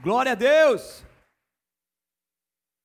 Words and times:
Glória 0.00 0.30
a 0.30 0.34
Deus! 0.36 1.04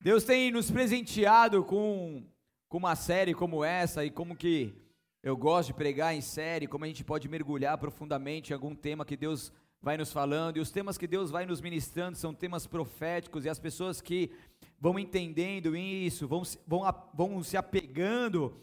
Deus 0.01 0.23
tem 0.23 0.51
nos 0.51 0.71
presenteado 0.71 1.63
com, 1.63 2.23
com 2.67 2.77
uma 2.79 2.95
série 2.95 3.35
como 3.35 3.63
essa 3.63 4.03
e 4.03 4.09
como 4.09 4.35
que 4.35 4.73
eu 5.21 5.37
gosto 5.37 5.67
de 5.67 5.73
pregar 5.75 6.15
em 6.15 6.21
série, 6.21 6.65
como 6.65 6.85
a 6.85 6.87
gente 6.87 7.03
pode 7.03 7.29
mergulhar 7.29 7.77
profundamente 7.77 8.49
em 8.49 8.55
algum 8.55 8.73
tema 8.73 9.05
que 9.05 9.15
Deus 9.15 9.53
vai 9.79 9.95
nos 9.95 10.11
falando, 10.11 10.57
e 10.57 10.59
os 10.59 10.71
temas 10.71 10.97
que 10.97 11.05
Deus 11.05 11.29
vai 11.29 11.45
nos 11.45 11.61
ministrando 11.61 12.17
são 12.17 12.33
temas 12.33 12.65
proféticos, 12.65 13.45
e 13.45 13.49
as 13.49 13.59
pessoas 13.59 14.01
que 14.01 14.31
vão 14.79 14.97
entendendo 14.97 15.75
isso, 15.77 16.27
vão, 16.27 16.41
vão, 16.65 16.81
vão 17.13 17.43
se 17.43 17.55
apegando 17.55 18.57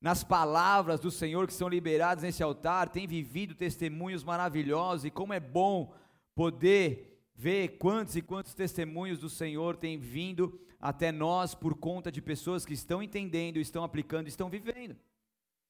nas 0.00 0.24
palavras 0.24 0.98
do 0.98 1.10
Senhor 1.10 1.46
que 1.46 1.54
são 1.54 1.68
liberadas 1.68 2.24
nesse 2.24 2.42
altar, 2.42 2.88
têm 2.88 3.06
vivido 3.06 3.54
testemunhos 3.54 4.24
maravilhosos, 4.24 5.04
e 5.04 5.10
como 5.10 5.32
é 5.32 5.38
bom 5.38 5.94
poder 6.34 7.11
ver 7.34 7.78
quantos 7.78 8.16
e 8.16 8.22
quantos 8.22 8.54
testemunhos 8.54 9.18
do 9.18 9.28
Senhor 9.28 9.76
têm 9.76 9.98
vindo 9.98 10.60
até 10.80 11.12
nós 11.12 11.54
por 11.54 11.76
conta 11.76 12.10
de 12.10 12.20
pessoas 12.20 12.66
que 12.66 12.74
estão 12.74 13.02
entendendo, 13.02 13.58
estão 13.58 13.84
aplicando, 13.84 14.28
estão 14.28 14.50
vivendo. 14.50 14.96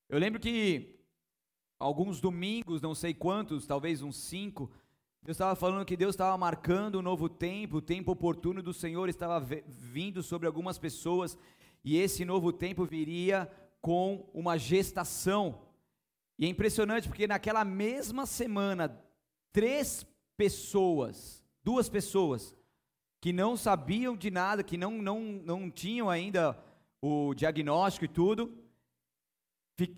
Eu 0.08 0.18
lembro 0.18 0.40
que 0.40 0.98
alguns 1.78 2.20
domingos, 2.20 2.80
não 2.80 2.94
sei 2.94 3.12
quantos, 3.12 3.66
talvez 3.66 4.02
uns 4.02 4.16
cinco, 4.16 4.70
Deus 5.22 5.36
estava 5.36 5.54
falando 5.54 5.84
que 5.84 5.96
Deus 5.96 6.14
estava 6.14 6.36
marcando 6.36 6.98
um 6.98 7.02
novo 7.02 7.28
tempo, 7.28 7.76
o 7.76 7.82
tempo 7.82 8.10
oportuno 8.10 8.62
do 8.62 8.74
Senhor 8.74 9.08
estava 9.08 9.38
vindo 9.68 10.22
sobre 10.22 10.46
algumas 10.46 10.78
pessoas, 10.78 11.38
e 11.84 11.96
esse 11.96 12.24
novo 12.24 12.52
tempo 12.52 12.84
viria 12.84 13.50
com 13.80 14.28
uma 14.32 14.56
gestação. 14.56 15.62
E 16.38 16.46
é 16.46 16.48
impressionante 16.48 17.08
porque 17.08 17.26
naquela 17.26 17.64
mesma 17.64 18.26
semana, 18.26 19.00
três 19.52 20.06
pessoas 20.36 21.41
duas 21.62 21.88
pessoas 21.88 22.56
que 23.20 23.32
não 23.32 23.56
sabiam 23.56 24.16
de 24.16 24.30
nada, 24.30 24.62
que 24.62 24.76
não, 24.76 25.00
não, 25.00 25.20
não 25.20 25.70
tinham 25.70 26.10
ainda 26.10 26.58
o 27.00 27.34
diagnóstico 27.34 28.04
e 28.04 28.08
tudo. 28.08 28.58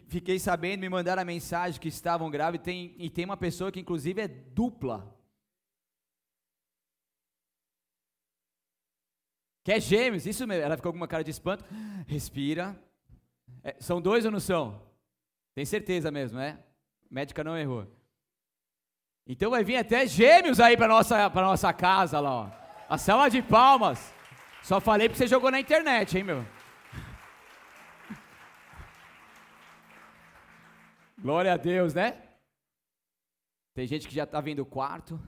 Fiquei 0.08 0.38
sabendo, 0.38 0.80
me 0.80 0.88
mandaram 0.88 1.22
a 1.22 1.24
mensagem 1.24 1.80
que 1.80 1.88
estavam 1.88 2.30
grávidos, 2.30 2.64
tem, 2.64 2.94
e 2.98 3.10
tem 3.10 3.24
uma 3.24 3.36
pessoa 3.36 3.72
que 3.72 3.80
inclusive 3.80 4.20
é 4.20 4.28
dupla. 4.28 5.14
Que 9.64 9.72
é 9.72 9.80
gêmeos, 9.80 10.26
isso 10.26 10.46
mesmo. 10.46 10.62
Ela 10.62 10.76
ficou 10.76 10.92
com 10.92 10.98
uma 10.98 11.08
cara 11.08 11.24
de 11.24 11.30
espanto. 11.30 11.64
Respira. 12.06 12.78
É, 13.62 13.74
são 13.80 14.00
dois 14.00 14.24
ou 14.26 14.30
não 14.30 14.40
são? 14.40 14.82
Tem 15.54 15.64
certeza 15.64 16.10
mesmo, 16.10 16.38
né? 16.38 16.62
médica 17.14 17.44
não 17.44 17.56
errou. 17.56 17.86
Então 19.26 19.50
vai 19.50 19.64
vir 19.64 19.76
até 19.76 20.06
gêmeos 20.06 20.60
aí 20.60 20.76
para 20.76 20.86
nossa 20.86 21.30
para 21.30 21.46
nossa 21.46 21.72
casa 21.72 22.20
lá, 22.20 22.30
ó. 22.30 22.50
A 22.88 22.98
salva 22.98 23.30
de 23.30 23.40
palmas. 23.42 24.12
Só 24.62 24.80
falei 24.80 25.08
porque 25.08 25.18
você 25.18 25.26
jogou 25.26 25.50
na 25.50 25.60
internet, 25.60 26.16
hein, 26.16 26.24
meu? 26.24 26.44
Glória 31.18 31.54
a 31.54 31.56
Deus, 31.56 31.94
né? 31.94 32.22
Tem 33.74 33.86
gente 33.86 34.06
que 34.06 34.14
já 34.14 34.24
está 34.24 34.40
vendo 34.40 34.60
o 34.60 34.66
quarto. 34.66 35.18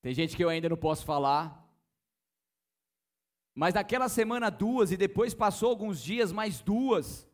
Tem 0.00 0.14
gente 0.14 0.36
que 0.36 0.44
eu 0.44 0.48
ainda 0.48 0.68
não 0.68 0.76
posso 0.76 1.04
falar. 1.04 1.68
Mas 3.52 3.74
naquela 3.74 4.08
semana 4.08 4.50
duas 4.50 4.92
e 4.92 4.96
depois 4.96 5.34
passou 5.34 5.70
alguns 5.70 6.00
dias 6.00 6.30
mais 6.30 6.60
duas. 6.60 7.26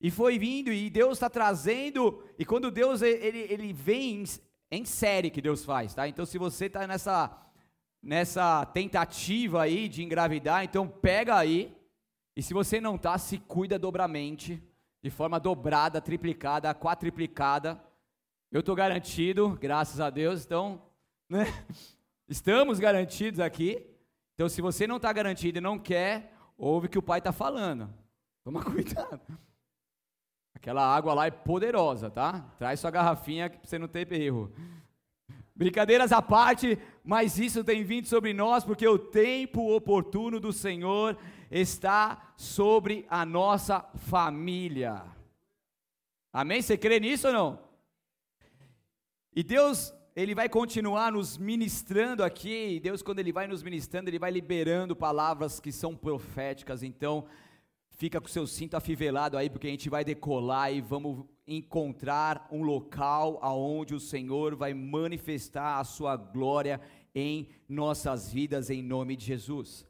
E 0.00 0.10
foi 0.10 0.38
vindo, 0.38 0.72
e 0.72 0.88
Deus 0.88 1.12
está 1.12 1.28
trazendo, 1.28 2.24
e 2.38 2.44
quando 2.44 2.70
Deus 2.70 3.02
ele, 3.02 3.46
ele 3.50 3.72
vem 3.72 4.24
em, 4.70 4.84
série 4.84 5.30
que 5.30 5.42
Deus 5.42 5.64
faz, 5.64 5.94
tá? 5.94 6.08
Então 6.08 6.24
se 6.24 6.38
você 6.38 6.66
está 6.66 6.86
nessa, 6.86 7.36
nessa 8.02 8.64
tentativa 8.66 9.62
aí 9.62 9.88
de 9.88 10.02
engravidar, 10.02 10.64
então 10.64 10.88
pega 10.88 11.36
aí, 11.36 11.76
e 12.34 12.42
se 12.42 12.54
você 12.54 12.80
não 12.80 12.96
está, 12.96 13.18
se 13.18 13.38
cuida 13.38 13.78
dobramente, 13.78 14.62
de 15.02 15.10
forma 15.10 15.40
dobrada, 15.40 16.00
triplicada, 16.00 16.74
quadriplicada. 16.74 17.82
Eu 18.50 18.60
estou 18.60 18.74
garantido, 18.74 19.58
graças 19.60 20.00
a 20.00 20.10
Deus, 20.10 20.44
então, 20.44 20.82
né? 21.28 21.46
Estamos 22.28 22.78
garantidos 22.78 23.40
aqui. 23.40 23.86
Então, 24.34 24.48
se 24.48 24.62
você 24.62 24.86
não 24.86 24.96
está 24.96 25.12
garantido 25.12 25.58
e 25.58 25.60
não 25.60 25.78
quer, 25.78 26.32
ouve 26.56 26.86
o 26.86 26.90
que 26.90 26.98
o 26.98 27.02
pai 27.02 27.18
está 27.18 27.32
falando. 27.32 27.92
Toma 28.44 28.62
cuidado. 28.64 29.20
Aquela 30.60 30.84
água 30.84 31.14
lá 31.14 31.26
é 31.26 31.30
poderosa, 31.30 32.10
tá? 32.10 32.44
Traz 32.58 32.80
sua 32.80 32.90
garrafinha 32.90 33.48
para 33.48 33.60
você 33.64 33.78
não 33.78 33.88
ter 33.88 34.12
erro. 34.12 34.52
Brincadeiras 35.56 36.12
à 36.12 36.20
parte, 36.20 36.78
mas 37.02 37.38
isso 37.38 37.64
tem 37.64 37.82
vindo 37.82 38.06
sobre 38.06 38.34
nós 38.34 38.62
porque 38.62 38.86
o 38.86 38.98
tempo 38.98 39.74
oportuno 39.74 40.38
do 40.38 40.52
Senhor 40.52 41.16
está 41.50 42.32
sobre 42.36 43.06
a 43.08 43.24
nossa 43.24 43.80
família. 43.94 45.02
Amém? 46.30 46.60
Você 46.60 46.76
crê 46.76 47.00
nisso 47.00 47.28
ou 47.28 47.32
não? 47.32 47.58
E 49.34 49.42
Deus, 49.42 49.94
Ele 50.14 50.34
vai 50.34 50.48
continuar 50.48 51.10
nos 51.10 51.38
ministrando 51.38 52.22
aqui. 52.22 52.74
E 52.76 52.80
Deus, 52.80 53.00
quando 53.00 53.20
Ele 53.20 53.32
vai 53.32 53.46
nos 53.46 53.62
ministrando, 53.62 54.10
Ele 54.10 54.18
vai 54.18 54.30
liberando 54.30 54.94
palavras 54.94 55.58
que 55.58 55.72
são 55.72 55.96
proféticas. 55.96 56.82
Então, 56.82 57.26
Fica 58.00 58.18
com 58.18 58.28
seu 58.28 58.46
cinto 58.46 58.78
afivelado 58.78 59.36
aí, 59.36 59.50
porque 59.50 59.66
a 59.66 59.70
gente 59.70 59.90
vai 59.90 60.02
decolar 60.02 60.72
e 60.72 60.80
vamos 60.80 61.22
encontrar 61.46 62.48
um 62.50 62.62
local 62.62 63.38
aonde 63.42 63.94
o 63.94 64.00
Senhor 64.00 64.56
vai 64.56 64.72
manifestar 64.72 65.78
a 65.78 65.84
sua 65.84 66.16
glória 66.16 66.80
em 67.14 67.50
nossas 67.68 68.32
vidas, 68.32 68.70
em 68.70 68.82
nome 68.82 69.16
de 69.16 69.26
Jesus. 69.26 69.86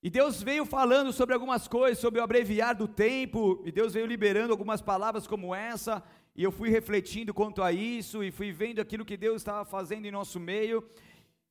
E 0.00 0.08
Deus 0.08 0.40
veio 0.40 0.64
falando 0.64 1.12
sobre 1.12 1.34
algumas 1.34 1.66
coisas, 1.66 1.98
sobre 1.98 2.20
o 2.20 2.22
abreviar 2.22 2.76
do 2.76 2.86
tempo, 2.86 3.60
e 3.66 3.72
Deus 3.72 3.94
veio 3.94 4.06
liberando 4.06 4.52
algumas 4.52 4.80
palavras 4.80 5.26
como 5.26 5.52
essa, 5.52 6.00
e 6.36 6.44
eu 6.44 6.52
fui 6.52 6.70
refletindo 6.70 7.34
quanto 7.34 7.60
a 7.60 7.72
isso, 7.72 8.22
e 8.22 8.30
fui 8.30 8.52
vendo 8.52 8.80
aquilo 8.80 9.04
que 9.04 9.16
Deus 9.16 9.38
estava 9.38 9.64
fazendo 9.64 10.06
em 10.06 10.12
nosso 10.12 10.38
meio, 10.38 10.88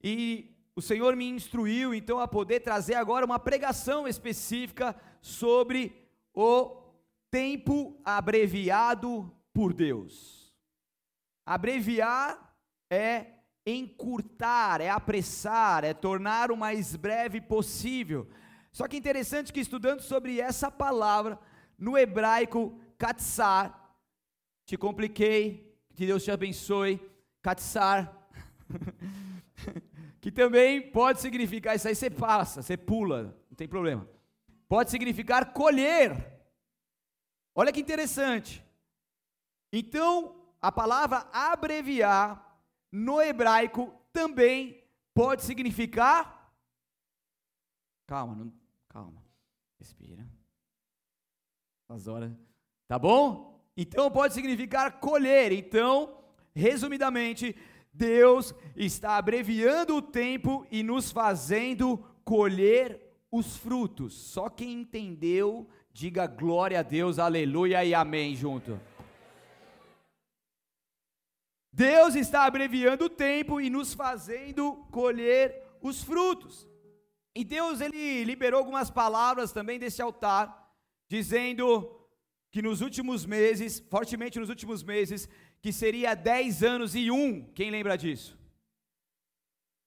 e 0.02 0.56
o 0.78 0.82
Senhor 0.82 1.16
me 1.16 1.28
instruiu 1.28 1.92
então 1.92 2.20
a 2.20 2.28
poder 2.28 2.60
trazer 2.60 2.94
agora 2.94 3.26
uma 3.26 3.40
pregação 3.40 4.08
específica 4.08 4.96
sobre 5.20 6.08
o 6.32 6.84
tempo 7.32 8.00
abreviado 8.06 9.36
por 9.52 9.74
Deus. 9.74 10.56
Abreviar 11.44 12.56
é 12.92 13.26
encurtar, 13.66 14.80
é 14.80 14.88
apressar, 14.92 15.84
é 15.84 15.96
tornar 15.96 16.52
o 16.52 16.56
mais 16.56 16.96
breve 16.96 17.42
possível. 17.42 18.30
Só 18.72 18.88
que 18.88 18.98
interessante 18.98 19.52
que 19.52 19.60
estudando 19.60 20.02
sobre 20.02 20.40
essa 20.40 20.70
palavra 20.70 21.40
no 21.76 21.98
hebraico 21.98 22.80
katsar, 23.00 23.98
te 24.64 24.78
compliquei, 24.78 25.76
que 25.96 26.06
Deus 26.06 26.24
te 26.24 26.30
abençoe, 26.30 27.02
katsar. 27.42 28.16
Que 30.20 30.32
também 30.32 30.92
pode 30.92 31.22
significar, 31.22 31.76
isso 31.76 31.88
aí 31.88 31.96
você 31.96 32.10
passa, 32.10 32.62
você 32.62 32.76
pula, 32.76 33.38
não 33.50 33.56
tem 33.56 33.68
problema. 33.68 34.08
Pode 34.68 34.92
significar 34.92 35.54
colher. 35.54 36.34
Olha 37.56 37.72
que 37.72 37.80
interessante. 37.80 38.64
Então, 39.72 40.36
a 40.62 40.72
palavra 40.72 41.28
abreviar 41.32 42.60
no 42.92 43.22
hebraico 43.22 43.94
também 44.12 44.84
pode 45.14 45.44
significar 45.44 46.38
Calma, 48.08 48.34
não, 48.34 48.54
calma. 48.88 49.22
Respira. 49.78 50.26
As 51.90 52.08
horas. 52.08 52.32
Tá 52.88 52.98
bom? 52.98 53.62
Então 53.76 54.10
pode 54.10 54.34
significar 54.34 55.00
colher. 55.00 55.52
Então, 55.52 56.24
resumidamente, 56.56 57.54
Deus 57.98 58.54
está 58.76 59.18
abreviando 59.18 59.96
o 59.96 60.02
tempo 60.04 60.68
e 60.70 60.84
nos 60.84 61.12
fazendo 61.12 61.98
colher 62.24 63.02
os 63.32 63.58
frutos. 63.58 64.14
Só 64.14 64.50
quem 64.50 64.82
entendeu, 64.82 65.68
diga 65.92 66.28
glória 66.28 66.80
a 66.80 66.84
Deus, 66.84 67.18
aleluia 67.18 67.84
e 67.84 67.96
amém 67.96 68.36
junto. 68.36 68.80
Deus 71.74 72.14
está 72.14 72.46
abreviando 72.46 73.06
o 73.06 73.10
tempo 73.10 73.60
e 73.60 73.68
nos 73.68 73.96
fazendo 73.96 74.76
colher 74.92 75.64
os 75.82 76.04
frutos. 76.04 76.68
E 77.36 77.44
Deus 77.44 77.82
ele 77.82 78.24
liberou 78.24 78.60
algumas 78.60 78.92
palavras 78.92 79.52
também 79.52 79.80
desse 79.80 80.04
altar, 80.04 80.72
dizendo 81.10 81.98
que 82.52 82.62
nos 82.62 82.82
últimos 82.82 83.26
meses, 83.26 83.80
fortemente 83.90 84.40
nos 84.40 84.50
últimos 84.50 84.84
meses, 84.84 85.28
que 85.62 85.71
seria 85.71 86.15
10 86.15 86.63
anos 86.63 86.95
e 86.95 87.09
um. 87.12 87.44
Quem 87.54 87.71
lembra 87.71 87.98
disso? 87.98 88.38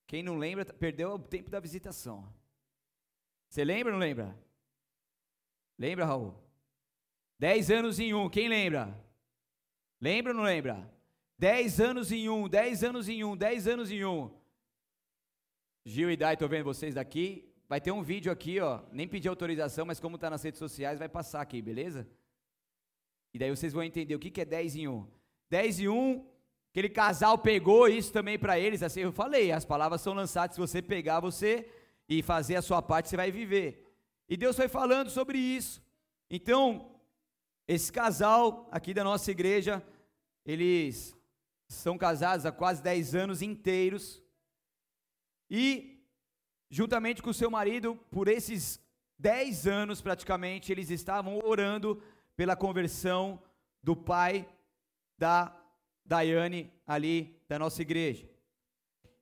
Quem 0.07 0.23
não 0.23 0.37
lembra, 0.37 0.65
perdeu 0.65 1.13
o 1.13 1.19
tempo 1.19 1.51
da 1.51 1.61
visitação. 1.61 2.29
Você 3.49 3.65
lembra 3.65 3.93
ou 3.93 3.99
não 3.99 4.07
lembra? 4.07 4.37
Lembra, 5.79 6.05
Raul? 6.05 6.35
10 7.39 7.71
anos 7.71 7.99
em 7.99 8.13
um, 8.13 8.29
quem 8.29 8.49
lembra? 8.49 8.95
Lembra 10.01 10.33
ou 10.33 10.37
não 10.37 10.45
lembra? 10.45 10.91
Dez 11.41 11.81
anos 11.81 12.13
em 12.13 12.29
um, 12.29 12.47
dez 12.47 12.85
anos 12.85 13.09
em 13.09 13.25
um, 13.25 13.35
dez 13.35 13.67
anos 13.67 13.91
em 13.91 14.05
um. 14.05 14.31
Gil 15.87 16.11
e 16.11 16.17
Dai, 16.17 16.35
estou 16.35 16.47
vendo 16.49 16.65
vocês 16.65 16.95
daqui. 16.95 17.51
Vai 17.67 17.81
ter 17.81 17.91
um 17.93 18.03
vídeo 18.03 18.31
aqui, 18.31 18.61
ó. 18.61 18.83
Nem 18.93 19.09
pedi 19.09 19.27
autorização, 19.27 19.87
mas 19.87 19.99
como 19.99 20.17
está 20.17 20.29
nas 20.29 20.43
redes 20.43 20.59
sociais, 20.59 20.99
vai 20.99 21.09
passar 21.09 21.41
aqui, 21.41 21.63
beleza? 21.63 22.07
E 23.33 23.39
daí 23.39 23.49
vocês 23.49 23.73
vão 23.73 23.83
entender 23.83 24.15
o 24.15 24.19
que, 24.19 24.31
que 24.31 24.43
é 24.43 24.45
10 24.45 24.77
em 24.77 24.89
1. 24.89 25.07
10 25.51 25.81
em 25.81 25.89
1, 25.89 26.25
aquele 26.71 26.89
casal 26.89 27.37
pegou 27.37 27.89
isso 27.89 28.13
também 28.13 28.39
para 28.39 28.59
eles. 28.59 28.83
Assim, 28.83 29.01
eu 29.01 29.13
falei, 29.13 29.51
as 29.51 29.65
palavras 29.65 30.01
são 30.01 30.15
lançadas. 30.15 30.55
Se 30.55 30.61
você 30.61 30.81
pegar 30.81 31.19
você 31.19 31.69
e 32.09 32.23
fazer 32.23 32.57
a 32.57 32.63
sua 32.63 32.81
parte, 32.81 33.09
você 33.09 33.17
vai 33.17 33.31
viver. 33.33 33.85
E 34.29 34.37
Deus 34.37 34.55
foi 34.57 34.69
falando 34.69 35.11
sobre 35.11 35.39
isso. 35.39 35.83
Então, 36.31 36.95
esse 37.67 37.93
casal 37.93 38.69
aqui 38.71 38.95
da 38.95 39.03
nossa 39.03 39.29
igreja, 39.31 39.85
eles 40.47 41.17
são 41.69 41.99
casados 41.99 42.47
há 42.47 42.53
quase 42.53 42.81
10 42.81 43.15
anos 43.17 43.43
inteiros. 43.43 44.23
E, 45.51 46.01
juntamente 46.71 47.23
com 47.23 47.31
o 47.31 47.35
seu 47.35 47.51
marido, 47.51 47.97
por 48.09 48.29
esses 48.29 48.81
10 49.19 49.67
anos 49.67 50.01
praticamente, 50.01 50.71
eles 50.71 50.91
estavam 50.91 51.41
orando 51.45 52.01
pela 52.37 52.55
conversão 52.55 53.43
do 53.83 53.97
pai 53.97 54.49
da 55.21 55.55
Daiane 56.03 56.73
ali 56.87 57.39
da 57.47 57.59
nossa 57.59 57.83
igreja. 57.83 58.27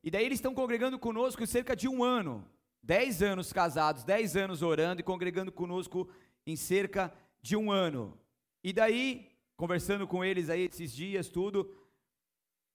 E 0.03 0.13
daí 0.13 0.25
eles 0.25 0.39
estão 0.39 0.55
congregando 0.55 0.97
conosco 0.97 1.45
cerca 1.45 1.75
de 1.75 1.89
um 1.89 2.05
ano. 2.05 2.49
Dez 2.81 3.21
anos 3.21 3.53
casados, 3.53 4.05
dez 4.05 4.37
anos 4.37 4.63
orando 4.63 5.01
e 5.01 5.05
congregando 5.05 5.51
conosco 5.51 6.09
em 6.47 6.55
cerca 6.55 7.13
de 7.43 7.57
um 7.57 7.73
ano. 7.73 8.17
E 8.63 8.73
daí, 8.73 9.29
conversando 9.57 10.07
com 10.07 10.25
eles 10.25 10.49
aí 10.49 10.67
esses 10.67 10.95
dias, 10.95 11.29
tudo, 11.29 11.69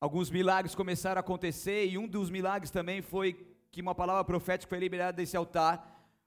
alguns 0.01 0.29
milagres 0.29 0.75
começaram 0.75 1.19
a 1.19 1.21
acontecer, 1.21 1.87
e 1.87 1.97
um 1.97 2.07
dos 2.07 2.29
milagres 2.29 2.71
também 2.71 3.01
foi 3.01 3.33
que 3.71 3.81
uma 3.81 3.95
palavra 3.95 4.25
profética 4.25 4.69
foi 4.69 4.79
liberada 4.79 5.15
desse 5.15 5.37
altar, 5.37 5.77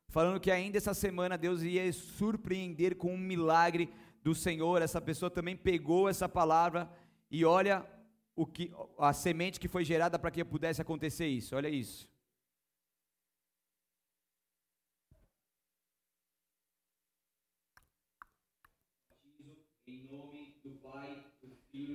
falando 0.09 0.41
que 0.41 0.51
ainda 0.51 0.79
essa 0.79 0.95
semana 0.95 1.37
Deus 1.37 1.63
ia 1.63 1.93
surpreender 1.93 2.97
com 2.97 3.15
um 3.15 3.19
milagre 3.19 3.91
do 4.27 4.35
Senhor. 4.35 4.83
Essa 4.83 5.01
pessoa 5.01 5.31
também 5.31 5.57
pegou 5.57 6.09
essa 6.09 6.29
palavra 6.29 6.91
e 7.31 7.45
olha 7.45 7.87
o 8.35 8.45
que 8.45 8.73
a 8.99 9.13
semente 9.13 9.61
que 9.61 9.69
foi 9.69 9.85
gerada 9.85 10.19
para 10.19 10.33
que 10.33 10.45
pudesse 10.45 10.83
acontecer 10.83 11.29
isso. 11.29 11.55
Olha 11.55 11.69
isso. 11.69 12.09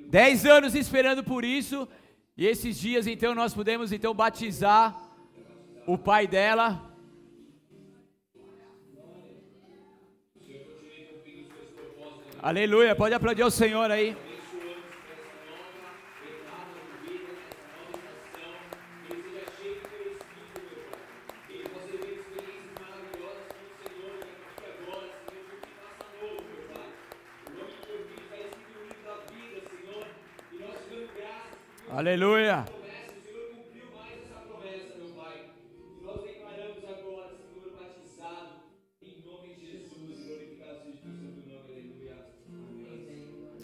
Dez 0.10 0.46
anos 0.46 0.74
esperando 0.76 1.24
por 1.24 1.44
isso, 1.44 1.88
e 2.38 2.46
esses 2.46 2.78
dias 2.80 3.08
então 3.08 3.34
nós 3.36 3.54
pudemos 3.54 3.92
então 3.92 4.14
batizar 4.14 4.86
o 5.86 5.98
pai 5.98 6.28
dela. 6.28 6.91
Aleluia, 12.44 12.96
pode 12.96 13.14
aplaudir 13.14 13.44
o 13.44 13.52
Senhor 13.52 13.92
aí. 13.92 14.18
Aleluia. 31.94 32.81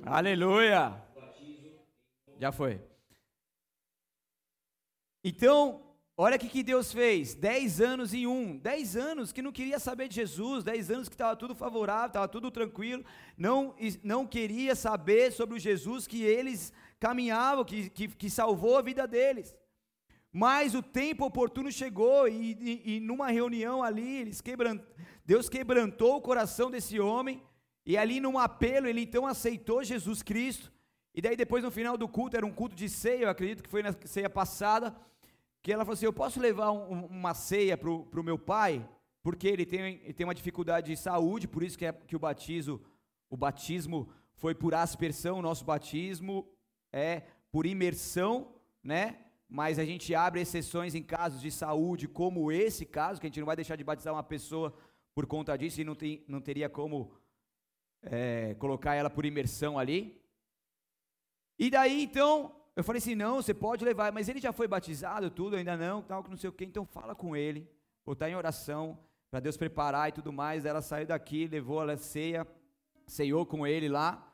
Aleluia. 0.10 1.04
Já 2.40 2.52
foi. 2.52 2.82
Então, 5.22 5.82
olha 6.16 6.38
o 6.38 6.40
que 6.40 6.64
Deus 6.64 6.94
fez: 6.94 7.36
dez 7.36 7.82
anos 7.82 8.14
em 8.14 8.26
um, 8.26 8.58
dez 8.58 8.96
anos 8.96 9.34
que 9.34 9.42
não 9.42 9.52
queria 9.52 9.80
saber 9.80 10.08
de 10.08 10.16
Jesus, 10.16 10.64
dez 10.64 10.90
anos 10.90 11.10
que 11.10 11.16
estava 11.16 11.36
tudo 11.36 11.54
favorável, 11.54 12.08
estava 12.08 12.28
tudo 12.28 12.50
tranquilo, 12.50 13.04
não, 13.38 13.76
não 14.02 14.26
queria 14.26 14.76
saber 14.76 15.34
sobre 15.34 15.58
o 15.58 15.60
Jesus 15.60 16.08
que 16.08 16.24
eles 16.24 16.72
caminhavam, 17.00 17.66
que, 17.66 17.90
que, 17.90 18.08
que 18.08 18.30
salvou 18.30 18.78
a 18.78 18.82
vida 18.82 19.06
deles. 19.06 19.54
Mas 20.32 20.74
o 20.74 20.82
tempo 20.82 21.26
oportuno 21.26 21.70
chegou 21.70 22.30
e, 22.30 22.54
e, 22.54 22.96
e 22.96 23.00
numa 23.02 23.30
reunião 23.30 23.84
ali, 23.84 24.32
quebrant, 24.42 24.82
Deus 25.26 25.50
quebrantou 25.50 26.16
o 26.16 26.22
coração 26.22 26.72
desse 26.72 26.98
homem, 26.98 27.44
e 27.88 27.96
ali 27.96 28.20
num 28.20 28.38
apelo 28.38 28.86
ele 28.86 29.02
então 29.02 29.26
aceitou 29.26 29.82
Jesus 29.82 30.22
Cristo. 30.22 30.74
E 31.16 31.22
daí 31.22 31.38
depois 31.38 31.64
no 31.64 31.72
final 31.72 31.98
do 31.98 32.06
culto, 32.06 32.36
era 32.36 32.46
um 32.46 32.52
culto 32.52 32.76
de 32.76 32.90
ceia, 32.90 33.24
eu 33.24 33.30
acredito 33.30 33.64
que 33.64 33.70
foi 33.70 33.82
na 33.82 33.94
ceia 34.04 34.30
passada, 34.30 34.94
que 35.64 35.72
ela 35.72 35.86
falou 35.86 35.94
assim, 35.94 36.06
eu 36.06 36.12
posso 36.12 36.38
levar 36.38 36.70
um, 36.72 37.06
uma 37.06 37.34
ceia 37.34 37.78
para 37.78 37.90
o 37.90 38.24
meu 38.24 38.38
pai? 38.38 38.86
Porque 39.24 39.48
ele 39.48 39.66
tem, 39.66 40.02
ele 40.04 40.14
tem 40.14 40.28
uma 40.28 40.36
dificuldade 40.36 40.88
de 40.88 40.98
saúde, 40.98 41.48
por 41.48 41.64
isso 41.64 41.78
que, 41.78 41.86
é, 41.86 41.94
que 41.94 42.16
o 42.16 42.20
batismo, 42.20 42.82
o 43.30 43.38
batismo 43.38 44.10
foi 44.36 44.54
por 44.54 44.76
aspersão, 44.76 45.40
o 45.40 45.42
nosso 45.42 45.64
batismo 45.64 46.46
é 46.92 47.24
por 47.50 47.66
imersão, 47.66 48.54
né? 48.84 49.18
Mas 49.48 49.80
a 49.80 49.86
gente 49.86 50.14
abre 50.14 50.42
exceções 50.42 50.94
em 50.94 51.02
casos 51.02 51.42
de 51.42 51.50
saúde, 51.50 52.06
como 52.06 52.52
esse 52.52 52.86
caso, 52.86 53.22
que 53.22 53.28
a 53.28 53.30
gente 53.30 53.40
não 53.40 53.48
vai 53.48 53.56
deixar 53.56 53.78
de 53.78 53.84
batizar 53.84 54.14
uma 54.14 54.24
pessoa 54.24 54.74
por 55.16 55.26
conta 55.26 55.58
disso 55.58 55.80
e 55.80 55.86
não, 55.86 55.96
tem, 55.96 56.26
não 56.28 56.42
teria 56.42 56.68
como 56.70 57.14
é, 58.12 58.56
colocar 58.56 58.96
ela 58.96 59.10
por 59.10 59.26
imersão 59.26 59.78
ali. 59.78 60.22
E 61.58 61.70
daí 61.70 62.04
então, 62.04 62.56
eu 62.76 62.84
falei 62.84 63.00
assim: 63.00 63.16
não, 63.16 63.38
você 63.38 63.54
pode 63.54 63.84
levar, 63.84 64.12
mas 64.12 64.30
ele 64.30 64.40
já 64.40 64.52
foi 64.52 64.68
batizado, 64.68 65.30
tudo, 65.30 65.56
ainda 65.56 65.76
não, 65.76 66.02
tal, 66.02 66.24
que 66.24 66.30
não 66.30 66.38
sei 66.38 66.50
o 66.50 66.54
que, 66.54 66.66
então 66.66 66.86
fala 66.86 67.16
com 67.16 67.36
ele, 67.36 67.70
botar 68.06 68.30
em 68.30 68.36
oração, 68.36 68.98
para 69.30 69.40
Deus 69.40 69.58
preparar 69.58 70.10
e 70.10 70.12
tudo 70.12 70.32
mais. 70.32 70.66
Ela 70.66 70.82
saiu 70.82 71.08
daqui, 71.08 71.48
levou 71.48 71.82
a 71.82 71.98
ceia, 71.98 72.48
ceiou 73.06 73.46
com 73.46 73.66
ele 73.66 73.90
lá 73.90 74.28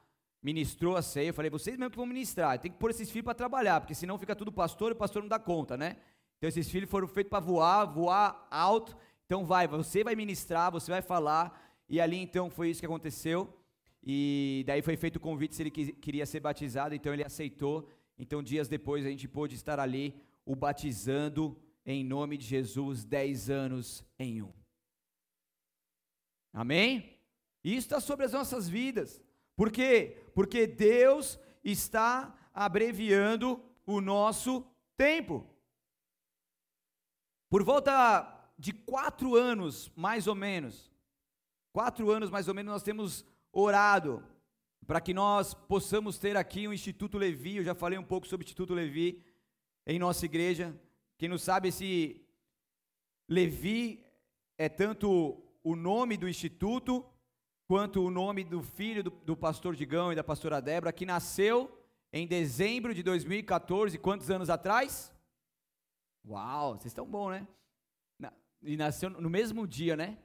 ministrou 0.43 0.97
a 0.97 1.01
ceia, 1.01 1.29
eu 1.29 1.33
falei, 1.33 1.49
vocês 1.49 1.77
mesmo 1.77 1.89
que 1.89 1.97
vão 1.97 2.05
ministrar, 2.05 2.59
tem 2.59 2.69
que 2.69 2.77
pôr 2.77 2.91
esses 2.91 3.09
filhos 3.09 3.23
para 3.23 3.33
trabalhar, 3.33 3.79
porque 3.79 3.95
senão 3.95 4.19
fica 4.19 4.35
tudo 4.35 4.51
pastor 4.51 4.91
e 4.91 4.93
o 4.93 4.97
pastor 4.97 5.21
não 5.21 5.29
dá 5.29 5.39
conta, 5.39 5.77
né? 5.77 5.95
Então 6.37 6.49
esses 6.49 6.69
filhos 6.69 6.89
foram 6.89 7.07
feitos 7.07 7.29
para 7.29 7.39
voar, 7.39 7.85
voar 7.85 8.45
alto, 8.51 8.95
então 9.25 9.45
vai, 9.45 9.65
você 9.65 10.03
vai 10.03 10.15
ministrar, 10.15 10.69
você 10.69 10.91
vai 10.91 11.01
falar, 11.01 11.73
e 11.87 12.01
ali 12.01 12.17
então 12.17 12.49
foi 12.49 12.69
isso 12.69 12.81
que 12.81 12.85
aconteceu, 12.85 13.57
e 14.05 14.63
daí 14.67 14.81
foi 14.81 14.97
feito 14.97 15.15
o 15.15 15.19
convite 15.19 15.55
se 15.55 15.63
ele 15.63 15.71
queria 15.71 16.25
ser 16.25 16.41
batizado, 16.41 16.93
então 16.93 17.13
ele 17.13 17.23
aceitou, 17.23 17.87
então 18.17 18.43
dias 18.43 18.67
depois 18.67 19.05
a 19.05 19.09
gente 19.09 19.27
pôde 19.27 19.55
estar 19.55 19.79
ali, 19.79 20.13
o 20.45 20.55
batizando 20.55 21.57
em 21.85 22.03
nome 22.03 22.37
de 22.37 22.45
Jesus, 22.45 23.05
dez 23.05 23.49
anos 23.49 24.03
em 24.19 24.41
um. 24.41 24.51
Amém? 26.51 27.17
Isso 27.63 27.79
está 27.79 27.99
sobre 27.99 28.25
as 28.25 28.33
nossas 28.33 28.67
vidas. 28.67 29.21
Por 29.55 29.71
quê? 29.71 30.21
Porque 30.35 30.67
Deus 30.67 31.39
está 31.63 32.35
abreviando 32.53 33.63
o 33.85 34.01
nosso 34.01 34.65
tempo. 34.97 35.47
Por 37.49 37.63
volta 37.63 38.51
de 38.57 38.73
quatro 38.73 39.35
anos, 39.35 39.91
mais 39.95 40.27
ou 40.27 40.35
menos, 40.35 40.91
quatro 41.71 42.09
anos 42.11 42.29
mais 42.29 42.47
ou 42.47 42.53
menos, 42.53 42.71
nós 42.71 42.83
temos 42.83 43.25
orado 43.53 44.21
para 44.85 44.99
que 44.99 45.13
nós 45.13 45.53
possamos 45.53 46.17
ter 46.17 46.35
aqui 46.35 46.67
um 46.67 46.73
Instituto 46.73 47.17
Levi. 47.17 47.57
Eu 47.57 47.63
já 47.63 47.73
falei 47.73 47.97
um 47.97 48.03
pouco 48.03 48.27
sobre 48.27 48.43
o 48.43 48.47
Instituto 48.47 48.73
Levi 48.73 49.23
em 49.87 49.97
nossa 49.97 50.25
igreja. 50.25 50.75
Quem 51.17 51.29
não 51.29 51.37
sabe, 51.37 51.69
esse 51.69 52.25
Levi 53.29 54.03
é 54.57 54.67
tanto 54.67 55.41
o 55.63 55.75
nome 55.75 56.17
do 56.17 56.27
instituto 56.27 57.05
quanto 57.65 58.03
o 58.03 58.11
nome 58.11 58.43
do 58.43 58.61
filho 58.61 59.03
do, 59.03 59.09
do 59.09 59.37
pastor 59.37 59.75
Digão 59.75 60.11
e 60.11 60.15
da 60.15 60.23
pastora 60.23 60.61
Débora, 60.61 60.91
que 60.91 61.05
nasceu 61.05 61.71
em 62.11 62.27
dezembro 62.27 62.93
de 62.93 63.01
2014, 63.01 63.97
quantos 63.97 64.29
anos 64.29 64.49
atrás? 64.49 65.11
Uau, 66.27 66.73
vocês 66.73 66.87
estão 66.87 67.07
bom, 67.07 67.29
né? 67.29 67.47
E 68.61 68.77
nasceu 68.77 69.09
no 69.09 69.29
mesmo 69.29 69.67
dia, 69.67 69.97
né? 69.97 70.17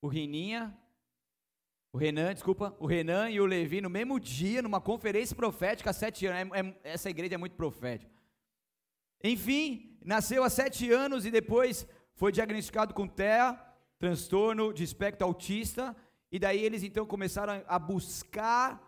O 0.00 0.06
Reninha, 0.06 0.76
o 1.92 1.98
Renan, 1.98 2.34
desculpa, 2.34 2.76
o 2.78 2.86
Renan 2.86 3.30
e 3.30 3.40
o 3.40 3.46
Levi 3.46 3.80
no 3.80 3.88
mesmo 3.88 4.20
dia, 4.20 4.60
numa 4.60 4.80
conferência 4.80 5.34
profética 5.34 5.90
há 5.90 5.92
sete 5.92 6.26
anos. 6.26 6.52
É, 6.54 6.60
é, 6.60 6.74
essa 6.84 7.08
igreja 7.08 7.34
é 7.34 7.38
muito 7.38 7.56
profética. 7.56 8.10
Enfim, 9.24 9.98
nasceu 10.04 10.44
há 10.44 10.50
sete 10.50 10.90
anos 10.92 11.24
e 11.24 11.30
depois 11.30 11.86
foi 12.14 12.30
diagnosticado 12.30 12.92
com 12.92 13.06
TEA, 13.06 13.58
transtorno 13.98 14.72
de 14.72 14.84
espectro 14.84 15.26
autista, 15.26 15.96
e 16.30 16.38
daí 16.38 16.62
eles 16.62 16.82
então 16.82 17.06
começaram 17.06 17.64
a 17.66 17.78
buscar 17.78 18.86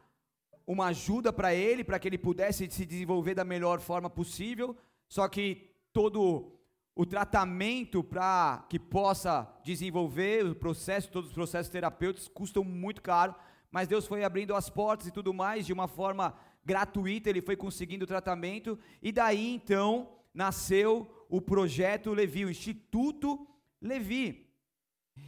uma 0.66 0.86
ajuda 0.86 1.32
para 1.32 1.54
ele, 1.54 1.82
para 1.82 1.98
que 1.98 2.06
ele 2.06 2.18
pudesse 2.18 2.70
se 2.70 2.84
desenvolver 2.84 3.34
da 3.34 3.44
melhor 3.44 3.80
forma 3.80 4.10
possível. 4.10 4.76
Só 5.08 5.26
que 5.26 5.70
todo 5.92 6.59
o 6.94 7.06
tratamento 7.06 8.02
para 8.02 8.66
que 8.68 8.78
possa 8.78 9.48
desenvolver 9.64 10.44
o 10.44 10.54
processo, 10.54 11.10
todos 11.10 11.30
os 11.30 11.34
processos 11.34 11.70
terapêuticos 11.70 12.28
custam 12.28 12.64
muito 12.64 13.00
caro, 13.00 13.34
mas 13.70 13.88
Deus 13.88 14.06
foi 14.06 14.24
abrindo 14.24 14.54
as 14.54 14.68
portas 14.68 15.06
e 15.06 15.12
tudo 15.12 15.32
mais 15.32 15.64
de 15.64 15.72
uma 15.72 15.86
forma 15.86 16.34
gratuita, 16.64 17.30
ele 17.30 17.40
foi 17.40 17.56
conseguindo 17.56 18.04
o 18.04 18.08
tratamento 18.08 18.78
e 19.02 19.12
daí 19.12 19.54
então 19.54 20.10
nasceu 20.34 21.26
o 21.28 21.40
projeto 21.40 22.12
Levi, 22.12 22.44
o 22.44 22.50
Instituto 22.50 23.46
Levi. 23.80 24.46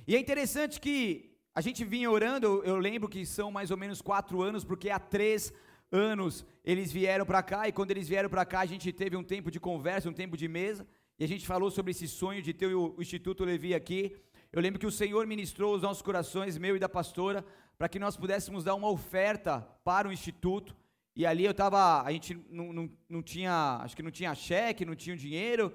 E 0.07 0.16
é 0.16 0.19
interessante 0.19 0.81
que 0.81 1.33
a 1.54 1.61
gente 1.61 1.85
vinha 1.85 2.11
orando, 2.11 2.62
eu, 2.64 2.78
lembro 2.78 3.09
que 3.09 3.25
são 3.26 3.50
mais 3.50 3.71
ou 3.71 3.76
menos 3.76 4.00
quatro 4.00 4.42
anos, 4.42 4.64
porque 4.64 4.88
há 4.90 4.99
três 4.99 5.52
anos 5.90 6.47
eles 6.64 6.90
vieram 6.90 7.26
para 7.26 7.42
cá, 7.42 7.69
e 7.69 7.73
quando 7.73 7.90
eles 7.90 8.09
vieram 8.09 8.28
para 8.28 8.45
cá, 8.45 8.61
a 8.61 8.66
gente 8.66 8.92
teve 8.92 9.16
um 9.16 9.25
tempo 9.25 9.50
de 9.50 9.61
conversa, 9.61 10.09
um 10.09 10.14
tempo 10.14 10.37
de 10.37 10.49
mesa, 10.49 10.87
e 11.19 11.25
a 11.25 11.28
gente 11.28 11.47
falou 11.47 11.71
sobre 11.71 11.90
esse 11.90 12.09
sonho 12.09 12.42
de 12.42 12.52
ter 12.52 12.75
o, 12.75 12.97
Instituto 12.99 13.45
Levi 13.45 13.75
aqui. 13.75 14.16
Eu 14.52 14.61
lembro 14.61 14.81
que 14.81 14.87
o 14.87 14.90
Senhor 14.90 15.26
ministrou 15.26 15.75
os 15.75 15.83
nossos 15.83 16.02
corações, 16.02 16.59
meu 16.59 16.76
e 16.76 16.78
da 16.78 16.88
pastora, 16.88 17.45
para 17.78 17.88
que 17.88 17.99
nós 17.99 18.16
pudéssemos 18.16 18.64
dar 18.64 18.75
uma 18.75 18.90
oferta 18.90 19.61
para 19.85 20.09
o 20.09 20.12
Instituto. 20.12 20.76
E 21.14 21.26
ali 21.26 21.45
eu 21.45 21.50
estava, 21.50 22.02
a 22.02 22.11
gente 22.11 22.35
não, 22.50 22.73
não, 22.73 22.90
não 23.09 23.23
tinha, 23.23 23.78
acho 23.83 23.95
que 23.95 24.02
não 24.02 24.11
tinha 24.11 24.35
cheque, 24.35 24.85
não 24.85 24.95
tinha 24.95 25.16
dinheiro, 25.16 25.73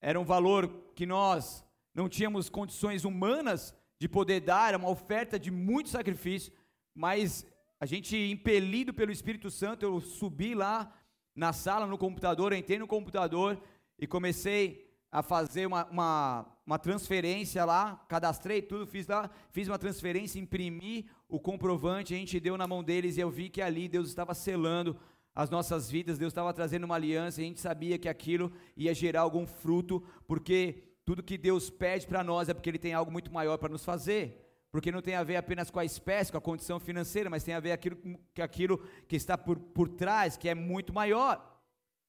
era 0.00 0.20
um 0.20 0.24
valor 0.24 0.68
que 0.94 1.06
nós 1.06 1.64
não 1.94 2.08
tínhamos 2.08 2.48
condições 2.48 3.04
humanas 3.04 3.74
de 3.98 4.08
poder 4.08 4.40
dar, 4.40 4.68
era 4.68 4.78
uma 4.78 4.90
oferta 4.90 5.38
de 5.38 5.50
muito 5.50 5.88
sacrifício, 5.88 6.52
mas 6.94 7.46
a 7.80 7.86
gente, 7.86 8.16
impelido 8.16 8.92
pelo 8.92 9.10
Espírito 9.10 9.50
Santo, 9.50 9.84
eu 9.84 10.00
subi 10.00 10.54
lá 10.54 10.92
na 11.34 11.52
sala, 11.52 11.86
no 11.86 11.96
computador, 11.96 12.52
entrei 12.52 12.78
no 12.78 12.86
computador 12.86 13.60
e 13.98 14.06
comecei 14.06 14.88
a 15.10 15.22
fazer 15.22 15.66
uma, 15.66 15.84
uma, 15.86 16.46
uma 16.66 16.78
transferência 16.78 17.64
lá, 17.64 18.04
cadastrei 18.08 18.60
tudo, 18.60 18.86
fiz 18.86 19.06
lá, 19.06 19.30
fiz 19.50 19.68
uma 19.68 19.78
transferência, 19.78 20.38
imprimi 20.38 21.08
o 21.28 21.40
comprovante, 21.40 22.14
a 22.14 22.16
gente 22.16 22.38
deu 22.38 22.56
na 22.56 22.66
mão 22.66 22.84
deles 22.84 23.16
e 23.16 23.20
eu 23.20 23.30
vi 23.30 23.48
que 23.48 23.62
ali 23.62 23.88
Deus 23.88 24.08
estava 24.08 24.34
selando 24.34 24.96
as 25.34 25.50
nossas 25.50 25.90
vidas, 25.90 26.18
Deus 26.18 26.32
estava 26.32 26.52
trazendo 26.52 26.84
uma 26.84 26.96
aliança, 26.96 27.40
e 27.40 27.44
a 27.44 27.46
gente 27.46 27.60
sabia 27.60 27.96
que 27.96 28.08
aquilo 28.08 28.52
ia 28.76 28.92
gerar 28.92 29.20
algum 29.20 29.46
fruto, 29.46 30.02
porque 30.26 30.82
tudo 31.04 31.22
que 31.22 31.38
Deus 31.38 31.70
pede 31.70 32.06
para 32.06 32.24
nós 32.24 32.48
é 32.48 32.54
porque 32.54 32.68
Ele 32.68 32.78
tem 32.78 32.92
algo 32.92 33.10
muito 33.10 33.32
maior 33.32 33.56
para 33.56 33.68
nos 33.68 33.84
fazer. 33.84 34.44
Porque 34.70 34.92
não 34.92 35.00
tem 35.00 35.14
a 35.14 35.22
ver 35.22 35.36
apenas 35.36 35.70
com 35.70 35.78
a 35.78 35.84
espécie, 35.84 36.30
com 36.30 36.36
a 36.36 36.40
condição 36.42 36.78
financeira, 36.78 37.30
mas 37.30 37.44
tem 37.44 37.54
a 37.54 37.60
ver 37.60 37.72
aquilo, 37.72 37.96
com 37.96 38.42
aquilo 38.42 38.78
que 39.06 39.16
está 39.16 39.38
por, 39.38 39.58
por 39.58 39.88
trás, 39.88 40.36
que 40.36 40.48
é 40.48 40.54
muito 40.54 40.92
maior. 40.92 41.57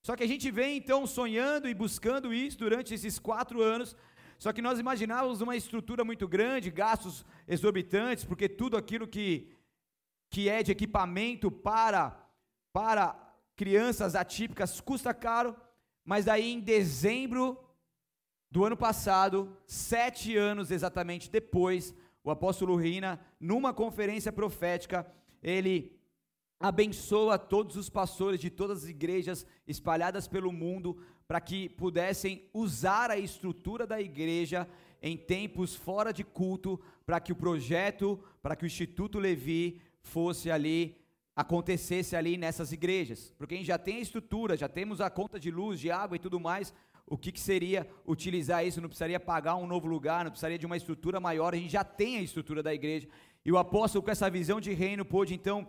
Só 0.09 0.15
que 0.15 0.23
a 0.23 0.27
gente 0.27 0.49
vem 0.49 0.75
então 0.75 1.05
sonhando 1.05 1.69
e 1.69 1.73
buscando 1.75 2.33
isso 2.33 2.57
durante 2.57 2.95
esses 2.95 3.19
quatro 3.19 3.61
anos, 3.61 3.95
só 4.39 4.51
que 4.51 4.59
nós 4.59 4.79
imaginávamos 4.79 5.39
uma 5.39 5.55
estrutura 5.55 6.03
muito 6.03 6.27
grande, 6.27 6.71
gastos 6.71 7.23
exorbitantes, 7.47 8.25
porque 8.25 8.49
tudo 8.49 8.75
aquilo 8.75 9.07
que, 9.07 9.51
que 10.27 10.49
é 10.49 10.63
de 10.63 10.71
equipamento 10.71 11.51
para 11.51 12.27
para 12.73 13.15
crianças 13.55 14.15
atípicas 14.15 14.81
custa 14.81 15.13
caro, 15.13 15.55
mas 16.03 16.27
aí 16.27 16.53
em 16.53 16.59
dezembro 16.59 17.63
do 18.49 18.65
ano 18.65 18.75
passado, 18.75 19.55
sete 19.67 20.35
anos 20.35 20.71
exatamente 20.71 21.29
depois, 21.29 21.93
o 22.23 22.31
apóstolo 22.31 22.75
Rina, 22.75 23.19
numa 23.39 23.75
conferência 23.75 24.33
profética, 24.33 25.05
ele 25.43 25.98
abençoa 26.59 27.39
todos 27.39 27.77
os 27.77 27.89
pastores 27.89 28.39
de 28.39 28.49
todas 28.49 28.83
as 28.83 28.89
igrejas 28.89 29.45
espalhadas 29.65 30.27
pelo 30.27 30.51
mundo 30.51 30.97
para 31.25 31.39
que 31.39 31.69
pudessem 31.69 32.43
usar 32.53 33.09
a 33.09 33.17
estrutura 33.17 33.87
da 33.87 34.01
igreja 34.01 34.67
em 35.01 35.15
tempos 35.15 35.75
fora 35.75 36.11
de 36.11 36.23
culto, 36.23 36.79
para 37.05 37.19
que 37.19 37.31
o 37.31 37.35
projeto, 37.35 38.19
para 38.41 38.55
que 38.55 38.65
o 38.65 38.67
Instituto 38.67 39.17
Levi 39.17 39.79
fosse 40.01 40.51
ali 40.51 40.97
acontecesse 41.35 42.17
ali 42.17 42.35
nessas 42.35 42.73
igrejas, 42.73 43.33
porque 43.37 43.55
gente 43.55 43.67
já 43.67 43.77
tem 43.77 43.95
a 43.95 44.01
estrutura, 44.01 44.57
já 44.57 44.67
temos 44.67 44.99
a 44.99 45.09
conta 45.09 45.39
de 45.39 45.49
luz, 45.49 45.79
de 45.79 45.89
água 45.89 46.17
e 46.17 46.19
tudo 46.19 46.37
mais, 46.37 46.73
o 47.07 47.17
que, 47.17 47.31
que 47.31 47.39
seria 47.39 47.87
utilizar 48.05 48.65
isso? 48.65 48.81
Não 48.81 48.89
precisaria 48.89 49.19
pagar 49.21 49.55
um 49.55 49.65
novo 49.65 49.87
lugar, 49.87 50.25
não 50.25 50.31
precisaria 50.31 50.59
de 50.59 50.65
uma 50.65 50.75
estrutura 50.75 51.17
maior, 51.17 51.53
a 51.53 51.57
gente 51.57 51.71
já 51.71 51.83
tem 51.83 52.17
a 52.17 52.21
estrutura 52.21 52.61
da 52.61 52.73
igreja, 52.73 53.07
e 53.45 53.51
o 53.53 53.57
apóstolo 53.57 54.03
com 54.03 54.11
essa 54.11 54.29
visão 54.29 54.59
de 54.59 54.73
reino 54.73 55.05
pôde 55.05 55.33
então 55.33 55.65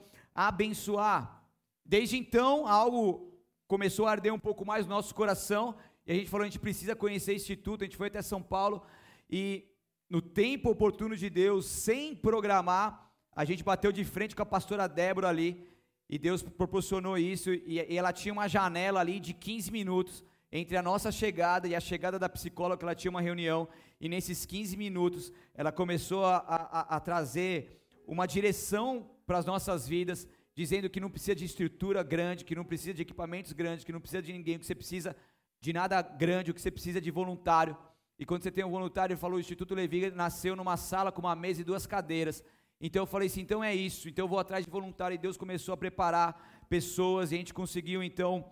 abençoar. 0.49 1.45
Desde 1.85 2.17
então, 2.17 2.67
algo 2.67 3.31
começou 3.67 4.07
a 4.07 4.13
arder 4.13 4.33
um 4.33 4.39
pouco 4.39 4.65
mais 4.65 4.87
no 4.87 4.95
nosso 4.95 5.15
coração, 5.15 5.77
e 6.07 6.13
a 6.13 6.15
gente 6.15 6.31
falou, 6.31 6.45
a 6.45 6.49
gente 6.49 6.59
precisa 6.59 6.97
conhecer 6.97 7.35
esse 7.35 7.45
instituto, 7.45 7.83
a 7.83 7.85
gente 7.85 7.97
foi 7.97 8.09
até 8.09 8.23
São 8.23 8.43
Paulo, 8.43 8.83
e 9.29 9.65
no 10.09 10.21
tempo 10.21 10.71
oportuno 10.71 11.17
de 11.17 11.31
Deus, 11.31 11.67
sem 11.67 12.17
programar, 12.17 13.11
a 13.35 13.45
gente 13.45 13.63
bateu 13.63 13.93
de 13.93 14.05
frente 14.05 14.35
com 14.35 14.43
a 14.43 14.47
pastora 14.47 14.89
Débora 14.89 15.29
ali, 15.29 15.67
e 16.09 16.19
Deus 16.19 16.43
proporcionou 16.43 17.17
isso, 17.17 17.53
e, 17.53 17.85
e 17.89 17.97
ela 17.97 18.13
tinha 18.13 18.33
uma 18.33 18.49
janela 18.49 19.01
ali 19.01 19.21
de 19.21 19.33
15 19.33 19.71
minutos 19.71 20.25
entre 20.51 20.77
a 20.77 20.83
nossa 20.83 21.13
chegada 21.13 21.69
e 21.69 21.77
a 21.77 21.81
chegada 21.81 22.19
da 22.19 22.29
psicóloga, 22.29 22.85
ela 22.85 22.95
tinha 22.95 23.11
uma 23.11 23.21
reunião, 23.21 23.69
e 24.01 24.09
nesses 24.09 24.45
15 24.45 24.77
minutos 24.77 25.33
ela 25.55 25.71
começou 25.71 26.25
a, 26.25 26.39
a, 26.39 26.97
a 26.97 27.01
trazer 27.01 27.81
uma 28.05 28.27
direção 28.27 29.09
para 29.31 29.39
as 29.39 29.47
nossas 29.47 29.87
vidas, 29.87 30.27
dizendo 30.57 30.91
que 30.91 30.99
não 30.99 31.09
precisa 31.09 31.37
de 31.37 31.45
estrutura 31.45 32.03
grande, 32.03 32.45
que 32.45 32.57
não 32.57 32.65
precisa 32.65 32.93
de 32.93 33.03
equipamentos 33.03 33.53
grandes, 33.53 33.85
que 33.85 33.93
não 33.93 34.01
precisa 34.01 34.21
de 34.21 34.33
ninguém, 34.33 34.59
que 34.59 34.67
você 34.67 34.75
precisa 34.75 35.15
de 35.61 35.73
nada 35.73 36.03
grande, 36.03 36.51
o 36.51 36.55
que 36.55 36.61
você 36.61 36.69
precisa 36.69 37.01
de 37.01 37.13
voluntário. 37.13 37.77
E 38.19 38.27
quando 38.27 38.43
você 38.43 38.51
tem 38.51 38.65
um 38.65 38.71
voluntário, 38.71 39.13
ele 39.13 39.21
falou, 39.21 39.37
o 39.37 39.41
Instituto 39.41 39.73
Levi 39.73 40.11
nasceu 40.11 40.57
numa 40.57 40.77
sala 40.77 41.13
com 41.13 41.21
uma 41.21 41.37
mesa 41.37 41.61
e 41.61 41.65
duas 41.65 41.87
cadeiras. 41.87 42.43
Então 42.81 43.03
eu 43.03 43.07
falei 43.07 43.29
assim, 43.29 43.43
então 43.43 43.63
é 43.63 43.73
isso, 43.73 44.09
então 44.09 44.25
eu 44.25 44.29
vou 44.29 44.41
atrás 44.41 44.65
de 44.65 44.71
voluntário 44.73 45.15
e 45.15 45.19
Deus 45.19 45.37
começou 45.37 45.75
a 45.75 45.77
preparar 45.77 46.67
pessoas 46.69 47.31
e 47.31 47.37
a 47.37 47.39
gente 47.39 47.55
conseguiu 47.55 48.03
então 48.03 48.51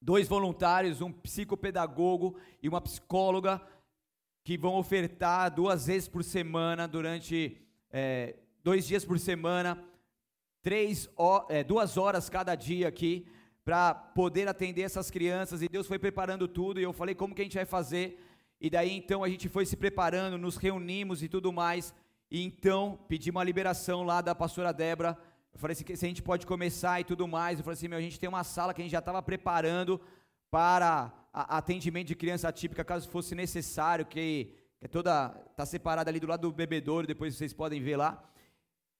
dois 0.00 0.26
voluntários, 0.26 1.02
um 1.02 1.12
psicopedagogo 1.12 2.38
e 2.62 2.70
uma 2.70 2.80
psicóloga 2.80 3.60
que 4.42 4.56
vão 4.56 4.76
ofertar 4.76 5.54
duas 5.54 5.88
vezes 5.88 6.08
por 6.08 6.24
semana 6.24 6.88
durante 6.88 7.60
é, 7.90 8.36
dois 8.64 8.86
dias 8.86 9.04
por 9.04 9.18
semana, 9.18 9.84
três, 10.66 11.08
é, 11.48 11.62
duas 11.62 11.96
horas 11.96 12.28
cada 12.28 12.56
dia 12.56 12.88
aqui 12.88 13.24
para 13.64 13.94
poder 13.94 14.48
atender 14.48 14.82
essas 14.82 15.12
crianças 15.12 15.62
e 15.62 15.68
Deus 15.68 15.86
foi 15.86 15.96
preparando 15.96 16.48
tudo 16.48 16.80
e 16.80 16.82
eu 16.82 16.92
falei 16.92 17.14
como 17.14 17.36
que 17.36 17.40
a 17.40 17.44
gente 17.44 17.54
vai 17.54 17.64
fazer 17.64 18.20
e 18.60 18.68
daí 18.68 18.90
então 18.90 19.22
a 19.22 19.28
gente 19.28 19.48
foi 19.48 19.64
se 19.64 19.76
preparando, 19.76 20.36
nos 20.36 20.56
reunimos 20.56 21.22
e 21.22 21.28
tudo 21.28 21.52
mais 21.52 21.94
e 22.28 22.42
então, 22.42 22.98
pedi 23.06 23.30
uma 23.30 23.44
liberação 23.44 24.02
lá 24.02 24.20
da 24.20 24.34
pastora 24.34 24.72
Débora. 24.72 25.16
Eu 25.54 25.60
falei 25.60 25.72
assim, 25.72 25.84
se 25.94 26.04
a 26.04 26.08
gente 26.08 26.20
pode 26.20 26.44
começar 26.44 27.00
e 27.00 27.04
tudo 27.04 27.28
mais. 27.28 27.60
Eu 27.60 27.64
falei 27.64 27.76
assim, 27.76 27.86
meu, 27.86 27.98
a 27.98 28.02
gente 28.02 28.18
tem 28.18 28.28
uma 28.28 28.42
sala 28.42 28.74
que 28.74 28.82
a 28.82 28.84
gente 28.84 28.90
já 28.90 28.98
estava 28.98 29.22
preparando 29.22 30.00
para 30.50 31.12
atendimento 31.32 32.08
de 32.08 32.16
criança 32.16 32.50
típica, 32.50 32.84
caso 32.84 33.08
fosse 33.08 33.36
necessário, 33.36 34.04
que, 34.04 34.50
que 34.80 34.86
é 34.86 34.88
toda, 34.88 35.32
está 35.52 35.64
separada 35.64 36.10
ali 36.10 36.18
do 36.18 36.26
lado 36.26 36.40
do 36.40 36.52
bebedouro, 36.52 37.06
depois 37.06 37.36
vocês 37.36 37.52
podem 37.52 37.80
ver 37.80 37.96
lá. 37.96 38.28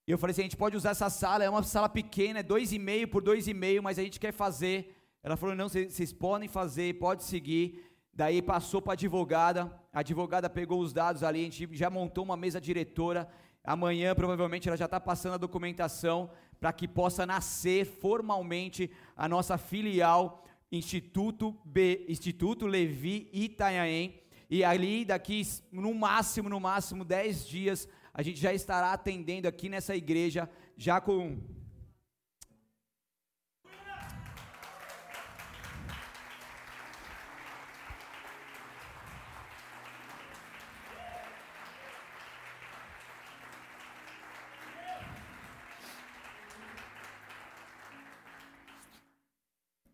E 0.06 0.12
eu 0.12 0.18
falei 0.18 0.32
assim, 0.32 0.42
a 0.42 0.44
gente 0.44 0.56
pode 0.56 0.76
usar 0.76 0.90
essa 0.90 1.10
sala, 1.10 1.42
é 1.42 1.50
uma 1.50 1.64
sala 1.64 1.88
pequena, 1.88 2.38
é 2.38 2.42
dois 2.42 2.72
e 2.72 2.78
meio 2.78 3.08
por 3.08 3.20
dois 3.20 3.48
e 3.48 3.54
meio, 3.54 3.82
mas 3.82 3.98
a 3.98 4.02
gente 4.02 4.20
quer 4.20 4.32
fazer. 4.32 4.96
Ela 5.20 5.36
falou, 5.36 5.56
não, 5.56 5.68
vocês 5.68 6.12
podem 6.12 6.48
fazer, 6.48 6.94
pode 6.94 7.24
seguir. 7.24 7.84
Daí 8.14 8.40
passou 8.40 8.80
para 8.80 8.92
a 8.92 8.94
advogada, 8.94 9.70
a 9.92 10.00
advogada 10.00 10.48
pegou 10.48 10.80
os 10.80 10.92
dados 10.92 11.24
ali, 11.24 11.40
a 11.40 11.44
gente 11.44 11.68
já 11.72 11.90
montou 11.90 12.22
uma 12.22 12.36
mesa 12.36 12.60
diretora. 12.60 13.28
Amanhã, 13.64 14.14
provavelmente, 14.14 14.68
ela 14.68 14.76
já 14.76 14.84
está 14.84 15.00
passando 15.00 15.34
a 15.34 15.38
documentação 15.38 16.30
para 16.60 16.72
que 16.72 16.86
possa 16.86 17.26
nascer 17.26 17.84
formalmente 17.84 18.90
a 19.16 19.28
nossa 19.28 19.58
filial 19.58 20.44
Instituto 20.70 21.56
B, 21.64 22.06
Instituto 22.08 22.64
Levi 22.64 23.28
Itanhaém. 23.32 24.20
E 24.48 24.62
ali, 24.62 25.04
daqui 25.04 25.42
no 25.72 25.92
máximo, 25.92 26.48
no 26.48 26.60
máximo 26.60 27.04
10 27.04 27.48
dias, 27.48 27.88
a 28.18 28.22
gente 28.22 28.40
já 28.40 28.54
estará 28.54 28.94
atendendo 28.94 29.46
aqui 29.46 29.68
nessa 29.68 29.94
igreja, 29.94 30.48
já 30.74 31.02
com 31.02 31.38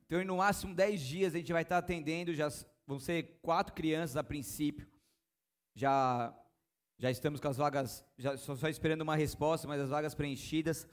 Então, 0.07 0.25
no 0.25 0.37
máximo 0.37 0.75
10 0.75 1.01
dias 1.01 1.35
a 1.35 1.39
gente 1.39 1.53
vai 1.53 1.63
estar 1.63 1.79
atendendo, 1.79 2.33
já 2.35 2.49
vão 2.87 3.01
ser 3.01 3.41
quatro 3.43 3.73
crianças 3.73 4.17
a 4.17 4.23
princípio. 4.23 4.87
Já 5.75 6.33
já 7.03 7.11
estamos 7.11 7.41
com 7.41 7.49
as 7.49 7.57
vagas, 7.57 8.05
já 8.17 8.37
só, 8.37 8.55
só 8.55 8.69
esperando 8.69 9.03
uma 9.03 9.17
resposta, 9.17 9.67
mas 9.67 9.81
as 9.81 9.91
vagas 9.91 10.15
preenchidas. 10.15 10.87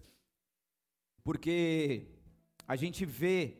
porque 1.24 2.08
a 2.68 2.76
gente 2.76 3.06
vê, 3.06 3.60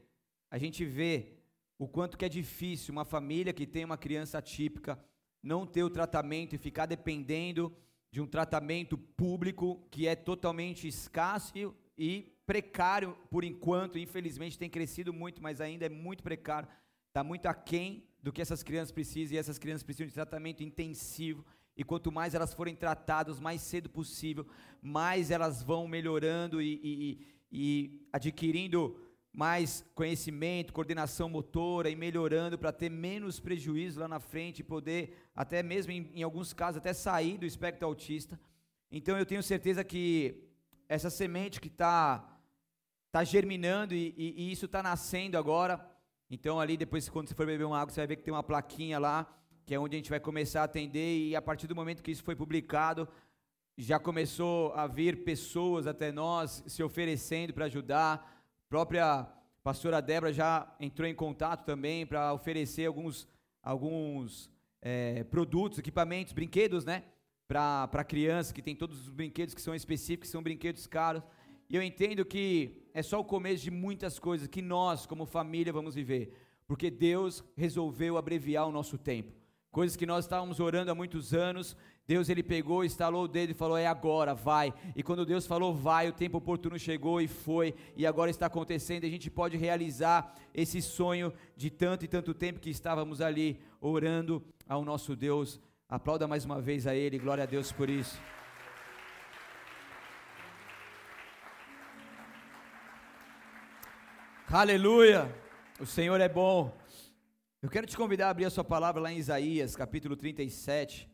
a 0.50 0.58
gente 0.58 0.84
vê 0.84 1.38
o 1.78 1.88
quanto 1.88 2.18
que 2.18 2.26
é 2.26 2.30
difícil 2.30 2.92
uma 2.92 3.06
família 3.06 3.54
que 3.54 3.68
tem 3.68 3.86
uma 3.86 4.00
criança 4.00 4.42
típica 4.42 4.98
não 5.44 5.64
ter 5.64 5.84
o 5.84 5.92
tratamento 5.92 6.56
e 6.56 6.58
ficar 6.58 6.88
dependendo 6.88 7.72
de 8.12 8.20
um 8.20 8.26
tratamento 8.26 8.98
público 8.98 9.88
que 9.92 10.08
é 10.08 10.16
totalmente 10.16 10.88
escasso 10.88 11.76
e 11.96 12.36
precário 12.48 13.16
por 13.30 13.44
enquanto, 13.44 14.00
infelizmente 14.00 14.58
tem 14.58 14.72
crescido 14.72 15.14
muito, 15.14 15.40
mas 15.40 15.62
ainda 15.62 15.86
é 15.86 15.90
muito 15.90 16.24
precário, 16.24 16.68
está 17.10 17.24
muito 17.24 17.46
aquém 17.46 18.10
do 18.24 18.34
que 18.34 18.42
essas 18.42 18.64
crianças 18.64 18.92
precisam, 18.92 19.36
e 19.36 19.38
essas 19.38 19.60
crianças 19.60 19.84
precisam 19.84 20.08
de 20.08 20.14
tratamento 20.16 20.64
intensivo, 20.64 21.46
e 21.80 21.84
quanto 21.86 22.12
mais 22.12 22.36
elas 22.36 22.54
forem 22.54 22.76
tratadas 22.76 23.40
mais 23.40 23.62
cedo 23.62 23.90
possível, 23.90 24.46
mais 24.82 25.32
elas 25.32 25.64
vão 25.64 25.88
melhorando 25.88 26.62
e, 26.62 26.78
e, 26.84 27.26
e 27.50 28.06
adquirindo 28.12 29.00
mais 29.32 29.86
conhecimento, 29.96 30.74
coordenação 30.74 31.30
motora 31.30 31.90
e 31.90 31.96
melhorando 31.96 32.58
para 32.58 32.74
ter 32.74 32.90
menos 32.90 33.40
prejuízo 33.40 34.02
lá 34.02 34.10
na 34.10 34.20
frente 34.20 34.60
e 34.60 34.64
poder, 34.64 35.16
até 35.34 35.64
mesmo 35.64 35.94
em, 35.94 36.12
em, 36.16 36.22
alguns 36.22 36.52
casos, 36.52 36.80
até 36.80 36.92
sair 36.92 37.38
do 37.38 37.46
espectro 37.46 37.88
autista. 37.88 38.38
Então 38.92 39.18
eu 39.18 39.26
tenho 39.26 39.42
certeza 39.42 39.82
que 39.82 40.44
essa 40.90 41.10
semente 41.10 41.62
que 41.62 41.70
está 41.70 42.42
tá 43.10 43.24
germinando 43.24 43.96
e, 43.96 44.14
e, 44.18 44.34
e 44.36 44.52
isso 44.52 44.66
está 44.66 44.84
nascendo 44.84 45.38
agora. 45.38 45.80
Então 46.30 46.60
ali 46.60 46.76
depois 46.76 47.08
quando 47.08 47.30
você 47.30 47.36
for 47.36 47.46
beber 47.46 47.64
uma 47.64 47.80
água, 47.80 47.94
você 47.94 48.02
vai 48.02 48.08
ver 48.08 48.18
que 48.18 48.24
tem 48.24 48.34
uma 48.34 48.44
plaquinha 48.44 49.00
lá, 49.00 49.34
que 49.70 49.76
é 49.76 49.80
onde 49.80 49.96
a 49.96 50.00
gente 50.00 50.10
vai 50.10 50.20
começar 50.20 50.62
a 50.62 50.64
atender 50.64 51.28
e 51.28 51.36
a 51.36 51.42
partir 51.44 51.68
do 51.68 51.76
momento 51.76 52.02
que 52.02 52.10
isso 52.10 52.24
foi 52.24 52.36
publicado, 52.36 53.08
já 53.78 54.00
começou 54.00 54.74
a 54.74 54.88
vir 54.88 55.24
pessoas 55.24 55.86
até 55.86 56.12
nós 56.12 56.64
se 56.66 56.82
oferecendo 56.82 57.54
para 57.54 57.66
ajudar 57.66 58.44
própria 58.68 59.28
pastora 59.64 60.02
Débora 60.02 60.34
já 60.34 60.76
entrou 60.80 61.08
em 61.08 61.14
contato 61.14 61.66
também 61.66 62.04
para 62.04 62.34
oferecer 62.34 62.88
alguns, 62.88 63.28
alguns 63.62 64.50
é, 64.82 65.24
produtos, 65.26 65.78
equipamentos, 65.78 66.34
brinquedos, 66.34 66.84
né? 66.84 67.04
Para 67.48 68.04
criança, 68.04 68.52
que 68.52 68.64
tem 68.64 68.76
todos 68.76 69.00
os 69.02 69.10
brinquedos 69.10 69.54
que 69.54 69.62
são 69.62 69.76
específicos, 69.76 70.30
que 70.30 70.32
são 70.32 70.42
brinquedos 70.42 70.88
caros. 70.88 71.22
E 71.70 71.76
eu 71.76 71.84
entendo 71.84 72.26
que 72.26 72.90
é 72.92 73.04
só 73.04 73.20
o 73.20 73.24
começo 73.24 73.66
de 73.66 73.70
muitas 73.70 74.18
coisas 74.18 74.48
que 74.48 74.64
nós, 74.64 75.06
como 75.06 75.28
família, 75.28 75.72
vamos 75.72 75.94
viver. 75.94 76.34
Porque 76.66 76.90
Deus 76.90 77.44
resolveu 77.56 78.18
abreviar 78.18 78.68
o 78.68 78.72
nosso 78.72 78.98
tempo. 78.98 79.39
Coisas 79.72 79.96
que 79.96 80.06
nós 80.06 80.26
estávamos 80.26 80.60
orando 80.60 80.90
há 80.90 80.96
muitos 80.96 81.32
anos, 81.32 81.78
Deus 82.08 82.28
ele 82.28 82.42
pegou, 82.42 82.84
instalou 82.84 83.26
o 83.26 83.28
dedo 83.28 83.52
e 83.52 83.54
falou: 83.54 83.78
"É 83.78 83.86
agora, 83.86 84.34
vai". 84.34 84.74
E 84.96 85.04
quando 85.04 85.26
Deus 85.26 85.46
falou: 85.46 85.76
"Vai", 85.76 86.10
o 86.10 86.14
tempo 86.14 86.40
oportuno 86.40 86.80
chegou 86.80 87.22
e 87.22 87.28
foi, 87.28 87.76
e 87.96 88.08
agora 88.08 88.32
está 88.32 88.48
acontecendo. 88.48 89.06
A 89.06 89.10
gente 89.10 89.30
pode 89.30 89.58
realizar 89.58 90.34
esse 90.56 90.82
sonho 90.82 91.32
de 91.56 91.70
tanto 91.70 92.04
e 92.04 92.08
tanto 92.08 92.34
tempo 92.34 92.60
que 92.60 92.72
estávamos 92.72 93.22
ali 93.22 93.60
orando 93.80 94.44
ao 94.68 94.84
nosso 94.84 95.16
Deus. 95.16 95.60
Aplauda 95.88 96.28
mais 96.28 96.46
uma 96.46 96.60
vez 96.60 96.88
a 96.88 96.96
ele. 96.96 97.20
Glória 97.20 97.44
a 97.44 97.48
Deus 97.48 97.72
por 97.72 97.90
isso. 97.92 98.20
Aleluia! 104.52 105.32
O 105.80 105.86
Senhor 105.86 106.20
é 106.20 106.28
bom. 106.28 106.76
Eu 107.62 107.70
quero 107.70 107.86
te 107.86 107.98
convidar 107.98 108.28
a 108.28 108.30
abrir 108.30 108.46
a 108.46 108.50
sua 108.50 108.64
palavra 108.64 109.02
lá 109.02 109.12
em 109.12 109.18
Isaías, 109.18 109.76
capítulo 109.76 110.16
37. 110.16 111.12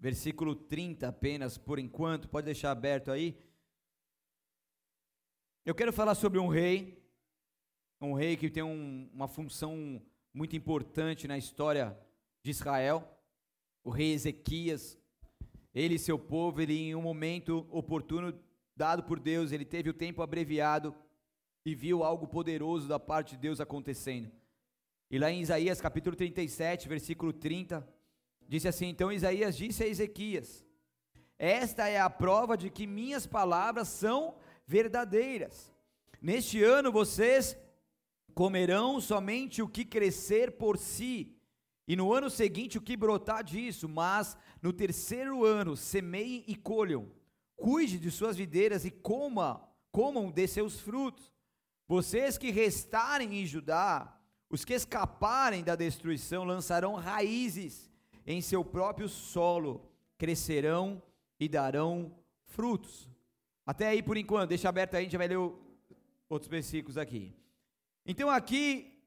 versículo 0.00 0.54
30 0.54 1.06
apenas, 1.08 1.58
por 1.58 1.78
enquanto, 1.78 2.28
pode 2.28 2.46
deixar 2.46 2.70
aberto 2.70 3.10
aí. 3.10 3.36
Eu 5.62 5.74
quero 5.74 5.92
falar 5.92 6.14
sobre 6.14 6.38
um 6.38 6.48
rei, 6.48 7.04
um 8.00 8.14
rei 8.14 8.34
que 8.34 8.48
tem 8.48 8.62
um, 8.62 9.10
uma 9.12 9.28
função 9.28 10.00
muito 10.32 10.56
importante 10.56 11.28
na 11.28 11.36
história 11.36 11.98
de 12.42 12.50
Israel, 12.50 13.06
o 13.84 13.90
rei 13.90 14.14
Ezequias. 14.14 14.96
Ele 15.74 15.96
e 15.96 15.98
seu 15.98 16.18
povo, 16.18 16.62
ele 16.62 16.78
em 16.78 16.94
um 16.94 17.02
momento 17.02 17.68
oportuno 17.70 18.32
dado 18.78 19.02
por 19.02 19.20
Deus, 19.20 19.52
ele 19.52 19.66
teve 19.66 19.90
o 19.90 19.94
tempo 19.94 20.22
abreviado 20.22 20.94
e 21.66 21.74
viu 21.74 22.02
algo 22.02 22.26
poderoso 22.26 22.88
da 22.88 22.98
parte 22.98 23.32
de 23.32 23.42
Deus 23.42 23.60
acontecendo. 23.60 24.32
E 25.10 25.18
lá 25.18 25.30
em 25.30 25.42
Isaías 25.42 25.80
capítulo 25.80 26.16
37, 26.16 26.88
versículo 26.88 27.32
30, 27.32 27.86
Disse 28.48 28.66
assim: 28.66 28.86
Então 28.86 29.12
Isaías 29.12 29.54
disse 29.56 29.84
a 29.84 29.86
Ezequias: 29.86 30.64
Esta 31.38 31.86
é 31.86 32.00
a 32.00 32.08
prova 32.08 32.56
de 32.56 32.70
que 32.70 32.86
minhas 32.86 33.26
palavras 33.26 33.88
são 33.88 34.36
verdadeiras. 34.66 35.70
Neste 36.20 36.62
ano 36.64 36.90
vocês 36.90 37.56
comerão 38.34 39.00
somente 39.00 39.60
o 39.60 39.68
que 39.68 39.84
crescer 39.84 40.52
por 40.52 40.78
si, 40.78 41.36
e 41.86 41.94
no 41.94 42.12
ano 42.12 42.30
seguinte 42.30 42.78
o 42.78 42.82
que 42.82 42.96
brotar 42.96 43.44
disso, 43.44 43.86
mas 43.86 44.36
no 44.62 44.72
terceiro 44.72 45.44
ano 45.44 45.76
semeiem 45.76 46.42
e 46.46 46.56
colham. 46.56 47.10
Cuide 47.58 47.98
de 47.98 48.10
suas 48.10 48.36
videiras 48.36 48.84
e 48.84 48.90
coma, 48.90 49.68
comam 49.90 50.30
de 50.30 50.46
seus 50.46 50.78
frutos. 50.80 51.34
Vocês 51.88 52.38
que 52.38 52.52
restarem 52.52 53.34
em 53.34 53.44
Judá, 53.44 54.16
os 54.48 54.64
que 54.64 54.72
escaparem 54.72 55.64
da 55.64 55.74
destruição, 55.74 56.44
lançarão 56.44 56.94
raízes 56.94 57.90
em 58.24 58.40
seu 58.40 58.64
próprio 58.64 59.08
solo 59.08 59.90
crescerão 60.16 61.02
e 61.40 61.48
darão 61.48 62.14
frutos. 62.44 63.08
Até 63.66 63.88
aí 63.88 64.02
por 64.02 64.16
enquanto, 64.16 64.50
deixa 64.50 64.68
aberto 64.68 64.94
aí, 64.94 65.00
a 65.00 65.04
gente 65.04 65.16
vai 65.16 65.28
ler 65.28 65.38
outros 66.28 66.48
versículos 66.48 66.96
aqui. 66.96 67.34
Então 68.06 68.30
aqui, 68.30 69.02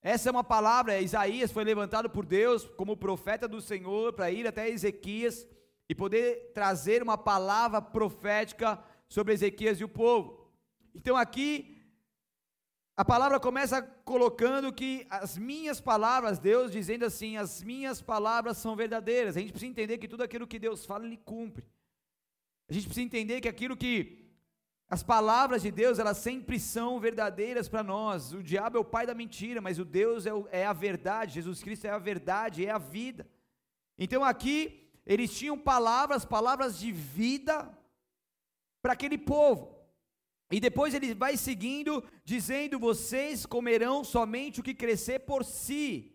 essa 0.00 0.28
é 0.28 0.32
uma 0.32 0.44
palavra, 0.44 1.00
Isaías 1.00 1.50
foi 1.50 1.64
levantado 1.64 2.08
por 2.08 2.24
Deus 2.24 2.64
como 2.76 2.96
profeta 2.96 3.48
do 3.48 3.60
Senhor 3.60 4.12
para 4.12 4.30
ir 4.30 4.46
até 4.46 4.68
Ezequias 4.68 5.46
e 5.88 5.94
poder 5.94 6.52
trazer 6.52 7.02
uma 7.02 7.16
palavra 7.16 7.80
profética 7.80 8.82
sobre 9.08 9.34
Ezequias 9.34 9.80
e 9.80 9.84
o 9.84 9.88
povo. 9.88 10.50
Então 10.94 11.16
aqui 11.16 11.76
a 12.96 13.04
palavra 13.04 13.38
começa 13.38 13.82
colocando 13.82 14.72
que 14.72 15.06
as 15.10 15.36
minhas 15.36 15.80
palavras, 15.80 16.38
Deus 16.38 16.72
dizendo 16.72 17.04
assim, 17.04 17.36
as 17.36 17.62
minhas 17.62 18.00
palavras 18.00 18.56
são 18.56 18.74
verdadeiras. 18.74 19.36
A 19.36 19.40
gente 19.40 19.52
precisa 19.52 19.70
entender 19.70 19.98
que 19.98 20.08
tudo 20.08 20.22
aquilo 20.22 20.46
que 20.46 20.58
Deus 20.58 20.86
fala, 20.86 21.04
Ele 21.04 21.18
cumpre. 21.18 21.68
A 22.68 22.72
gente 22.72 22.86
precisa 22.86 23.04
entender 23.04 23.42
que 23.42 23.48
aquilo 23.48 23.76
que 23.76 24.24
as 24.88 25.02
palavras 25.02 25.62
de 25.62 25.70
Deus, 25.70 25.98
elas 25.98 26.16
sempre 26.16 26.58
são 26.60 26.98
verdadeiras 26.98 27.68
para 27.68 27.82
nós. 27.82 28.32
O 28.32 28.42
diabo 28.42 28.78
é 28.78 28.80
o 28.80 28.84
pai 28.84 29.04
da 29.04 29.14
mentira, 29.14 29.60
mas 29.60 29.78
o 29.78 29.84
Deus 29.84 30.24
é, 30.24 30.32
o, 30.32 30.48
é 30.50 30.64
a 30.64 30.72
verdade. 30.72 31.34
Jesus 31.34 31.62
Cristo 31.62 31.86
é 31.86 31.90
a 31.90 31.98
verdade, 31.98 32.64
é 32.64 32.70
a 32.70 32.78
vida. 32.78 33.28
Então 33.98 34.24
aqui, 34.24 34.85
eles 35.06 35.36
tinham 35.38 35.56
palavras, 35.56 36.24
palavras 36.24 36.78
de 36.78 36.90
vida 36.90 37.70
para 38.82 38.94
aquele 38.94 39.16
povo. 39.16 39.76
E 40.50 40.60
depois 40.60 40.94
ele 40.94 41.14
vai 41.14 41.36
seguindo, 41.36 42.02
dizendo: 42.24 42.78
Vocês 42.78 43.46
comerão 43.46 44.02
somente 44.02 44.60
o 44.60 44.62
que 44.62 44.74
crescer 44.74 45.20
por 45.20 45.44
si. 45.44 46.12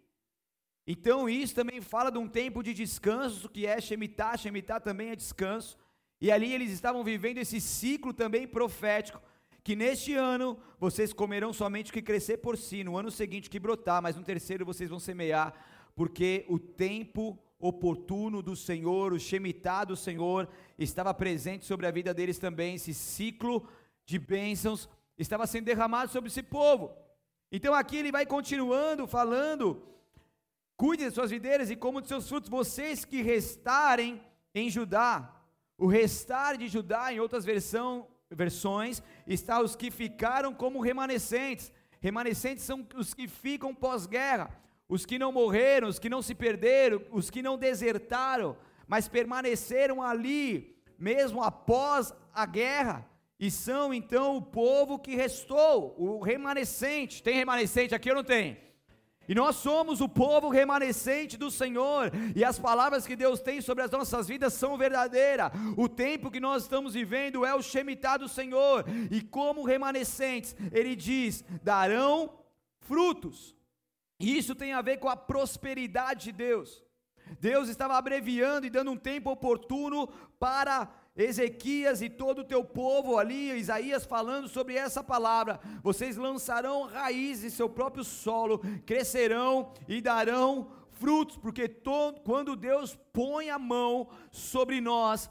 Então, 0.85 1.29
isso 1.29 1.55
também 1.55 1.79
fala 1.79 2.11
de 2.11 2.17
um 2.17 2.27
tempo 2.27 2.61
de 2.63 2.73
descanso, 2.73 3.49
que 3.49 3.65
é 3.65 3.79
Shemitah, 3.79 4.35
Shemitah 4.37 4.79
também 4.79 5.09
é 5.09 5.15
descanso. 5.15 5.77
E 6.19 6.31
ali 6.31 6.53
eles 6.53 6.71
estavam 6.71 7.03
vivendo 7.03 7.37
esse 7.37 7.59
ciclo 7.61 8.13
também 8.13 8.47
profético, 8.47 9.21
que 9.63 9.75
neste 9.75 10.13
ano 10.13 10.59
vocês 10.79 11.13
comerão 11.13 11.53
somente 11.53 11.91
o 11.91 11.93
que 11.93 12.01
crescer 12.01 12.37
por 12.37 12.57
si, 12.57 12.83
no 12.83 12.97
ano 12.97 13.09
seguinte 13.11 13.49
que 13.49 13.59
brotar, 13.59 14.01
mas 14.01 14.15
no 14.15 14.23
terceiro 14.23 14.65
vocês 14.65 14.89
vão 14.89 14.99
semear, 14.99 15.53
porque 15.95 16.45
o 16.47 16.59
tempo 16.59 17.39
oportuno 17.61 18.41
do 18.41 18.55
Senhor, 18.55 19.13
o 19.13 19.19
Shemitah 19.19 19.85
do 19.85 19.95
Senhor, 19.95 20.49
estava 20.77 21.13
presente 21.13 21.65
sobre 21.65 21.85
a 21.85 21.91
vida 21.91 22.13
deles 22.13 22.37
também, 22.37 22.75
esse 22.75 22.93
ciclo 22.93 23.67
de 24.05 24.19
bênçãos 24.19 24.89
estava 25.17 25.47
sendo 25.47 25.65
derramado 25.65 26.11
sobre 26.11 26.29
esse 26.29 26.43
povo. 26.43 26.91
Então 27.51 27.73
aqui 27.73 27.97
ele 27.97 28.11
vai 28.11 28.25
continuando 28.25 29.05
falando: 29.05 29.83
cuide 30.75 31.05
de 31.05 31.11
suas 31.11 31.31
videiras 31.31 31.69
e 31.69 31.75
como 31.75 32.01
de 32.01 32.07
seus 32.07 32.27
frutos, 32.27 32.49
vocês 32.49 33.05
que 33.05 33.21
restarem 33.21 34.21
em 34.53 34.69
Judá. 34.69 35.37
O 35.77 35.87
restar 35.87 36.57
de 36.57 36.67
Judá, 36.67 37.11
em 37.11 37.19
outras 37.19 37.43
versão, 37.43 38.07
versões, 38.29 39.01
está 39.25 39.61
os 39.61 39.75
que 39.75 39.89
ficaram 39.89 40.53
como 40.53 40.79
remanescentes. 40.79 41.71
Remanescentes 41.99 42.63
são 42.63 42.87
os 42.95 43.13
que 43.13 43.27
ficam 43.27 43.73
pós-guerra, 43.73 44.49
os 44.91 45.05
que 45.05 45.17
não 45.17 45.31
morreram, 45.31 45.87
os 45.87 45.97
que 45.97 46.09
não 46.09 46.21
se 46.21 46.35
perderam, 46.35 47.01
os 47.11 47.29
que 47.29 47.41
não 47.41 47.57
desertaram, 47.57 48.57
mas 48.85 49.07
permaneceram 49.07 50.03
ali, 50.03 50.75
mesmo 50.99 51.41
após 51.41 52.13
a 52.33 52.45
guerra 52.45 53.09
e 53.39 53.49
são 53.49 53.93
então 53.93 54.35
o 54.35 54.41
povo 54.41 54.99
que 54.99 55.15
restou, 55.15 55.95
o 55.97 56.21
remanescente. 56.21 57.23
Tem 57.23 57.35
remanescente 57.35 57.95
aqui 57.95 58.09
ou 58.09 58.17
não 58.17 58.23
tem? 58.23 58.57
E 59.29 59.33
nós 59.33 59.55
somos 59.55 60.01
o 60.01 60.09
povo 60.09 60.49
remanescente 60.49 61.37
do 61.37 61.49
Senhor, 61.49 62.11
e 62.35 62.43
as 62.43 62.59
palavras 62.59 63.07
que 63.07 63.15
Deus 63.15 63.39
tem 63.39 63.61
sobre 63.61 63.85
as 63.85 63.91
nossas 63.91 64.27
vidas 64.27 64.53
são 64.53 64.77
verdadeiras. 64.77 65.51
O 65.77 65.87
tempo 65.87 66.29
que 66.29 66.41
nós 66.41 66.63
estamos 66.63 66.95
vivendo 66.95 67.45
é 67.45 67.55
o 67.55 67.61
Shemitah 67.61 68.17
do 68.17 68.27
Senhor, 68.27 68.83
e 69.09 69.21
como 69.21 69.63
remanescentes, 69.63 70.53
Ele 70.69 70.97
diz: 70.97 71.45
darão 71.63 72.33
frutos. 72.81 73.55
Isso 74.21 74.55
tem 74.55 74.73
a 74.73 74.81
ver 74.81 74.97
com 74.97 75.09
a 75.09 75.15
prosperidade 75.15 76.25
de 76.25 76.31
Deus. 76.31 76.83
Deus 77.39 77.69
estava 77.69 77.97
abreviando 77.97 78.65
e 78.65 78.69
dando 78.69 78.91
um 78.91 78.97
tempo 78.97 79.31
oportuno 79.31 80.07
para 80.39 80.91
Ezequias 81.15 82.01
e 82.01 82.09
todo 82.09 82.39
o 82.39 82.45
teu 82.45 82.63
povo 82.63 83.17
ali, 83.17 83.51
Isaías 83.51 84.05
falando 84.05 84.47
sobre 84.47 84.75
essa 84.75 85.03
palavra. 85.03 85.59
Vocês 85.83 86.15
lançarão 86.17 86.83
raízes 86.83 87.53
em 87.53 87.55
seu 87.55 87.69
próprio 87.69 88.03
solo, 88.03 88.59
crescerão 88.85 89.73
e 89.87 90.01
darão 90.01 90.71
frutos, 90.91 91.37
porque 91.37 91.67
quando 92.23 92.55
Deus 92.55 92.97
põe 93.11 93.49
a 93.49 93.59
mão 93.59 94.07
sobre 94.31 94.79
nós, 94.79 95.29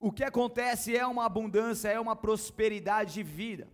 o 0.00 0.12
que 0.12 0.24
acontece 0.24 0.96
é 0.96 1.06
uma 1.06 1.24
abundância, 1.24 1.88
é 1.88 1.98
uma 1.98 2.16
prosperidade 2.16 3.14
de 3.14 3.22
vida. 3.22 3.68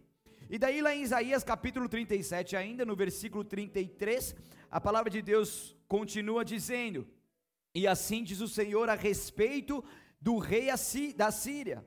E 0.55 0.59
daí 0.59 0.81
lá 0.81 0.95
em 0.95 1.03
Isaías 1.03 1.43
capítulo 1.43 1.89
37, 1.89 2.55
ainda 2.55 2.85
no 2.87 2.95
versículo 2.95 3.43
33, 3.43 4.37
a 4.71 4.81
palavra 4.81 5.11
de 5.11 5.21
Deus 5.21 5.77
continua 5.89 6.45
dizendo: 6.45 7.09
E 7.75 7.89
assim 7.89 8.23
diz 8.23 8.41
o 8.41 8.47
Senhor 8.47 8.89
a 8.89 8.95
respeito 8.95 9.83
do 10.21 10.39
rei 10.39 10.69
da 11.17 11.33
Síria. 11.33 11.85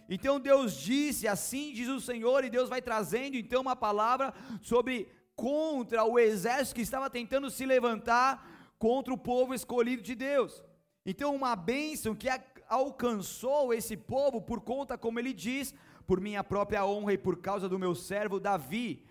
Então 0.08 0.40
Deus 0.40 0.74
disse, 0.74 1.28
assim 1.28 1.72
diz 1.72 1.88
o 1.88 2.00
Senhor, 2.00 2.44
e 2.44 2.50
Deus 2.50 2.68
vai 2.68 2.80
trazendo 2.80 3.36
então 3.36 3.60
uma 3.60 3.76
palavra 3.76 4.32
sobre 4.62 5.08
contra 5.36 6.04
o 6.04 6.18
exército 6.18 6.74
que 6.76 6.82
estava 6.82 7.08
tentando 7.08 7.50
se 7.50 7.64
levantar 7.64 8.74
contra 8.78 9.12
o 9.12 9.18
povo 9.18 9.54
escolhido 9.54 10.02
de 10.02 10.14
Deus. 10.14 10.62
Então 11.04 11.34
uma 11.34 11.54
bênção 11.54 12.14
que 12.14 12.28
alcançou 12.68 13.72
esse 13.72 13.96
povo 13.96 14.40
por 14.40 14.60
conta, 14.60 14.98
como 14.98 15.18
ele 15.18 15.32
diz, 15.32 15.74
por 16.06 16.20
minha 16.20 16.42
própria 16.42 16.84
honra 16.84 17.12
e 17.12 17.18
por 17.18 17.36
causa 17.36 17.68
do 17.68 17.78
meu 17.78 17.94
servo 17.94 18.40
Davi. 18.40 19.04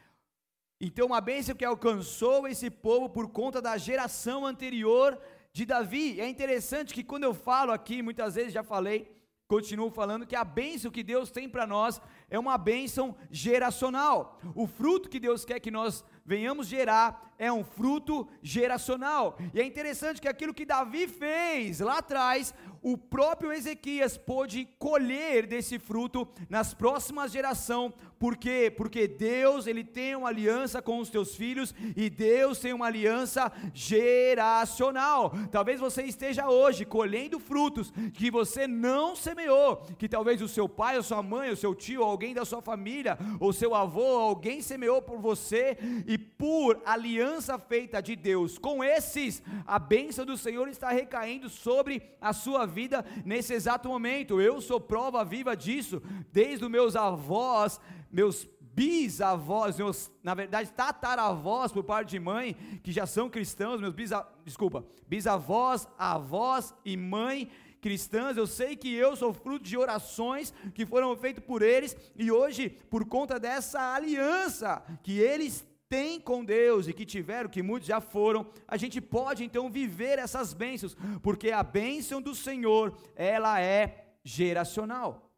Então, 0.80 1.08
uma 1.08 1.20
bênção 1.20 1.56
que 1.56 1.66
alcançou 1.66 2.48
esse 2.48 2.70
povo 2.70 3.10
por 3.10 3.30
conta 3.30 3.60
da 3.60 3.78
geração 3.78 4.46
anterior 4.46 5.20
de 5.52 5.66
Davi. 5.66 6.22
É 6.22 6.30
interessante 6.30 6.94
que 6.94 7.04
quando 7.04 7.24
eu 7.24 7.34
falo 7.34 7.72
aqui, 7.72 8.04
muitas 8.04 8.36
vezes 8.36 8.54
já 8.54 8.64
falei, 8.64 9.12
continuo 9.48 9.90
falando 9.90 10.28
que 10.28 10.36
a 10.36 10.44
bênção 10.44 10.92
que 10.92 11.02
Deus 11.02 11.32
tem 11.32 11.50
para 11.50 11.66
nós 11.66 12.00
é 12.30 12.38
uma 12.38 12.58
bênção 12.58 13.16
geracional. 13.32 14.40
O 14.54 14.68
fruto 14.68 15.10
que 15.10 15.20
Deus 15.20 15.46
quer 15.46 15.60
que 15.60 15.72
nós 15.72 16.04
venhamos 16.26 16.68
gerar 16.68 17.34
é 17.40 17.52
um 17.52 17.64
fruto 17.64 18.28
geracional. 18.42 19.38
E 19.54 19.62
é 19.62 19.64
interessante 19.64 20.20
que 20.20 20.28
aquilo 20.28 20.54
que 20.54 20.66
Davi 20.66 21.08
fez 21.08 21.80
lá 21.80 22.00
atrás, 22.00 22.54
o 22.82 22.98
próprio 22.98 23.54
Ezequias 23.54 24.18
pôde 24.18 24.68
colher 24.78 25.46
desse 25.46 25.80
fruto 25.80 26.28
nas 26.50 26.74
próximas 26.74 27.32
gerações. 27.32 27.94
Por 28.20 28.36
quê? 28.36 28.74
Porque 28.76 29.08
Deus, 29.08 29.68
ele 29.68 29.84
tem 29.84 30.16
uma 30.16 30.30
aliança 30.30 30.82
com 30.82 31.00
os 31.00 31.10
teus 31.10 31.36
filhos 31.36 31.74
e 31.96 32.10
Deus 32.10 32.60
tem 32.60 32.74
uma 32.74 32.88
aliança 32.88 33.52
geracional. 33.74 35.32
Talvez 35.52 35.80
você 35.80 36.04
esteja 36.04 36.50
hoje 36.50 36.84
colhendo 36.84 37.40
frutos 37.40 37.92
que 38.14 38.32
você 38.32 38.68
não 38.68 39.16
semeou, 39.16 39.78
que 39.98 40.10
talvez 40.10 40.42
o 40.42 40.48
seu 40.48 40.68
pai, 40.68 40.98
a 40.98 41.04
sua 41.04 41.22
mãe, 41.22 41.52
o 41.52 41.58
seu 41.58 41.76
tio, 41.76 42.04
alguém 42.18 42.34
da 42.34 42.44
sua 42.44 42.64
família, 42.64 43.16
ou 43.40 43.54
seu 43.54 43.76
avô, 43.76 44.18
alguém 44.18 44.60
semeou 44.60 45.00
por 45.04 45.20
você 45.20 45.78
e 46.08 46.18
por 46.18 46.82
aliança 46.84 47.60
feita 47.60 48.02
de 48.02 48.16
Deus 48.16 48.58
com 48.58 48.84
esses, 48.84 49.44
a 49.68 49.78
bênção 49.78 50.26
do 50.26 50.36
Senhor 50.36 50.68
está 50.68 50.90
recaindo 50.90 51.48
sobre 51.48 52.02
a 52.20 52.34
sua 52.34 52.66
vida 52.66 53.06
nesse 53.24 53.54
exato 53.54 53.88
momento. 53.88 54.42
Eu 54.42 54.60
sou 54.60 54.80
prova 54.82 55.24
viva 55.24 55.56
disso, 55.56 56.02
desde 56.34 56.66
os 56.66 56.72
meus 56.72 56.96
avós, 56.96 57.80
meus 58.12 58.48
bisavós, 58.74 59.78
meus, 59.78 60.12
na 60.24 60.34
verdade, 60.34 60.72
tataravós 60.72 61.72
por 61.72 61.84
parte 61.84 62.10
de 62.10 62.20
mãe, 62.20 62.56
que 62.84 62.92
já 62.92 63.06
são 63.06 63.30
cristãos, 63.30 63.80
meus 63.80 63.94
bisa, 63.94 64.28
desculpa, 64.44 64.84
bisavós, 65.08 65.88
avós 65.98 66.74
e 66.84 66.98
mãe 66.98 67.50
cristãs, 67.82 68.38
eu 68.38 68.48
sei 68.48 68.76
que 68.76 68.94
eu 68.94 69.16
sou 69.16 69.34
fruto 69.34 69.64
de 69.66 69.78
orações 69.78 70.54
que 70.74 70.86
foram 70.86 71.16
feitas 71.16 71.44
por 71.44 71.62
eles, 71.62 71.96
e 72.16 72.32
hoje, 72.32 72.70
por 72.90 73.06
conta 73.06 73.40
dessa 73.40 73.94
aliança 73.94 74.84
que 75.04 75.20
eles 75.20 75.66
têm 75.90 76.20
com 76.20 76.44
Deus 76.44 76.88
e 76.88 76.94
que 76.94 77.06
tiveram, 77.06 77.50
que 77.50 77.64
muitos 77.64 77.88
já 77.88 78.02
foram, 78.02 78.46
a 78.68 78.78
gente 78.78 79.00
pode 79.00 79.44
então 79.44 79.70
viver 79.70 80.20
essas 80.20 80.54
bênçãos, 80.54 80.96
porque 81.22 81.52
a 81.52 81.64
bênção 81.64 82.22
do 82.22 82.36
Senhor, 82.36 82.98
ela 83.16 83.62
é 83.62 84.06
geracional. 84.24 85.32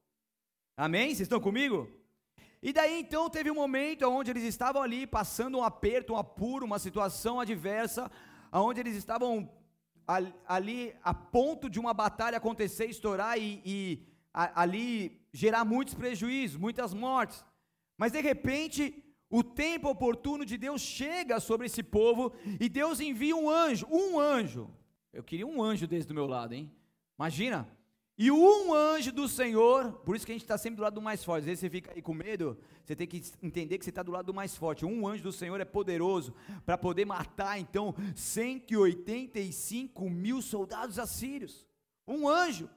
Amém? 0.76 1.10
Vocês 1.10 1.22
estão 1.22 1.40
comigo? 1.40 1.88
E 2.62 2.74
daí 2.74 3.00
então 3.00 3.30
teve 3.30 3.50
um 3.50 3.56
momento 3.56 4.04
onde 4.10 4.32
eles 4.32 4.44
estavam 4.44 4.82
ali 4.82 5.08
passando 5.08 5.58
um 5.58 5.64
aperto, 5.64 6.14
um 6.14 6.18
apuro, 6.18 6.66
uma 6.66 6.80
situação 6.80 7.40
adversa, 7.40 8.12
onde 8.52 8.80
eles 8.80 8.96
estavam 8.96 9.50
ali 10.48 10.96
a 11.04 11.14
ponto 11.14 11.70
de 11.70 11.80
uma 11.80 11.94
batalha 11.94 12.38
acontecer, 12.38 12.86
estourar 12.86 13.38
e, 13.38 13.62
e 13.66 14.08
a, 14.34 14.62
ali 14.62 15.22
gerar 15.32 15.64
muitos 15.64 15.94
prejuízos, 15.94 16.58
muitas 16.58 16.94
mortes. 16.94 17.46
Mas 17.98 18.12
de 18.12 18.22
repente 18.22 19.04
o 19.30 19.44
tempo 19.44 19.90
oportuno 19.90 20.44
de 20.44 20.58
Deus 20.58 20.82
chega 20.82 21.40
sobre 21.40 21.68
esse 21.68 21.84
povo 21.84 22.34
e 22.60 22.68
Deus 22.68 23.00
envia 23.00 23.36
um 23.36 23.50
anjo, 23.50 23.88
um 23.92 24.20
anjo. 24.20 24.70
Eu 25.14 25.24
queria 25.24 25.46
um 25.46 25.62
anjo 25.62 25.88
desse 25.88 26.08
do 26.08 26.14
meu 26.14 26.26
lado, 26.26 26.54
hein? 26.54 26.72
Imagina. 27.18 27.68
E 28.22 28.30
um 28.30 28.74
anjo 28.74 29.14
do 29.14 29.30
Senhor, 29.30 29.94
por 30.04 30.14
isso 30.14 30.26
que 30.26 30.34
a 30.34 30.36
gente 30.36 30.44
está 30.44 30.58
sempre 30.58 30.76
do 30.76 30.84
lado 30.84 30.96
do 30.96 31.02
mais 31.02 31.24
forte. 31.24 31.44
Às 31.44 31.46
vezes 31.46 31.62
você 31.62 31.70
fica 31.70 31.94
aí 31.96 32.02
com 32.02 32.14
medo, 32.14 32.58
você 32.84 32.94
tem 32.94 33.08
que 33.08 33.24
entender 33.42 33.78
que 33.78 33.86
você 33.86 33.92
está 33.92 34.04
do 34.04 34.12
lado 34.12 34.26
do 34.26 34.34
mais 34.34 34.58
forte. 34.58 34.86
Um 34.86 35.08
anjo 35.08 35.24
do 35.24 35.32
Senhor 35.32 35.62
é 35.62 35.64
poderoso 35.64 36.36
para 36.66 36.78
poder 36.78 37.06
matar, 37.06 37.58
então, 37.58 37.96
185 38.14 40.10
mil 40.10 40.42
soldados 40.42 41.00
assírios. 41.00 41.66
Um 42.06 42.28
anjo. 42.28 42.70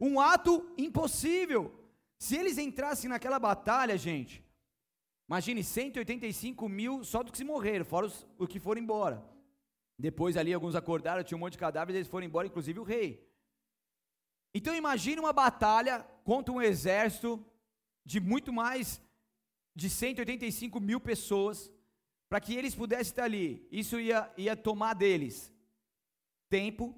Um 0.00 0.18
ato 0.18 0.66
impossível. 0.78 1.74
Se 2.18 2.34
eles 2.36 2.56
entrassem 2.56 3.10
naquela 3.10 3.38
batalha, 3.38 3.98
gente, 3.98 4.42
Imagine 5.28 5.62
185 5.62 6.68
mil 6.68 7.04
só 7.04 7.22
dos 7.22 7.30
que 7.30 7.38
se 7.38 7.44
morreram, 7.44 7.84
fora 7.84 8.06
os, 8.06 8.26
os 8.36 8.48
que 8.48 8.58
foram 8.58 8.80
embora. 8.80 9.22
Depois 9.96 10.36
ali 10.36 10.52
alguns 10.52 10.74
acordaram, 10.74 11.22
tinha 11.22 11.36
um 11.36 11.40
monte 11.40 11.52
de 11.52 11.58
cadáveres, 11.58 11.94
eles 11.94 12.08
foram 12.08 12.26
embora, 12.26 12.48
inclusive 12.48 12.80
o 12.80 12.82
rei. 12.82 13.29
Então 14.52 14.74
imagine 14.74 15.20
uma 15.20 15.32
batalha 15.32 16.00
contra 16.24 16.52
um 16.52 16.60
exército 16.60 17.44
de 18.04 18.20
muito 18.20 18.52
mais 18.52 19.00
de 19.74 19.88
185 19.88 20.80
mil 20.80 21.00
pessoas, 21.00 21.70
para 22.28 22.40
que 22.40 22.54
eles 22.54 22.74
pudessem 22.74 23.12
estar 23.12 23.24
ali. 23.24 23.66
Isso 23.70 23.98
ia, 23.98 24.30
ia 24.36 24.56
tomar 24.56 24.94
deles 24.94 25.52
tempo, 26.48 26.94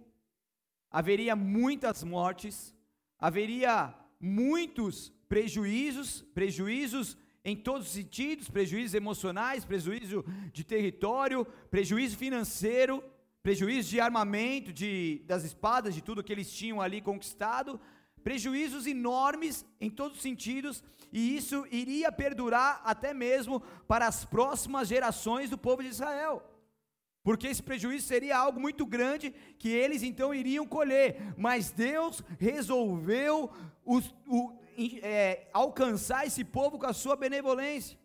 haveria 0.90 1.36
muitas 1.36 2.02
mortes, 2.02 2.74
haveria 3.18 3.94
muitos 4.18 5.10
prejuízos, 5.28 6.22
prejuízos 6.34 7.16
em 7.44 7.56
todos 7.56 7.88
os 7.88 7.92
sentidos: 7.92 8.48
prejuízos 8.48 8.94
emocionais, 8.94 9.64
prejuízo 9.64 10.24
de 10.52 10.64
território, 10.64 11.44
prejuízo 11.70 12.16
financeiro, 12.16 13.04
prejuízo 13.42 13.90
de 13.90 14.00
armamento, 14.00 14.72
de, 14.72 15.22
das 15.26 15.44
espadas, 15.44 15.94
de 15.94 16.02
tudo 16.02 16.22
que 16.22 16.32
eles 16.32 16.52
tinham 16.52 16.80
ali 16.80 17.00
conquistado, 17.00 17.80
prejuízos 18.22 18.86
enormes 18.86 19.66
em 19.80 19.90
todos 19.90 20.18
os 20.18 20.22
sentidos, 20.22 20.82
e 21.12 21.36
isso 21.36 21.66
iria 21.70 22.12
perdurar 22.12 22.80
até 22.84 23.12
mesmo 23.12 23.60
para 23.86 24.06
as 24.06 24.24
próximas 24.24 24.88
gerações 24.88 25.50
do 25.50 25.58
povo 25.58 25.82
de 25.82 25.88
Israel. 25.88 26.42
Porque 27.22 27.46
esse 27.46 27.62
prejuízo 27.62 28.06
seria 28.06 28.36
algo 28.36 28.60
muito 28.60 28.84
grande 28.86 29.32
que 29.58 29.68
eles 29.68 30.02
então 30.02 30.34
iriam 30.34 30.66
colher, 30.66 31.34
mas 31.36 31.70
Deus 31.70 32.22
resolveu 32.38 33.50
os, 33.84 34.12
o, 34.26 34.56
é, 35.02 35.48
alcançar 35.52 36.26
esse 36.26 36.44
povo 36.44 36.78
com 36.78 36.86
a 36.86 36.92
sua 36.92 37.14
benevolência. 37.14 37.98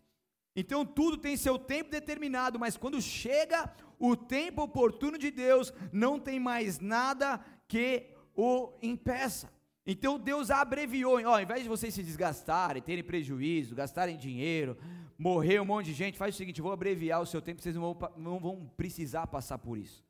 Então 0.60 0.84
tudo 0.84 1.18
tem 1.18 1.38
seu 1.38 1.60
tempo 1.60 1.92
determinado, 1.92 2.58
mas 2.58 2.76
quando 2.76 3.00
chega 3.00 3.72
o 4.00 4.16
tempo 4.16 4.64
oportuno 4.64 5.16
de 5.16 5.30
Deus, 5.30 5.72
não 5.94 6.20
tem 6.20 6.40
mais 6.40 6.80
nada 6.80 7.40
que 7.68 8.08
o 8.36 8.74
impeça. 8.82 9.54
Então 9.86 10.18
Deus 10.18 10.50
abreviou, 10.50 11.22
ó, 11.24 11.36
ao 11.36 11.42
invés 11.42 11.62
de 11.62 11.70
vocês 11.70 11.94
se 11.94 12.02
desgastarem, 12.02 12.82
terem 12.82 13.04
prejuízo, 13.04 13.76
gastarem 13.76 14.18
dinheiro, 14.18 14.76
morrer 15.16 15.60
um 15.62 15.66
monte 15.66 15.86
de 15.86 15.94
gente, 15.94 16.18
faz 16.18 16.34
o 16.34 16.38
seguinte: 16.40 16.60
vou 16.60 16.72
abreviar 16.72 17.22
o 17.22 17.26
seu 17.28 17.40
tempo, 17.42 17.62
vocês 17.62 17.76
não 17.76 17.94
vão, 17.94 18.14
não 18.18 18.40
vão 18.40 18.68
precisar 18.76 19.28
passar 19.28 19.60
por 19.60 19.78
isso. 19.78 20.04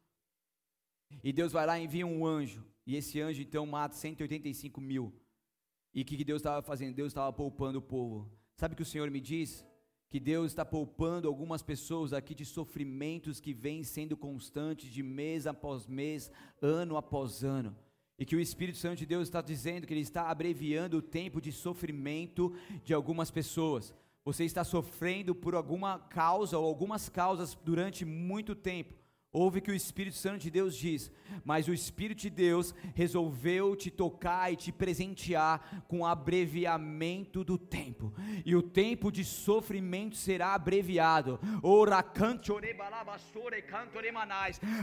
E 1.22 1.34
Deus 1.34 1.52
vai 1.52 1.66
lá 1.66 1.78
e 1.78 1.84
envia 1.84 2.08
um 2.08 2.26
anjo, 2.26 2.66
e 2.86 2.96
esse 2.96 3.20
anjo 3.20 3.42
então 3.42 3.66
mata 3.66 3.96
185 3.96 4.80
mil. 4.80 5.14
E 5.94 6.04
o 6.04 6.06
que, 6.06 6.16
que 6.16 6.24
Deus 6.24 6.40
estava 6.40 6.62
fazendo? 6.62 6.96
Deus 6.96 7.10
estava 7.10 7.34
poupando 7.34 7.80
o 7.80 7.82
povo. 7.82 8.32
Sabe 8.56 8.74
o 8.74 8.78
que 8.78 8.84
o 8.84 8.86
Senhor 8.86 9.12
me 9.12 9.20
diz? 9.20 9.66
Que 10.10 10.20
Deus 10.20 10.48
está 10.48 10.64
poupando 10.64 11.28
algumas 11.28 11.62
pessoas 11.62 12.14
aqui 12.14 12.34
de 12.34 12.46
sofrimentos 12.46 13.40
que 13.40 13.54
vêm 13.54 13.84
sendo 13.84 14.16
constantes 14.16 14.90
de 14.90 15.04
mês 15.04 15.46
após 15.46 15.86
mês, 15.86 16.32
ano 16.62 16.96
após 16.96 17.44
ano 17.44 17.76
e 18.20 18.26
que 18.26 18.36
o 18.36 18.40
Espírito 18.40 18.78
Santo 18.78 18.98
de 18.98 19.06
Deus 19.06 19.28
está 19.28 19.42
dizendo 19.42 19.86
que 19.86 19.94
Ele 19.94 20.02
está 20.02 20.30
abreviando 20.30 20.98
o 20.98 21.02
tempo 21.02 21.40
de 21.40 21.52
sofrimento 21.52 22.54
de 22.84 22.94
algumas 22.94 23.30
pessoas. 23.30 23.94
Você 24.26 24.44
está 24.44 24.64
sofrendo 24.64 25.36
por 25.36 25.56
alguma 25.56 26.00
causa 26.00 26.58
ou 26.58 26.66
algumas 26.66 27.08
causas 27.08 27.56
durante 27.64 28.04
muito 28.04 28.56
tempo. 28.56 28.96
Ouve 29.34 29.60
que 29.60 29.70
o 29.70 29.76
Espírito 29.76 30.16
Santo 30.16 30.40
de 30.40 30.50
Deus 30.50 30.74
diz, 30.74 31.12
mas 31.44 31.68
o 31.68 31.74
Espírito 31.74 32.22
de 32.22 32.30
Deus 32.30 32.74
resolveu 32.96 33.76
te 33.76 33.92
tocar 33.92 34.52
e 34.52 34.56
te 34.56 34.72
presentear 34.72 35.84
com 35.88 36.06
abreviamento 36.06 37.44
do 37.44 37.58
tempo, 37.58 38.14
e 38.46 38.56
o 38.56 38.64
tempo 38.64 39.12
de 39.12 39.26
sofrimento 39.26 40.16
será 40.16 40.54
abreviado. 40.54 41.40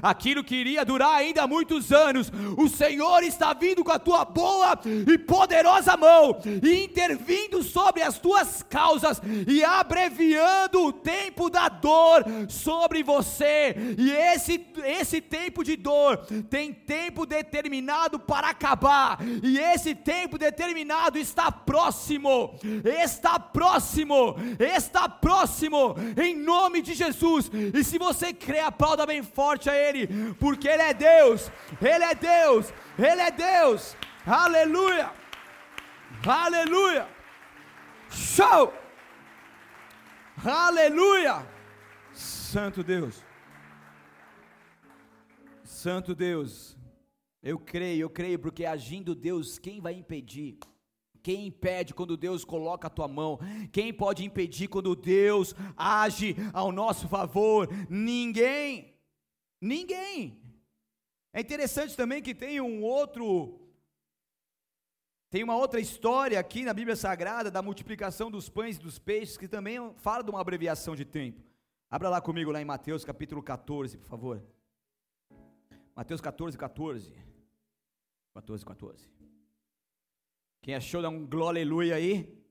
Aquilo 0.02 0.44
que 0.44 0.54
iria 0.54 0.84
durar 0.84 1.14
ainda 1.14 1.46
muitos 1.46 1.90
anos, 1.90 2.30
o 2.58 2.68
Senhor 2.68 3.22
está 3.22 3.54
vindo 3.54 3.82
com 3.82 3.92
a 3.92 3.98
tua 3.98 4.26
boa 4.26 4.78
e 4.84 5.18
poderosa 5.18 5.96
mão, 5.96 6.38
e 6.62 6.84
intervindo 6.84 7.62
sobre 7.62 8.02
as 8.02 8.18
tuas 8.18 8.62
causas, 8.62 9.22
e 9.48 9.64
abreviando 9.64 10.84
o 10.84 10.92
tempo 10.92 11.48
da 11.48 11.70
dor 11.70 12.24
sobre 12.50 13.02
você, 13.02 13.74
e 13.98 14.10
esse 14.10 14.33
esse, 14.34 14.66
esse 14.84 15.20
tempo 15.20 15.62
de 15.64 15.76
dor 15.76 16.18
tem 16.50 16.72
tempo 16.72 17.24
determinado 17.24 18.18
para 18.18 18.48
acabar, 18.48 19.18
e 19.42 19.58
esse 19.58 19.94
tempo 19.94 20.36
determinado 20.36 21.18
está 21.18 21.50
próximo, 21.50 22.58
está 22.84 23.38
próximo, 23.38 24.36
está 24.58 25.08
próximo, 25.08 25.94
em 26.20 26.36
nome 26.36 26.82
de 26.82 26.94
Jesus. 26.94 27.50
E 27.72 27.84
se 27.84 27.98
você 27.98 28.32
crê, 28.32 28.60
aplauda 28.60 29.06
bem 29.06 29.22
forte 29.22 29.70
a 29.70 29.74
Ele, 29.74 30.34
porque 30.38 30.68
Ele 30.68 30.82
é 30.82 30.94
Deus, 30.94 31.50
Ele 31.80 32.04
é 32.04 32.14
Deus, 32.14 32.72
Ele 32.98 33.20
é 33.20 33.30
Deus, 33.30 33.96
aleluia, 34.26 35.10
aleluia, 36.26 37.06
show, 38.10 38.72
aleluia, 40.44 41.46
Santo 42.12 42.82
Deus. 42.82 43.33
Santo 45.84 46.14
Deus, 46.14 46.78
eu 47.42 47.58
creio, 47.58 48.04
eu 48.04 48.08
creio, 48.08 48.38
porque 48.38 48.64
agindo 48.64 49.14
Deus, 49.14 49.58
quem 49.58 49.82
vai 49.82 49.92
impedir? 49.92 50.56
Quem 51.22 51.48
impede 51.48 51.92
quando 51.92 52.16
Deus 52.16 52.42
coloca 52.42 52.86
a 52.86 52.90
tua 52.90 53.06
mão? 53.06 53.38
Quem 53.70 53.92
pode 53.92 54.24
impedir 54.24 54.68
quando 54.68 54.96
Deus 54.96 55.54
age 55.76 56.36
ao 56.54 56.72
nosso 56.72 57.06
favor? 57.06 57.68
Ninguém. 57.90 58.94
Ninguém. 59.60 60.40
É 61.34 61.42
interessante 61.42 61.94
também 61.94 62.22
que 62.22 62.34
tem 62.34 62.62
um 62.62 62.82
outro 62.82 63.60
tem 65.28 65.44
uma 65.44 65.54
outra 65.54 65.80
história 65.80 66.40
aqui 66.40 66.64
na 66.64 66.72
Bíblia 66.72 66.96
Sagrada 66.96 67.50
da 67.50 67.60
multiplicação 67.60 68.30
dos 68.30 68.48
pães 68.48 68.76
e 68.76 68.80
dos 68.80 68.98
peixes 68.98 69.36
que 69.36 69.46
também 69.46 69.76
fala 69.98 70.24
de 70.24 70.30
uma 70.30 70.40
abreviação 70.40 70.96
de 70.96 71.04
tempo. 71.04 71.42
Abra 71.90 72.08
lá 72.08 72.22
comigo 72.22 72.50
lá 72.50 72.62
em 72.62 72.64
Mateus 72.64 73.04
capítulo 73.04 73.42
14, 73.42 73.98
por 73.98 74.08
favor. 74.08 74.53
Mateus 75.94 76.20
14, 76.20 76.58
14. 76.58 77.12
14, 78.32 78.64
14. 78.64 79.08
Quem 80.60 80.74
achou, 80.74 81.00
dá 81.00 81.08
um 81.08 81.24
glória 81.24 81.60
aleluia 81.60 81.94
aí. 81.94 82.42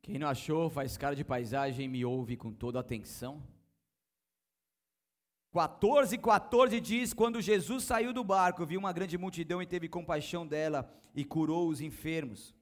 Quem 0.00 0.18
não 0.18 0.28
achou, 0.28 0.70
faz 0.70 0.96
cara 0.96 1.14
de 1.14 1.22
paisagem 1.22 1.84
e 1.84 1.88
me 1.88 2.02
ouve 2.02 2.34
com 2.34 2.50
toda 2.50 2.80
atenção. 2.80 3.42
14, 5.52 6.16
14 6.16 6.80
diz: 6.80 7.12
Quando 7.12 7.42
Jesus 7.42 7.84
saiu 7.84 8.12
do 8.12 8.24
barco, 8.24 8.64
viu 8.64 8.80
uma 8.80 8.92
grande 8.92 9.18
multidão 9.18 9.60
e 9.60 9.66
teve 9.66 9.86
compaixão 9.86 10.46
dela 10.46 10.90
e 11.14 11.26
curou 11.26 11.68
os 11.68 11.82
enfermos. 11.82 12.54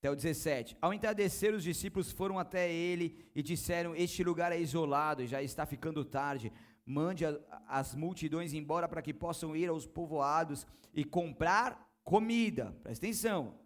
Até 0.00 0.10
o 0.10 0.16
17. 0.16 0.78
Ao 0.80 0.94
entardecer, 0.94 1.54
os 1.54 1.62
discípulos 1.62 2.10
foram 2.10 2.38
até 2.38 2.72
ele 2.72 3.22
e 3.34 3.42
disseram: 3.42 3.94
Este 3.94 4.24
lugar 4.24 4.50
é 4.50 4.58
isolado, 4.58 5.26
já 5.26 5.42
está 5.42 5.66
ficando 5.66 6.02
tarde. 6.02 6.50
Mande 6.86 7.26
a, 7.26 7.38
as 7.68 7.94
multidões 7.94 8.54
embora 8.54 8.88
para 8.88 9.02
que 9.02 9.12
possam 9.12 9.54
ir 9.54 9.68
aos 9.68 9.86
povoados 9.86 10.66
e 10.94 11.04
comprar 11.04 11.86
comida. 12.02 12.74
Presta 12.82 13.04
atenção. 13.04 13.58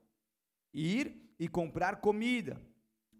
Ir 0.73 1.17
e 1.39 1.47
comprar 1.47 2.01
comida. 2.01 2.61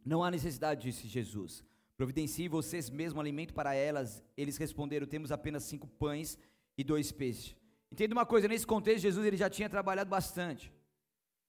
Não 0.05 0.25
há 0.25 0.29
necessidade, 0.29 0.83
disse 0.83 1.07
Jesus. 1.07 1.63
Providencie 1.97 2.49
vocês 2.49 2.91
mesmo 2.91 3.21
alimento 3.21 3.55
para 3.55 3.77
elas. 3.77 4.25
Eles 4.37 4.57
responderam: 4.57 5.07
Temos 5.07 5.31
apenas 5.31 5.63
cinco 5.63 5.87
pães 5.87 6.37
e 6.77 6.83
dois 6.83 7.13
peixes. 7.13 7.55
Entenda 7.93 8.13
uma 8.13 8.27
coisa: 8.27 8.49
nesse 8.49 8.67
contexto, 8.67 9.03
Jesus 9.03 9.25
ele 9.25 9.37
já 9.37 9.49
tinha 9.49 9.71
trabalhado 9.71 10.11
bastante 10.11 10.74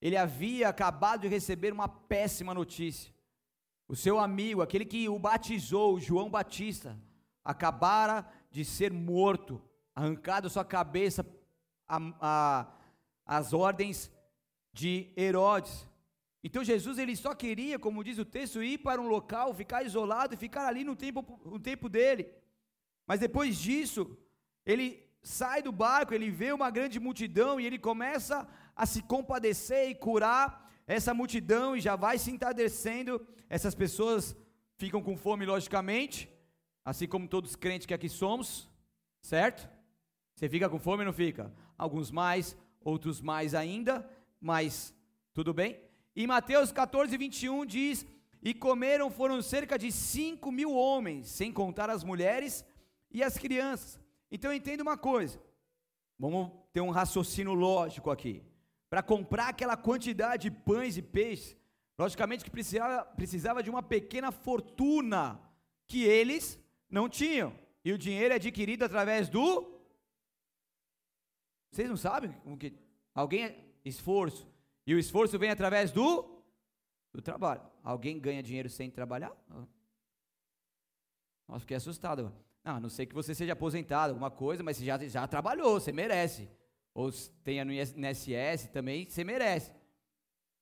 ele 0.06 0.18
havia 0.18 0.70
acabado 0.70 1.22
de 1.22 1.28
receber 1.28 1.74
uma 1.74 1.88
péssima 1.88 2.54
notícia. 2.54 3.12
O 3.88 3.96
seu 3.96 4.20
amigo, 4.20 4.62
aquele 4.62 4.86
que 4.86 5.10
o 5.10 5.18
batizou, 5.18 6.00
João 6.00 6.30
Batista, 6.30 6.96
acabara 7.44 8.24
de 8.52 8.64
ser 8.64 8.94
morto, 8.94 9.60
arrancado 9.96 10.48
sua 10.48 10.64
cabeça 10.64 11.26
às 13.26 13.52
ordens 13.52 14.12
de 14.72 15.12
Herodes. 15.18 15.88
Então 16.44 16.64
Jesus 16.64 17.00
ele 17.00 17.16
só 17.16 17.34
queria, 17.34 17.80
como 17.80 18.04
diz 18.04 18.20
o 18.20 18.26
texto, 18.26 18.62
ir 18.62 18.78
para 18.78 19.02
um 19.02 19.08
local, 19.08 19.56
ficar 19.56 19.82
isolado 19.84 20.36
e 20.36 20.38
ficar 20.38 20.68
ali 20.68 20.84
no 20.84 20.96
tempo, 20.96 21.26
no 21.44 21.60
tempo 21.60 21.90
dele. 21.90 22.32
Mas 23.08 23.20
depois 23.20 23.58
disso, 23.58 24.16
ele 24.64 25.04
sai 25.24 25.64
do 25.64 25.72
barco, 25.72 26.14
ele 26.14 26.30
vê 26.30 26.52
uma 26.54 26.70
grande 26.70 27.00
multidão 27.00 27.60
e 27.60 27.66
ele 27.66 27.80
começa 27.80 28.36
a 28.42 28.48
se 28.84 29.02
compadecer 29.04 29.90
e 29.90 29.96
curar 29.96 30.72
essa 30.86 31.14
multidão 31.14 31.76
e 31.76 31.82
já 31.82 31.96
vai 31.96 32.18
se 32.18 32.32
entardecendo. 32.32 33.26
Essas 33.50 33.74
pessoas 33.74 34.36
ficam 34.78 35.02
com 35.02 35.16
fome, 35.16 35.46
logicamente, 35.46 36.30
assim 36.84 37.08
como 37.08 37.28
todos 37.28 37.52
os 37.52 37.56
crentes 37.56 37.86
que 37.86 37.94
aqui 37.94 38.10
somos, 38.10 38.70
certo? 39.22 39.70
Você 40.36 40.50
fica 40.50 40.70
com 40.70 40.80
fome 40.80 41.04
ou 41.04 41.06
não 41.06 41.14
fica? 41.14 41.54
Alguns 41.78 42.12
mais, 42.12 42.58
outros 42.82 43.22
mais 43.22 43.56
ainda, 43.56 44.08
mas 44.42 44.94
tudo 45.34 45.54
bem. 45.54 45.80
E 46.16 46.28
Mateus 46.28 46.72
14, 46.72 47.16
21 47.18 47.66
diz: 47.66 48.06
E 48.44 48.54
comeram 48.54 49.10
foram 49.10 49.42
cerca 49.42 49.80
de 49.80 49.92
5 49.92 50.52
mil 50.52 50.74
homens, 50.74 51.30
sem 51.30 51.52
contar 51.54 51.90
as 51.90 52.04
mulheres 52.04 52.66
e 53.10 53.24
as 53.24 53.38
crianças. 53.38 54.00
Então 54.30 54.54
entenda 54.54 54.84
uma 54.84 54.98
coisa, 54.98 55.40
vamos 56.20 56.52
ter 56.74 56.82
um 56.82 56.90
raciocínio 56.90 57.54
lógico 57.54 58.12
aqui 58.12 58.44
para 58.96 59.04
comprar 59.04 59.50
aquela 59.50 59.76
quantidade 59.76 60.44
de 60.44 60.52
pães 60.52 60.96
e 60.96 61.02
peixes, 61.02 61.58
logicamente 62.00 62.46
que 62.46 62.50
precisava, 62.50 63.04
precisava 63.04 63.62
de 63.62 63.70
uma 63.70 63.84
pequena 63.84 64.32
fortuna 64.32 65.38
que 65.86 66.06
eles 66.06 66.58
não 66.90 67.10
tinham. 67.10 67.54
E 67.84 67.92
o 67.92 67.98
dinheiro 67.98 68.32
é 68.34 68.38
adquirido 68.38 68.86
através 68.86 69.28
do. 69.28 69.82
Vocês 71.70 71.90
não 71.90 71.98
sabem? 71.98 72.32
Como 72.42 72.58
que... 72.58 72.72
Alguém. 73.14 73.44
É 73.44 73.66
esforço. 73.84 74.48
E 74.88 74.96
o 74.96 74.98
esforço 74.98 75.38
vem 75.38 75.50
através 75.50 75.92
do, 75.92 76.42
do 77.12 77.22
trabalho. 77.22 77.64
Alguém 77.84 78.18
ganha 78.18 78.42
dinheiro 78.42 78.70
sem 78.70 78.90
trabalhar? 78.90 79.36
Nossa, 81.50 81.60
fiquei 81.60 81.76
assustado. 81.76 82.34
Não, 82.64 82.78
a 82.78 82.80
não 82.80 82.88
sei 82.88 83.06
que 83.06 83.14
você 83.14 83.36
seja 83.36 83.52
aposentado, 83.52 84.12
alguma 84.12 84.32
coisa, 84.32 84.64
mas 84.64 84.78
você 84.78 84.86
já, 84.86 84.98
já 85.06 85.28
trabalhou, 85.28 85.82
você 85.82 85.92
merece. 85.92 86.50
Ou 86.96 87.12
tenha 87.44 87.66
no 87.66 87.74
INSS 87.74 88.70
também, 88.72 89.06
você 89.06 89.22
merece. 89.24 89.72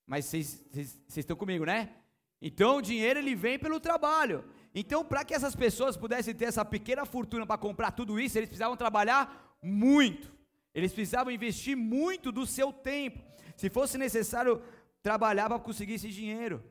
Mas 0.05 0.25
vocês 0.25 0.65
estão 1.15 1.37
comigo, 1.37 1.63
né? 1.63 1.91
Então 2.41 2.77
o 2.77 2.81
dinheiro 2.81 3.19
ele 3.19 3.35
vem 3.35 3.57
pelo 3.59 3.79
trabalho. 3.79 4.43
Então, 4.75 5.05
para 5.05 5.23
que 5.23 5.35
essas 5.35 5.55
pessoas 5.55 5.95
pudessem 5.95 6.33
ter 6.33 6.45
essa 6.45 6.65
pequena 6.65 7.05
fortuna 7.05 7.45
para 7.45 7.59
comprar 7.59 7.91
tudo 7.91 8.19
isso, 8.19 8.37
eles 8.37 8.49
precisavam 8.49 8.75
trabalhar 8.75 9.55
muito. 9.61 10.33
Eles 10.73 10.91
precisavam 10.91 11.31
investir 11.31 11.77
muito 11.77 12.31
do 12.31 12.47
seu 12.47 12.73
tempo. 12.73 13.23
Se 13.55 13.69
fosse 13.69 13.97
necessário 13.97 14.59
trabalhar 15.03 15.47
para 15.47 15.59
conseguir 15.59 15.93
esse 15.93 16.09
dinheiro. 16.09 16.63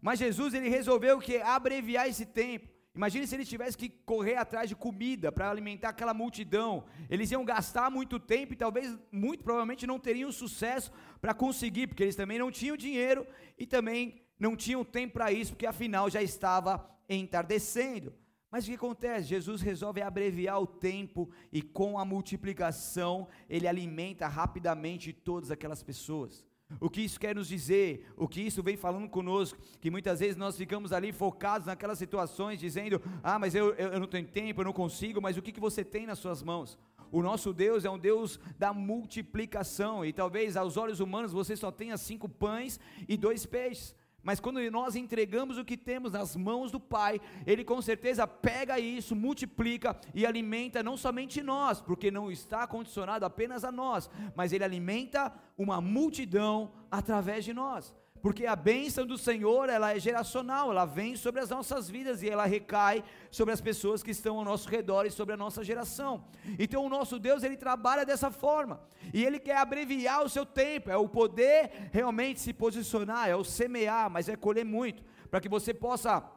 Mas 0.00 0.18
Jesus 0.18 0.52
ele 0.52 0.68
resolveu 0.68 1.20
que 1.20 1.36
abreviar 1.38 2.08
esse 2.08 2.26
tempo. 2.26 2.68
Imagine 2.96 3.26
se 3.26 3.34
eles 3.34 3.48
tivessem 3.48 3.78
que 3.78 3.90
correr 3.90 4.36
atrás 4.36 4.70
de 4.70 4.74
comida 4.74 5.30
para 5.30 5.50
alimentar 5.50 5.90
aquela 5.90 6.14
multidão. 6.14 6.84
Eles 7.10 7.30
iam 7.30 7.44
gastar 7.44 7.90
muito 7.90 8.18
tempo 8.18 8.54
e 8.54 8.56
talvez, 8.56 8.98
muito 9.12 9.44
provavelmente, 9.44 9.86
não 9.86 9.98
teriam 9.98 10.32
sucesso 10.32 10.90
para 11.20 11.34
conseguir, 11.34 11.88
porque 11.88 12.02
eles 12.02 12.16
também 12.16 12.38
não 12.38 12.50
tinham 12.50 12.74
dinheiro 12.74 13.26
e 13.58 13.66
também 13.66 14.22
não 14.38 14.56
tinham 14.56 14.82
tempo 14.82 15.12
para 15.14 15.30
isso, 15.30 15.52
porque 15.52 15.66
afinal 15.66 16.08
já 16.08 16.22
estava 16.22 16.90
entardecendo. 17.06 18.14
Mas 18.50 18.64
o 18.64 18.68
que 18.68 18.76
acontece? 18.76 19.28
Jesus 19.28 19.60
resolve 19.60 20.00
abreviar 20.00 20.58
o 20.58 20.66
tempo 20.66 21.30
e 21.52 21.60
com 21.60 21.98
a 21.98 22.04
multiplicação 22.04 23.28
ele 23.46 23.68
alimenta 23.68 24.26
rapidamente 24.26 25.12
todas 25.12 25.50
aquelas 25.50 25.82
pessoas. 25.82 26.42
O 26.80 26.90
que 26.90 27.00
isso 27.00 27.18
quer 27.20 27.34
nos 27.34 27.46
dizer? 27.46 28.06
O 28.16 28.26
que 28.26 28.40
isso 28.40 28.62
vem 28.62 28.76
falando 28.76 29.08
conosco? 29.08 29.58
Que 29.80 29.90
muitas 29.90 30.18
vezes 30.20 30.36
nós 30.36 30.56
ficamos 30.56 30.92
ali 30.92 31.12
focados 31.12 31.66
naquelas 31.66 31.98
situações, 31.98 32.58
dizendo: 32.58 33.00
Ah, 33.22 33.38
mas 33.38 33.54
eu, 33.54 33.72
eu, 33.74 34.00
não 34.00 34.06
tenho 34.08 34.26
tempo, 34.26 34.60
eu 34.60 34.64
não 34.64 34.72
consigo. 34.72 35.22
Mas 35.22 35.36
o 35.36 35.42
que, 35.42 35.52
que 35.52 35.60
você 35.60 35.84
tem 35.84 36.06
nas 36.06 36.18
suas 36.18 36.42
mãos? 36.42 36.76
O 37.12 37.22
nosso 37.22 37.52
Deus 37.52 37.84
é 37.84 37.90
um 37.90 37.98
Deus 37.98 38.40
da 38.58 38.72
multiplicação, 38.72 40.04
e 40.04 40.12
talvez 40.12 40.56
aos 40.56 40.76
olhos 40.76 40.98
humanos 40.98 41.32
você 41.32 41.56
só 41.56 41.70
tenha 41.70 41.96
cinco 41.96 42.28
pães 42.28 42.80
e 43.08 43.16
dois 43.16 43.46
peixes. 43.46 43.94
Mas 44.26 44.40
quando 44.40 44.58
nós 44.72 44.96
entregamos 44.96 45.56
o 45.56 45.64
que 45.64 45.76
temos 45.76 46.10
nas 46.10 46.34
mãos 46.34 46.72
do 46.72 46.80
Pai, 46.80 47.20
Ele 47.46 47.64
com 47.64 47.80
certeza 47.80 48.26
pega 48.26 48.76
isso, 48.76 49.14
multiplica 49.14 49.96
e 50.12 50.26
alimenta 50.26 50.82
não 50.82 50.96
somente 50.96 51.40
nós, 51.44 51.80
porque 51.80 52.10
não 52.10 52.28
está 52.28 52.66
condicionado 52.66 53.24
apenas 53.24 53.62
a 53.62 53.70
nós, 53.70 54.10
mas 54.34 54.52
Ele 54.52 54.64
alimenta 54.64 55.32
uma 55.56 55.80
multidão 55.80 56.72
através 56.90 57.44
de 57.44 57.54
nós 57.54 57.94
porque 58.26 58.44
a 58.44 58.56
bênção 58.56 59.06
do 59.06 59.16
Senhor, 59.16 59.68
ela 59.68 59.94
é 59.94 60.00
geracional, 60.00 60.72
ela 60.72 60.84
vem 60.84 61.14
sobre 61.14 61.40
as 61.40 61.48
nossas 61.48 61.88
vidas 61.88 62.24
e 62.24 62.28
ela 62.28 62.44
recai 62.44 63.04
sobre 63.30 63.54
as 63.54 63.60
pessoas 63.60 64.02
que 64.02 64.10
estão 64.10 64.38
ao 64.38 64.44
nosso 64.44 64.68
redor 64.68 65.06
e 65.06 65.12
sobre 65.12 65.32
a 65.34 65.36
nossa 65.36 65.62
geração. 65.62 66.24
Então 66.58 66.84
o 66.84 66.88
nosso 66.88 67.20
Deus, 67.20 67.44
ele 67.44 67.56
trabalha 67.56 68.04
dessa 68.04 68.28
forma, 68.28 68.80
e 69.14 69.24
ele 69.24 69.38
quer 69.38 69.58
abreviar 69.58 70.24
o 70.24 70.28
seu 70.28 70.44
tempo, 70.44 70.90
é 70.90 70.96
o 70.96 71.08
poder 71.08 71.70
realmente 71.92 72.40
se 72.40 72.52
posicionar, 72.52 73.28
é 73.28 73.36
o 73.36 73.44
semear, 73.44 74.10
mas 74.10 74.28
é 74.28 74.34
colher 74.34 74.64
muito, 74.64 75.04
para 75.30 75.40
que 75.40 75.48
você 75.48 75.72
possa 75.72 76.28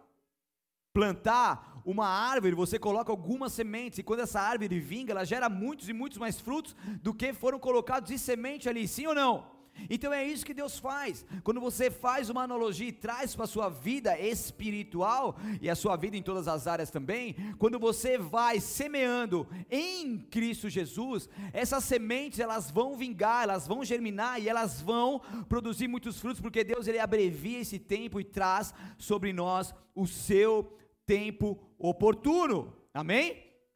plantar 0.94 1.82
uma 1.84 2.08
árvore, 2.08 2.54
você 2.54 2.78
coloca 2.78 3.12
algumas 3.12 3.52
sementes, 3.52 3.98
e 3.98 4.04
quando 4.04 4.20
essa 4.20 4.40
árvore 4.40 4.80
vinga, 4.80 5.12
ela 5.12 5.26
gera 5.26 5.50
muitos 5.50 5.90
e 5.90 5.94
muitos 5.94 6.20
mais 6.20 6.40
frutos 6.40 6.76
do 7.02 7.16
que 7.16 7.34
foram 7.34 7.58
colocados 7.58 8.12
de 8.12 8.20
semente 8.20 8.70
ali, 8.70 8.88
sim 8.88 9.08
ou 9.08 9.16
não? 9.16 9.58
Então 9.90 10.12
é 10.12 10.26
isso 10.26 10.46
que 10.46 10.54
Deus 10.54 10.80
faz. 10.80 11.26
Quando 11.44 11.62
você 11.62 11.92
faz 11.92 12.30
uma 12.30 12.44
analogia 12.44 12.88
e 12.88 12.92
traz 12.92 13.36
para 13.36 13.46
a 13.46 13.48
sua 13.48 13.70
vida 13.70 14.20
espiritual 14.20 15.38
e 15.62 15.70
a 15.70 15.76
sua 15.76 15.96
vida 15.96 16.18
em 16.18 16.24
todas 16.24 16.48
as 16.48 16.68
áreas 16.68 16.90
também, 16.90 17.36
quando 17.58 17.78
você 17.78 18.18
vai 18.18 18.60
semeando 18.60 19.48
em 19.70 20.18
Cristo 20.18 20.70
Jesus, 20.70 21.30
essas 21.54 21.84
sementes 21.84 22.40
elas 22.40 22.72
vão 22.72 22.96
vingar, 22.96 23.44
elas 23.44 23.68
vão 23.68 23.84
germinar 23.84 24.42
e 24.42 24.50
elas 24.50 24.82
vão 24.82 25.22
produzir 25.48 25.88
muitos 25.88 26.20
frutos, 26.20 26.42
porque 26.42 26.64
Deus 26.64 26.88
ele 26.88 27.00
abrevia 27.00 27.60
esse 27.60 27.78
tempo 27.78 28.20
e 28.20 28.24
traz 28.24 28.74
sobre 28.98 29.34
nós 29.34 29.74
o 29.96 30.08
seu 30.08 30.78
tempo 31.06 31.60
oportuno. 31.78 32.74
Amém? 32.94 33.34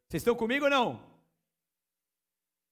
Vocês 0.08 0.20
estão 0.20 0.34
comigo 0.34 0.64
ou 0.64 0.70
não? 0.70 1.13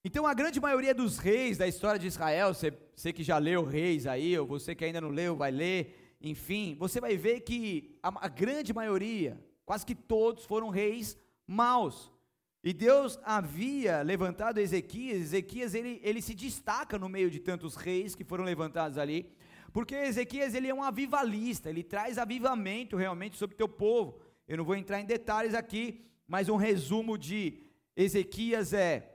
Então 0.05 0.27
a 0.27 0.35
grande 0.35 0.61
maioria 0.61 0.93
dos 0.93 1.19
reis 1.19 1.57
da 1.57 1.69
história 1.69 1.99
de 1.99 2.09
Israel, 2.09 2.53
você, 2.53 2.77
você 2.95 3.13
que 3.13 3.23
já 3.23 3.39
leu 3.39 3.65
reis 3.65 4.05
aí, 4.05 4.37
ou 4.37 4.45
você 4.45 4.75
que 4.75 4.85
ainda 4.85 5.01
não 5.01 5.11
leu, 5.11 5.37
vai 5.37 5.53
ler, 5.53 6.17
enfim, 6.21 6.77
você 6.77 7.01
vai 7.01 7.17
ver 7.17 7.41
que 7.41 7.97
a, 8.03 8.27
a 8.27 8.29
grande 8.29 8.73
maioria, 8.73 9.41
quase 9.65 9.87
que 9.87 9.95
todos 9.95 10.45
foram 10.45 10.71
reis 10.71 11.17
maus. 11.47 12.11
E 12.65 12.73
Deus 12.73 13.17
havia 13.23 14.03
levantado 14.03 14.59
Ezequias, 14.59 15.21
Ezequias 15.21 15.73
ele, 15.73 16.01
ele 16.03 16.21
se 16.21 16.35
destaca 16.35 16.99
no 16.99 17.09
meio 17.09 17.31
de 17.31 17.39
tantos 17.39 17.77
reis 17.77 18.17
que 18.17 18.25
foram 18.25 18.43
levantados 18.43 18.99
ali, 18.99 19.33
porque 19.73 19.95
Ezequias 19.95 20.53
ele 20.53 20.69
é 20.69 20.75
um 20.75 20.83
avivalista, 20.83 21.71
ele 21.71 21.85
traz 21.85 22.19
avivamento 22.19 22.97
realmente 22.97 23.37
sobre 23.37 23.55
o 23.55 23.57
teu 23.57 23.69
povo. 23.69 24.19
Eu 24.49 24.57
não 24.57 24.65
vou 24.65 24.75
entrar 24.75 25.01
em 25.01 25.07
detalhes 25.07 25.55
aqui, 25.55 26.05
mas 26.27 26.49
um 26.49 26.57
resumo 26.57 27.17
de 27.17 27.63
Ezequias 27.97 28.73
é 28.73 29.12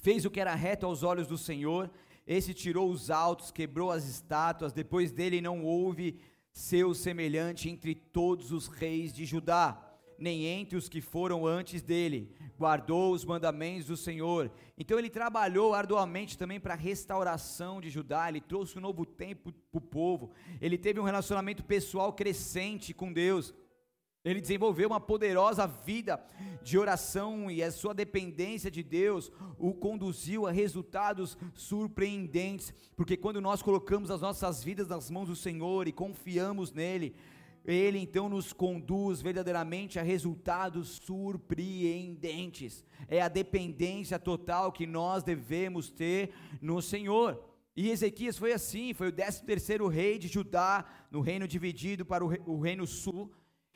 fez 0.00 0.24
o 0.24 0.30
que 0.30 0.40
era 0.40 0.54
reto 0.54 0.86
aos 0.86 1.02
olhos 1.02 1.26
do 1.26 1.38
Senhor, 1.38 1.90
esse 2.26 2.54
tirou 2.54 2.90
os 2.90 3.10
altos, 3.10 3.50
quebrou 3.50 3.90
as 3.90 4.06
estátuas, 4.06 4.72
depois 4.72 5.10
dele 5.10 5.40
não 5.40 5.64
houve 5.64 6.20
seu 6.52 6.94
semelhante 6.94 7.68
entre 7.68 7.94
todos 7.94 8.52
os 8.52 8.66
reis 8.66 9.12
de 9.12 9.24
Judá, 9.24 9.86
nem 10.18 10.44
entre 10.44 10.76
os 10.76 10.88
que 10.88 11.00
foram 11.00 11.46
antes 11.46 11.80
dele, 11.80 12.30
guardou 12.58 13.12
os 13.12 13.24
mandamentos 13.24 13.86
do 13.86 13.96
Senhor. 13.96 14.50
Então 14.76 14.98
ele 14.98 15.08
trabalhou 15.08 15.72
arduamente 15.74 16.36
também 16.36 16.60
para 16.60 16.74
a 16.74 16.76
restauração 16.76 17.80
de 17.80 17.88
Judá, 17.88 18.28
ele 18.28 18.40
trouxe 18.40 18.76
um 18.76 18.82
novo 18.82 19.06
tempo 19.06 19.50
para 19.50 19.78
o 19.78 19.80
povo, 19.80 20.30
ele 20.60 20.76
teve 20.76 21.00
um 21.00 21.04
relacionamento 21.04 21.64
pessoal 21.64 22.12
crescente 22.12 22.92
com 22.92 23.12
Deus. 23.12 23.54
Ele 24.22 24.40
desenvolveu 24.40 24.86
uma 24.86 25.00
poderosa 25.00 25.66
vida 25.66 26.22
de 26.62 26.78
oração 26.78 27.50
e 27.50 27.62
a 27.62 27.72
sua 27.72 27.94
dependência 27.94 28.70
de 28.70 28.82
Deus 28.82 29.32
o 29.58 29.72
conduziu 29.72 30.46
a 30.46 30.50
resultados 30.50 31.38
surpreendentes, 31.54 32.74
porque 32.94 33.16
quando 33.16 33.40
nós 33.40 33.62
colocamos 33.62 34.10
as 34.10 34.20
nossas 34.20 34.62
vidas 34.62 34.88
nas 34.88 35.10
mãos 35.10 35.28
do 35.28 35.36
Senhor 35.36 35.88
e 35.88 35.92
confiamos 35.92 36.70
nele, 36.70 37.16
ele 37.64 37.98
então 37.98 38.28
nos 38.28 38.52
conduz 38.52 39.22
verdadeiramente 39.22 39.98
a 39.98 40.02
resultados 40.02 41.00
surpreendentes. 41.02 42.84
É 43.08 43.22
a 43.22 43.28
dependência 43.28 44.18
total 44.18 44.70
que 44.70 44.86
nós 44.86 45.22
devemos 45.22 45.90
ter 45.90 46.30
no 46.60 46.82
Senhor. 46.82 47.42
E 47.74 47.88
Ezequias 47.88 48.36
foi 48.36 48.52
assim, 48.52 48.92
foi 48.92 49.08
o 49.08 49.12
13 49.12 49.44
terceiro 49.44 49.86
rei 49.88 50.18
de 50.18 50.28
Judá, 50.28 50.84
no 51.10 51.20
reino 51.20 51.48
dividido 51.48 52.04
para 52.04 52.24
o 52.24 52.60
reino 52.60 52.86
sul, 52.86 53.30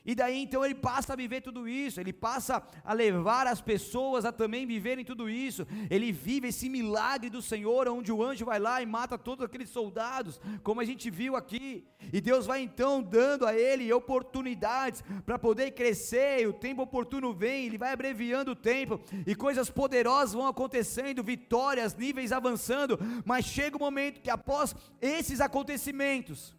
e 0.04 0.14
daí 0.14 0.42
então 0.42 0.64
ele 0.64 0.74
passa 0.74 1.14
a 1.14 1.16
viver 1.16 1.40
tudo 1.40 1.66
isso, 1.66 1.98
ele 1.98 2.12
passa 2.12 2.62
a 2.84 2.92
levar 2.92 3.46
as 3.46 3.60
pessoas 3.60 4.24
a 4.24 4.32
também 4.32 4.66
viverem 4.66 5.04
tudo 5.04 5.30
isso. 5.30 5.66
Ele 5.88 6.12
vive 6.12 6.48
esse 6.48 6.68
milagre 6.68 7.30
do 7.30 7.40
Senhor, 7.40 7.88
onde 7.88 8.12
o 8.12 8.22
anjo 8.22 8.44
vai 8.44 8.58
lá 8.58 8.82
e 8.82 8.86
mata 8.86 9.16
todos 9.16 9.44
aqueles 9.44 9.70
soldados, 9.70 10.38
como 10.62 10.80
a 10.80 10.84
gente 10.84 11.10
viu 11.10 11.36
aqui. 11.36 11.86
E 12.12 12.20
Deus 12.20 12.44
vai 12.44 12.60
então 12.60 13.02
dando 13.02 13.46
a 13.46 13.54
ele 13.54 13.92
oportunidades 13.92 15.02
para 15.24 15.38
poder 15.38 15.70
crescer, 15.70 16.42
e 16.42 16.46
o 16.46 16.52
tempo 16.52 16.82
oportuno 16.82 17.32
vem, 17.32 17.66
ele 17.66 17.78
vai 17.78 17.92
abreviando 17.92 18.50
o 18.50 18.56
tempo, 18.56 19.00
e 19.26 19.34
coisas 19.34 19.70
poderosas 19.70 20.34
vão 20.34 20.46
acontecendo, 20.46 21.22
vitórias, 21.22 21.96
níveis 21.96 22.30
avançando, 22.30 22.98
mas 23.24 23.46
chega 23.46 23.76
o 23.76 23.80
um 23.80 23.84
momento 23.84 24.20
que 24.20 24.30
após 24.30 24.74
esses 25.00 25.40
acontecimentos, 25.40 26.54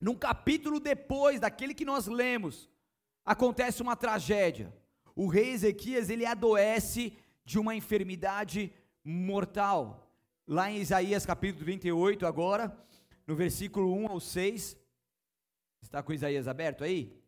num 0.00 0.14
capítulo 0.14 0.80
depois 0.80 1.40
daquele 1.40 1.74
que 1.74 1.84
nós 1.84 2.06
lemos, 2.06 2.70
acontece 3.24 3.82
uma 3.82 3.94
tragédia. 3.94 4.74
O 5.14 5.26
rei 5.26 5.50
Ezequias, 5.50 6.08
ele 6.08 6.24
adoece 6.24 7.18
de 7.44 7.58
uma 7.58 7.74
enfermidade 7.74 8.72
mortal. 9.04 10.10
Lá 10.46 10.70
em 10.70 10.78
Isaías 10.78 11.26
capítulo 11.26 11.64
38 11.64 12.26
agora, 12.26 12.76
no 13.26 13.36
versículo 13.36 13.94
1 13.94 14.08
ao 14.08 14.20
6, 14.20 14.76
está 15.82 16.02
com 16.02 16.12
Isaías 16.12 16.48
aberto 16.48 16.82
aí? 16.82 17.20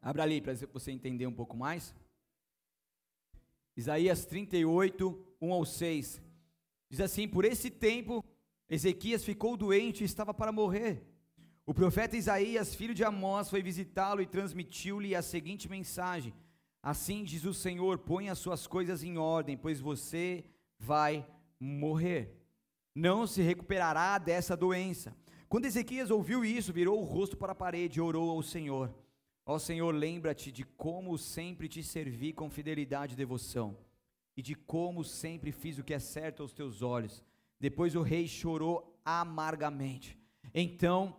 Abra 0.00 0.22
ali 0.22 0.40
para 0.40 0.54
você 0.72 0.90
entender 0.90 1.26
um 1.26 1.34
pouco 1.34 1.56
mais. 1.56 1.94
Isaías 3.76 4.24
38, 4.26 5.36
1 5.40 5.52
ao 5.52 5.64
6. 5.64 6.20
Diz 6.92 7.00
assim: 7.00 7.26
Por 7.26 7.46
esse 7.46 7.70
tempo, 7.70 8.22
Ezequias 8.68 9.24
ficou 9.24 9.56
doente 9.56 10.02
e 10.02 10.04
estava 10.04 10.34
para 10.34 10.52
morrer. 10.52 11.02
O 11.64 11.72
profeta 11.72 12.18
Isaías, 12.18 12.74
filho 12.74 12.94
de 12.94 13.02
Amós, 13.02 13.48
foi 13.48 13.62
visitá-lo 13.62 14.20
e 14.20 14.26
transmitiu-lhe 14.26 15.14
a 15.14 15.22
seguinte 15.22 15.70
mensagem: 15.70 16.34
Assim 16.82 17.24
diz 17.24 17.46
o 17.46 17.54
Senhor: 17.54 17.96
põe 18.00 18.28
as 18.28 18.38
suas 18.38 18.66
coisas 18.66 19.02
em 19.02 19.16
ordem, 19.16 19.56
pois 19.56 19.80
você 19.80 20.44
vai 20.78 21.26
morrer. 21.58 22.36
Não 22.94 23.26
se 23.26 23.40
recuperará 23.40 24.18
dessa 24.18 24.54
doença. 24.54 25.16
Quando 25.48 25.64
Ezequias 25.64 26.10
ouviu 26.10 26.44
isso, 26.44 26.74
virou 26.74 27.00
o 27.00 27.04
rosto 27.04 27.38
para 27.38 27.52
a 27.52 27.54
parede 27.54 28.00
e 28.00 28.02
orou 28.02 28.28
ao 28.28 28.42
Senhor. 28.42 28.94
Ó 29.46 29.58
Senhor, 29.58 29.94
lembra-te 29.94 30.52
de 30.52 30.62
como 30.62 31.16
sempre 31.16 31.70
te 31.70 31.82
servi 31.82 32.34
com 32.34 32.50
fidelidade 32.50 33.14
e 33.14 33.16
devoção, 33.16 33.78
e 34.36 34.42
de 34.42 34.54
como 34.54 35.04
sempre 35.04 35.52
fiz 35.52 35.78
o 35.78 35.84
que 35.84 35.94
é 35.94 35.98
certo 35.98 36.42
aos 36.42 36.52
teus 36.52 36.82
olhos. 36.82 37.22
Depois 37.60 37.94
o 37.94 38.02
rei 38.02 38.26
chorou 38.26 39.00
amargamente. 39.04 40.18
Então 40.54 41.16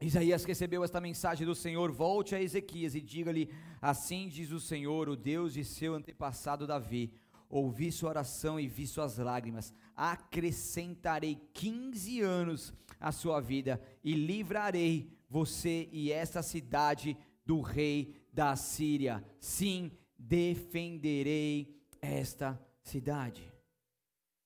Isaías 0.00 0.44
recebeu 0.44 0.82
esta 0.82 1.00
mensagem 1.00 1.46
do 1.46 1.54
Senhor: 1.54 1.92
volte 1.92 2.34
a 2.34 2.40
Ezequias 2.40 2.94
e 2.94 3.00
diga-lhe: 3.00 3.50
Assim 3.80 4.28
diz 4.28 4.50
o 4.50 4.60
Senhor, 4.60 5.08
o 5.08 5.16
Deus 5.16 5.52
de 5.52 5.64
seu 5.64 5.94
antepassado 5.94 6.66
Davi: 6.66 7.12
Ouvi 7.48 7.92
sua 7.92 8.10
oração 8.10 8.58
e 8.58 8.66
vi 8.66 8.86
suas 8.86 9.18
lágrimas, 9.18 9.74
acrescentarei 9.94 11.40
15 11.52 12.20
anos 12.22 12.72
à 12.98 13.12
sua 13.12 13.40
vida 13.40 13.80
e 14.02 14.14
livrarei 14.14 15.12
você 15.28 15.88
e 15.92 16.10
esta 16.10 16.42
cidade 16.42 17.16
do 17.44 17.60
rei 17.60 18.14
da 18.32 18.56
Síria. 18.56 19.24
Sim, 19.38 19.90
defenderei 20.18 21.79
esta 22.00 22.60
cidade. 22.82 23.50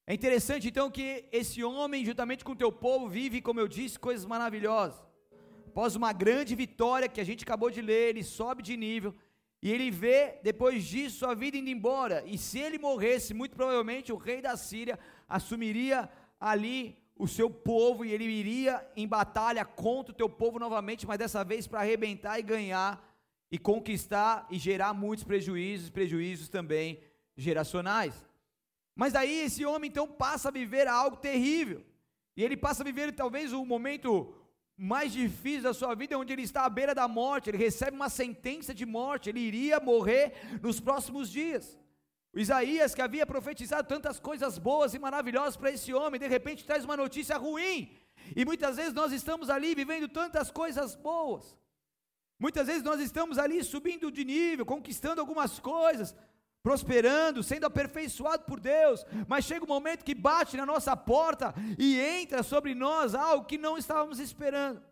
É 0.07 0.13
interessante 0.13 0.69
então 0.69 0.91
que 0.91 1.25
esse 1.33 1.65
homem, 1.65 2.05
juntamente 2.05 2.45
com 2.45 2.53
o 2.53 2.57
teu 2.57 2.71
povo, 2.71 3.09
vive, 3.09 3.41
como 3.41 3.61
eu 3.61 3.67
disse, 3.67 3.99
coisas 3.99 4.27
maravilhosas. 4.27 5.03
Após 5.67 5.97
uma 5.97 6.13
grande 6.13 6.55
vitória 6.55 7.09
que 7.09 7.21
a 7.21 7.25
gente 7.25 7.43
acabou 7.43 7.71
de 7.71 7.81
ler, 7.81 8.11
ele 8.11 8.23
sobe 8.23 8.63
de 8.63 8.77
nível 8.77 9.15
e 9.63 9.73
ele 9.73 9.91
vê 9.91 10.39
depois 10.43 10.85
disso 10.85 11.21
sua 11.21 11.35
vida 11.35 11.57
indo 11.57 11.71
embora. 11.71 12.23
E 12.27 12.37
se 12.37 12.59
ele 12.59 12.79
morresse, 12.79 13.33
muito 13.33 13.57
provavelmente 13.57 14.13
o 14.13 14.17
rei 14.17 14.43
da 14.43 14.57
Síria 14.59 14.99
assumiria 15.27 16.09
ali 16.39 16.99
o 17.17 17.27
seu 17.27 17.49
povo 17.49 18.05
e 18.05 18.13
ele 18.13 18.25
iria 18.25 18.87
em 18.95 19.09
batalha 19.09 19.65
contra 19.65 20.13
o 20.13 20.17
teu 20.17 20.29
povo 20.29 20.59
novamente, 20.59 21.07
mas 21.07 21.19
dessa 21.19 21.43
vez 21.43 21.67
para 21.67 21.81
arrebentar 21.81 22.39
e 22.39 22.43
ganhar 22.43 23.03
e 23.51 23.59
conquistar 23.59 24.47
e 24.51 24.59
gerar 24.59 24.93
muitos 24.93 25.25
prejuízos, 25.25 25.89
prejuízos 25.89 26.49
também 26.49 27.01
geracionais. 27.37 28.15
Mas 28.95 29.13
daí 29.13 29.41
esse 29.41 29.65
homem 29.65 29.89
então 29.89 30.07
passa 30.07 30.49
a 30.49 30.53
viver 30.53 30.87
algo 30.87 31.17
terrível. 31.17 31.85
E 32.37 32.43
ele 32.43 32.57
passa 32.57 32.83
a 32.83 32.85
viver 32.85 33.13
talvez 33.13 33.53
o 33.53 33.65
momento 33.65 34.35
mais 34.77 35.13
difícil 35.13 35.63
da 35.63 35.75
sua 35.75 35.95
vida, 35.95 36.19
onde 36.19 36.33
ele 36.33 36.43
está 36.43 36.65
à 36.65 36.69
beira 36.69 36.95
da 36.95 37.07
morte, 37.07 37.49
ele 37.49 37.59
recebe 37.59 37.97
uma 37.97 38.09
sentença 38.09 38.75
de 38.75 38.85
morte, 38.85 39.29
ele 39.29 39.41
iria 39.41 39.79
morrer 39.79 40.33
nos 40.61 40.81
próximos 40.81 41.31
dias. 41.31 41.79
O 42.33 42.41
Isaías, 42.41 42.93
que 42.95 43.01
havia 43.01 43.25
profetizado 43.25 43.87
tantas 43.87 44.19
coisas 44.19 44.59
boas 44.59 44.93
e 44.93 44.99
maravilhosas 44.99 45.57
para 45.57 45.71
esse 45.71 45.95
homem, 45.95 46.21
de 46.21 46.27
repente 46.27 46.65
traz 46.65 46.85
uma 46.85 46.97
notícia 46.97 47.37
ruim. 47.37 47.97
E 48.35 48.45
muitas 48.45 48.77
vezes 48.77 48.93
nós 48.93 49.13
estamos 49.13 49.49
ali 49.49 49.75
vivendo 49.75 50.09
tantas 50.09 50.51
coisas 50.51 50.97
boas. 50.97 51.57
Muitas 52.37 52.67
vezes 52.67 52.83
nós 52.83 53.01
estamos 53.01 53.39
ali 53.39 53.63
subindo 53.63 54.11
de 54.11 54.25
nível, 54.25 54.67
conquistando 54.67 55.21
algumas 55.21 55.61
coisas, 55.61 56.17
prosperando, 56.65 57.43
sendo 57.43 57.67
aperfeiçoado 57.67 58.45
por 58.45 58.59
Deus, 58.59 59.05
mas 59.29 59.45
chega 59.45 59.67
um 59.67 59.69
momento 59.69 60.03
que 60.03 60.15
bate 60.15 60.57
na 60.57 60.65
nossa 60.65 60.97
porta 60.97 61.55
e 61.79 62.01
entra 62.01 62.43
sobre 62.43 62.75
nós 62.75 63.15
algo 63.15 63.45
que 63.45 63.59
não 63.59 63.77
estávamos 63.77 64.19
esperando. 64.19 64.83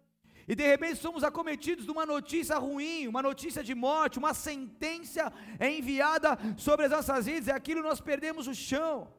E 0.47 0.55
de 0.55 0.67
repente 0.67 0.97
somos 0.97 1.25
acometidos 1.25 1.87
de 1.87 1.91
uma 1.91 2.05
notícia 2.05 2.59
ruim, 2.59 3.09
uma 3.09 3.23
notícia 3.23 3.65
de 3.65 3.75
morte, 3.75 4.19
uma 4.19 4.35
sentença 4.35 5.33
é 5.59 5.73
enviada 5.73 6.39
sobre 6.59 6.85
as 6.85 6.91
nossas 6.91 7.25
vidas, 7.25 7.47
e 7.47 7.51
aquilo 7.51 7.83
nós 7.83 8.03
perdemos 8.03 8.47
o 8.47 8.55
chão. 8.55 9.11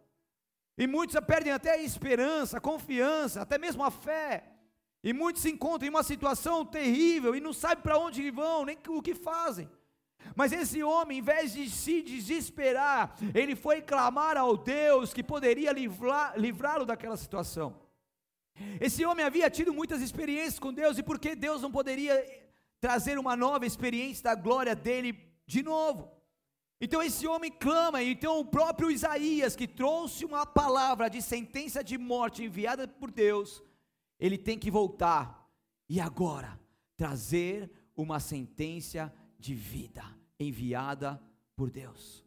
E 0.78 0.86
muitos 0.86 1.20
perdem 1.26 1.52
até 1.52 1.72
a 1.72 1.82
esperança, 1.82 2.60
a 2.60 2.62
confiança, 2.62 3.42
até 3.42 3.58
mesmo 3.58 3.84
a 3.84 3.90
fé. 3.90 4.44
E 5.04 5.12
muitos 5.12 5.42
se 5.42 5.50
encontram 5.50 5.88
em 5.88 5.90
uma 5.90 6.04
situação 6.04 6.64
terrível 6.64 7.36
e 7.36 7.42
não 7.42 7.52
sabem 7.52 7.82
para 7.82 7.98
onde 7.98 8.30
vão, 8.30 8.64
nem 8.64 8.78
o 8.90 9.02
que 9.02 9.16
fazem. 9.16 9.68
Mas 10.36 10.52
esse 10.52 10.82
homem, 10.84 11.20
em 11.20 11.22
vez 11.22 11.54
de 11.54 11.70
se 11.70 12.02
desesperar, 12.02 13.16
ele 13.34 13.56
foi 13.56 13.82
clamar 13.82 14.38
ao 14.38 14.58
Deus 14.58 15.14
que 15.14 15.24
poderia 15.24 15.72
livrá-lo 15.72 16.86
daquela 16.86 17.18
situação. 17.18 17.82
Esse 18.80 19.06
homem 19.06 19.26
havia 19.26 19.50
tido 19.50 19.74
muitas 19.74 20.02
experiências 20.02 20.60
com 20.60 20.74
Deus, 20.74 20.98
e 20.98 21.04
por 21.04 21.20
que 21.20 21.36
Deus 21.36 21.62
não 21.62 21.72
poderia 21.72 22.24
trazer 22.80 23.18
uma 23.18 23.36
nova 23.36 23.66
experiência 23.66 24.24
da 24.24 24.36
glória 24.36 24.76
dele 24.76 25.20
de 25.46 25.64
novo? 25.64 26.12
Então 26.82 27.02
esse 27.02 27.26
homem 27.26 27.50
clama, 27.50 28.04
então 28.04 28.40
o 28.40 28.46
próprio 28.46 28.92
Isaías, 28.92 29.56
que 29.56 29.68
trouxe 29.68 30.26
uma 30.26 30.46
palavra 30.46 31.10
de 31.10 31.22
sentença 31.22 31.84
de 31.84 31.98
morte 31.98 32.44
enviada 32.44 32.88
por 32.88 33.10
Deus, 33.10 33.64
ele 34.20 34.38
tem 34.38 34.60
que 34.60 34.70
voltar 34.70 35.50
e 35.88 36.00
agora 36.00 36.60
trazer 36.98 37.72
uma 37.96 38.20
sentença 38.20 39.14
de 39.16 39.23
vida 39.52 40.04
enviada 40.40 41.20
por 41.56 41.72
Deus. 41.72 42.24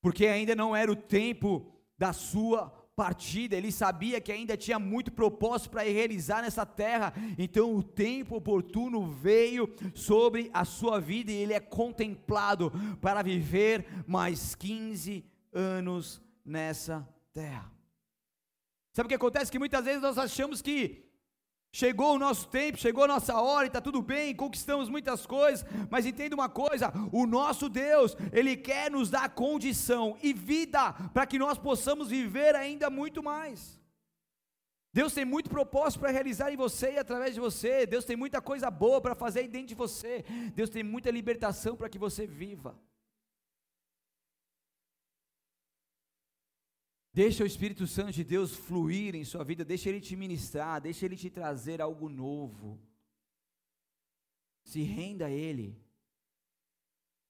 Porque 0.00 0.26
ainda 0.26 0.54
não 0.54 0.74
era 0.74 0.90
o 0.90 0.96
tempo 0.96 1.70
da 1.98 2.14
sua 2.14 2.70
partida, 2.96 3.54
ele 3.54 3.70
sabia 3.70 4.20
que 4.22 4.32
ainda 4.32 4.56
tinha 4.56 4.78
muito 4.78 5.12
propósito 5.12 5.70
para 5.70 5.82
realizar 5.82 6.40
nessa 6.40 6.64
terra, 6.64 7.12
então 7.36 7.74
o 7.76 7.82
tempo 7.82 8.36
oportuno 8.36 9.12
veio 9.12 9.68
sobre 9.94 10.50
a 10.54 10.64
sua 10.64 10.98
vida 10.98 11.30
e 11.30 11.34
ele 11.34 11.52
é 11.52 11.60
contemplado 11.60 12.72
para 13.00 13.22
viver 13.22 13.86
mais 14.06 14.54
15 14.54 15.22
anos 15.52 16.22
nessa 16.42 17.06
terra. 17.34 17.70
Sabe 18.94 19.06
o 19.06 19.08
que 19.08 19.14
acontece? 19.14 19.52
Que 19.52 19.58
muitas 19.58 19.84
vezes 19.84 20.00
nós 20.00 20.16
achamos 20.16 20.62
que 20.62 21.05
Chegou 21.76 22.14
o 22.14 22.18
nosso 22.18 22.48
tempo, 22.48 22.78
chegou 22.78 23.04
a 23.04 23.06
nossa 23.06 23.38
hora 23.38 23.66
e 23.66 23.66
está 23.66 23.82
tudo 23.82 24.00
bem, 24.00 24.34
conquistamos 24.34 24.88
muitas 24.88 25.26
coisas, 25.26 25.62
mas 25.90 26.06
entenda 26.06 26.34
uma 26.34 26.48
coisa: 26.48 26.90
o 27.12 27.26
nosso 27.26 27.68
Deus, 27.68 28.16
Ele 28.32 28.56
quer 28.56 28.90
nos 28.90 29.10
dar 29.10 29.28
condição 29.28 30.16
e 30.22 30.32
vida 30.32 30.94
para 31.12 31.26
que 31.26 31.38
nós 31.38 31.58
possamos 31.58 32.08
viver 32.08 32.56
ainda 32.56 32.88
muito 32.88 33.22
mais. 33.22 33.78
Deus 34.90 35.12
tem 35.12 35.26
muito 35.26 35.50
propósito 35.50 36.00
para 36.00 36.10
realizar 36.10 36.50
em 36.50 36.56
você 36.56 36.92
e 36.92 36.98
através 36.98 37.34
de 37.34 37.40
você, 37.40 37.84
Deus 37.84 38.06
tem 38.06 38.16
muita 38.16 38.40
coisa 38.40 38.70
boa 38.70 38.98
para 38.98 39.14
fazer 39.14 39.46
dentro 39.46 39.68
de 39.68 39.74
você, 39.74 40.24
Deus 40.54 40.70
tem 40.70 40.82
muita 40.82 41.10
libertação 41.10 41.76
para 41.76 41.90
que 41.90 41.98
você 41.98 42.26
viva. 42.26 42.74
Deixa 47.16 47.42
o 47.42 47.46
Espírito 47.46 47.86
Santo 47.86 48.12
de 48.12 48.22
Deus 48.22 48.54
fluir 48.54 49.14
em 49.14 49.24
sua 49.24 49.42
vida, 49.42 49.64
deixa 49.64 49.88
ele 49.88 50.02
te 50.02 50.14
ministrar, 50.14 50.82
deixa 50.82 51.06
ele 51.06 51.16
te 51.16 51.30
trazer 51.30 51.80
algo 51.80 52.10
novo. 52.10 52.78
Se 54.62 54.82
renda 54.82 55.24
a 55.24 55.30
ele. 55.30 55.80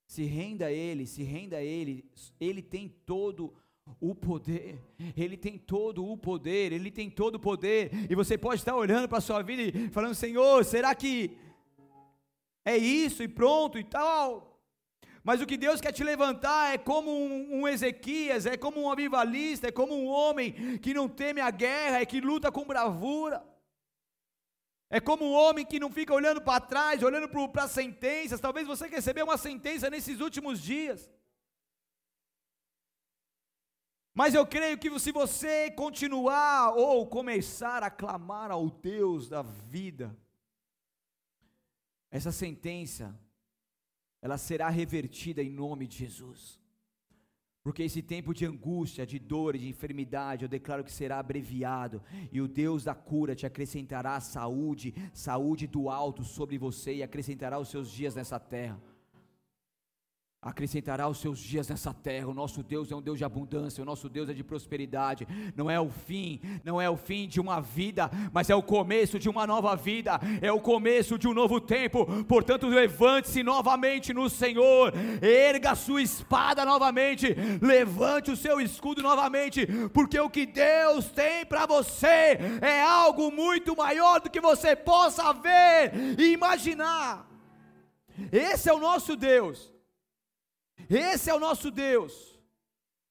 Se 0.05 0.25
renda 0.25 0.67
a 0.67 0.73
ele, 0.73 1.07
se 1.07 1.23
renda 1.23 1.59
a 1.59 1.63
ele. 1.63 2.05
Ele 2.41 2.63
tem 2.63 2.89
todo 2.89 3.55
o 4.01 4.13
poder. 4.13 4.77
Ele 5.17 5.37
tem 5.37 5.57
todo 5.57 6.05
o 6.05 6.19
poder, 6.19 6.73
ele 6.73 6.91
tem 6.91 7.09
todo 7.09 7.37
o 7.37 7.41
poder. 7.41 8.11
E 8.11 8.15
você 8.17 8.37
pode 8.37 8.63
estar 8.63 8.75
olhando 8.75 9.09
para 9.09 9.19
a 9.19 9.21
sua 9.21 9.41
vida 9.41 9.63
e 9.63 9.89
falando: 9.91 10.17
"Senhor, 10.17 10.65
será 10.65 10.97
que 10.97 11.39
é 12.65 12.77
isso 12.77 13.23
e 13.23 13.29
pronto 13.29 13.79
e 13.79 13.85
tal?" 13.85 14.56
Mas 15.27 15.41
o 15.41 15.47
que 15.47 15.57
Deus 15.57 15.81
quer 15.81 15.91
te 15.91 16.05
levantar 16.05 16.73
é 16.73 16.79
como 16.79 17.11
um, 17.11 17.63
um, 17.63 17.67
Ezequias, 17.67 18.47
é 18.47 18.57
como 18.57 18.81
um 18.81 18.89
avivalista, 18.89 19.67
é 19.67 19.73
como 19.73 19.93
um 19.93 20.07
homem 20.07 20.79
que 20.79 20.95
não 20.95 21.09
teme 21.09 21.41
a 21.41 21.51
guerra, 21.51 21.99
é 21.99 22.07
que 22.07 22.21
luta 22.21 22.53
com 22.53 22.65
bravura. 22.65 23.45
É 24.89 25.01
como 25.01 25.25
um 25.25 25.33
homem 25.33 25.67
que 25.67 25.81
não 25.81 25.91
fica 25.91 26.15
olhando 26.15 26.41
para 26.41 26.61
trás, 26.61 27.03
olhando 27.03 27.29
para 27.29 27.65
as 27.65 27.73
sentenças. 27.73 28.39
Talvez 28.39 28.69
você 28.69 28.87
recebeu 28.87 29.25
uma 29.25 29.37
sentença 29.37 29.91
nesses 29.91 30.21
últimos 30.21 30.63
dias. 30.63 31.11
Mas 34.15 34.33
eu 34.33 34.47
creio 34.47 34.79
que 34.79 34.97
se 35.01 35.11
você 35.11 35.73
continuar 35.73 36.77
ou 36.77 37.05
começar 37.05 37.83
a 37.83 37.91
clamar 37.91 38.53
ao 38.53 38.71
Deus 38.71 39.29
da 39.29 39.43
vida, 39.43 40.17
essa 42.13 42.31
sentença 42.31 43.26
ela 44.21 44.39
será 44.39 44.69
revertida 44.69 45.43
em 45.43 45.51
nome 45.51 45.87
de 45.87 45.99
Jesus. 45.99 46.61
Porque 47.63 47.83
esse 47.83 48.01
tempo 48.01 48.33
de 48.33 48.47
angústia, 48.47 49.05
de 49.05 49.19
dor 49.19 49.59
de 49.59 49.69
enfermidade, 49.69 50.45
eu 50.45 50.49
declaro 50.49 50.85
que 50.85 50.93
será 50.93 51.19
abreviado, 51.19 52.01
e 52.31 52.41
o 52.41 52.47
Deus 52.47 52.85
da 52.85 52.95
cura 52.95 53.35
te 53.35 53.45
acrescentará 53.45 54.21
saúde, 54.21 54.95
saúde 55.13 55.67
do 55.67 55.91
alto 55.91 56.23
sobre 56.23 56.59
você, 56.59 56.95
e 56.95 57.03
acrescentará 57.03 57.59
os 57.59 57.69
seus 57.69 57.91
dias 57.91 58.15
nessa 58.15 58.39
terra. 58.39 58.81
Acrescentará 60.47 61.09
os 61.09 61.19
seus 61.19 61.41
dias 61.41 61.69
nessa 61.69 61.93
terra. 61.93 62.29
O 62.29 62.35
nosso 62.35 62.63
Deus 62.63 62.93
é 62.93 62.95
um 62.95 63.03
Deus 63.03 63.19
de 63.19 63.25
abundância, 63.25 63.83
o 63.83 63.85
nosso 63.85 64.09
Deus 64.09 64.29
é 64.29 64.33
de 64.33 64.45
prosperidade. 64.45 65.27
Não 65.57 65.69
é 65.69 65.81
o 65.81 65.91
fim, 65.91 66.41
não 66.63 66.81
é 66.81 66.89
o 66.89 66.97
fim 66.97 67.27
de 67.27 67.41
uma 67.41 67.61
vida, 67.61 68.09
mas 68.33 68.49
é 68.49 68.55
o 68.55 68.63
começo 68.63 69.19
de 69.19 69.29
uma 69.29 69.45
nova 69.45 69.75
vida, 69.75 70.21
é 70.41 70.53
o 70.53 70.61
começo 70.61 71.19
de 71.19 71.27
um 71.27 71.35
novo 71.35 71.61
tempo. 71.61 72.07
Portanto, 72.25 72.69
levante-se 72.69 73.43
novamente 73.43 74.15
no 74.15 74.31
Senhor, 74.31 74.93
erga 75.21 75.73
a 75.73 75.75
sua 75.75 76.01
espada 76.01 76.65
novamente, 76.65 77.35
levante 77.61 78.31
o 78.31 78.37
seu 78.37 78.61
escudo 78.61 79.03
novamente, 79.03 79.67
porque 79.93 80.21
o 80.21 80.31
que 80.31 80.47
Deus 80.47 81.07
tem 81.11 81.45
para 81.45 81.67
você 81.67 82.39
é 82.63 82.83
algo 82.83 83.33
muito 83.33 83.77
maior 83.77 84.21
do 84.21 84.31
que 84.31 84.41
você 84.41 84.77
possa 84.77 85.33
ver 85.33 85.93
e 86.17 86.33
imaginar. 86.33 87.29
Esse 88.31 88.69
é 88.69 88.73
o 88.73 88.79
nosso 88.79 89.17
Deus. 89.17 89.76
Esse 90.89 91.31
é 91.31 91.35
o 91.35 91.41
nosso 91.41 91.71
Deus. 91.71 92.36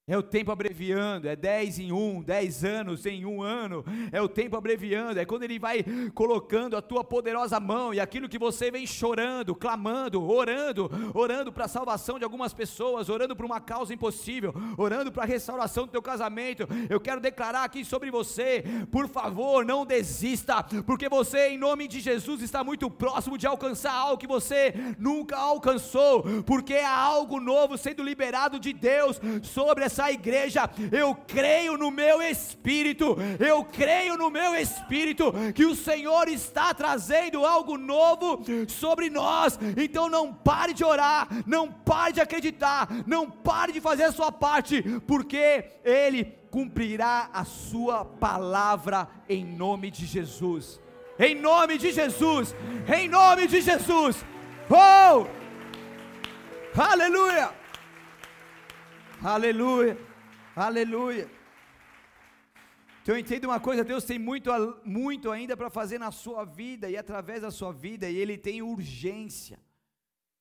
É 0.07 0.15
o 0.15 0.21
tempo 0.21 0.51
abreviando, 0.51 1.27
é 1.27 1.35
10 1.35 1.79
em 1.79 1.91
um, 1.91 2.21
10 2.21 2.63
anos 2.63 3.07
em 3.07 3.25
um 3.25 3.41
ano, 3.41 3.83
é 4.11 4.21
o 4.21 4.29
tempo 4.29 4.55
abreviando, 4.55 5.19
é 5.19 5.25
quando 5.25 5.41
Ele 5.41 5.57
vai 5.57 5.83
colocando 6.13 6.77
a 6.77 6.81
tua 6.81 7.03
poderosa 7.03 7.59
mão 7.59 7.91
e 7.91 7.99
aquilo 7.99 8.29
que 8.29 8.37
você 8.37 8.69
vem 8.69 8.85
chorando, 8.85 9.55
clamando, 9.55 10.23
orando, 10.23 10.91
orando 11.11 11.51
para 11.51 11.65
a 11.65 11.67
salvação 11.67 12.19
de 12.19 12.23
algumas 12.23 12.53
pessoas, 12.53 13.09
orando 13.09 13.35
para 13.35 13.47
uma 13.47 13.59
causa 13.59 13.95
impossível, 13.95 14.53
orando 14.77 15.11
para 15.11 15.23
a 15.23 15.25
restauração 15.25 15.87
do 15.87 15.91
teu 15.93 16.03
casamento. 16.03 16.67
Eu 16.87 16.99
quero 16.99 17.19
declarar 17.19 17.63
aqui 17.63 17.83
sobre 17.83 18.11
você, 18.11 18.63
por 18.91 19.07
favor, 19.07 19.65
não 19.65 19.87
desista, 19.87 20.63
porque 20.85 21.09
você, 21.09 21.47
em 21.47 21.57
nome 21.57 21.87
de 21.87 21.99
Jesus, 21.99 22.43
está 22.43 22.63
muito 22.63 22.91
próximo 22.91 23.39
de 23.39 23.47
alcançar 23.47 23.93
algo 23.93 24.19
que 24.19 24.27
você 24.27 24.71
nunca 24.99 25.35
alcançou, 25.35 26.43
porque 26.43 26.75
há 26.75 26.95
algo 26.95 27.39
novo 27.39 27.75
sendo 27.75 28.03
liberado 28.03 28.59
de 28.59 28.71
Deus 28.71 29.19
sobre 29.41 29.83
essa 29.83 29.94
essa 29.95 30.11
igreja, 30.11 30.69
eu 30.91 31.15
creio 31.15 31.77
no 31.77 31.89
meu 31.89 32.21
espírito, 32.21 33.15
eu 33.39 33.63
creio 33.63 34.17
no 34.17 34.29
meu 34.29 34.53
espírito 34.53 35.33
que 35.53 35.65
o 35.65 35.73
Senhor 35.73 36.27
está 36.27 36.73
trazendo 36.73 37.45
algo 37.45 37.77
novo 37.77 38.43
sobre 38.67 39.09
nós. 39.09 39.57
Então 39.77 40.09
não 40.09 40.33
pare 40.33 40.73
de 40.73 40.83
orar, 40.83 41.29
não 41.47 41.71
pare 41.71 42.13
de 42.13 42.21
acreditar, 42.21 42.89
não 43.07 43.29
pare 43.29 43.71
de 43.71 43.79
fazer 43.79 44.03
a 44.03 44.11
sua 44.11 44.31
parte, 44.31 44.81
porque 45.07 45.63
Ele 45.85 46.25
cumprirá 46.51 47.29
a 47.33 47.45
sua 47.45 48.03
palavra 48.03 49.07
em 49.29 49.45
nome 49.45 49.89
de 49.89 50.05
Jesus. 50.05 50.81
Em 51.17 51.33
nome 51.33 51.77
de 51.77 51.93
Jesus, 51.93 52.53
em 52.93 53.07
nome 53.07 53.47
de 53.47 53.61
Jesus. 53.61 54.25
Oh! 54.69 55.25
Aleluia! 56.77 57.64
Aleluia, 59.23 59.97
aleluia. 60.55 61.29
Então 63.01 63.17
entenda 63.17 63.47
uma 63.47 63.59
coisa, 63.59 63.83
Deus 63.83 64.03
tem 64.03 64.17
muito, 64.17 64.49
muito 64.83 65.31
ainda 65.31 65.55
para 65.55 65.69
fazer 65.69 65.99
na 65.99 66.11
sua 66.11 66.43
vida 66.43 66.89
e 66.89 66.97
através 66.97 67.41
da 67.41 67.51
sua 67.51 67.71
vida, 67.71 68.09
e 68.09 68.17
Ele 68.17 68.37
tem 68.37 68.61
urgência. 68.61 69.59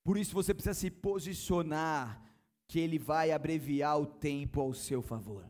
Por 0.03 0.17
isso 0.17 0.35
você 0.35 0.53
precisa 0.53 0.75
se 0.75 0.91
posicionar, 0.91 2.23
que 2.67 2.79
Ele 2.79 2.99
vai 2.99 3.33
abreviar 3.33 4.01
o 4.01 4.07
tempo 4.07 4.61
ao 4.61 4.73
seu 4.73 5.03
favor. 5.03 5.49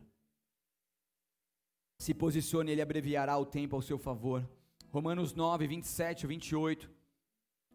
Se 1.99 2.13
posicione, 2.13 2.71
Ele 2.71 2.81
abreviará 2.81 3.37
o 3.37 3.45
tempo 3.45 3.75
ao 3.75 3.81
seu 3.81 3.97
favor. 3.97 4.47
Romanos 4.89 5.33
9, 5.33 5.67
27 5.67 6.23
e 6.23 6.27
28 6.27 6.91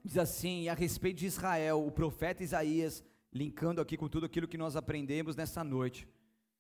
diz 0.05 0.17
assim: 0.17 0.69
a 0.69 0.75
respeito 0.75 1.19
de 1.19 1.27
Israel, 1.27 1.87
o 1.87 1.91
profeta 1.91 2.43
Isaías 2.43 3.03
linkando 3.33 3.81
aqui 3.81 3.97
com 3.97 4.09
tudo 4.09 4.27
aquilo 4.27 4.49
que 4.49 4.59
nós 4.59 4.77
aprendemos 4.77 5.37
nessa 5.37 5.63
noite, 5.63 6.09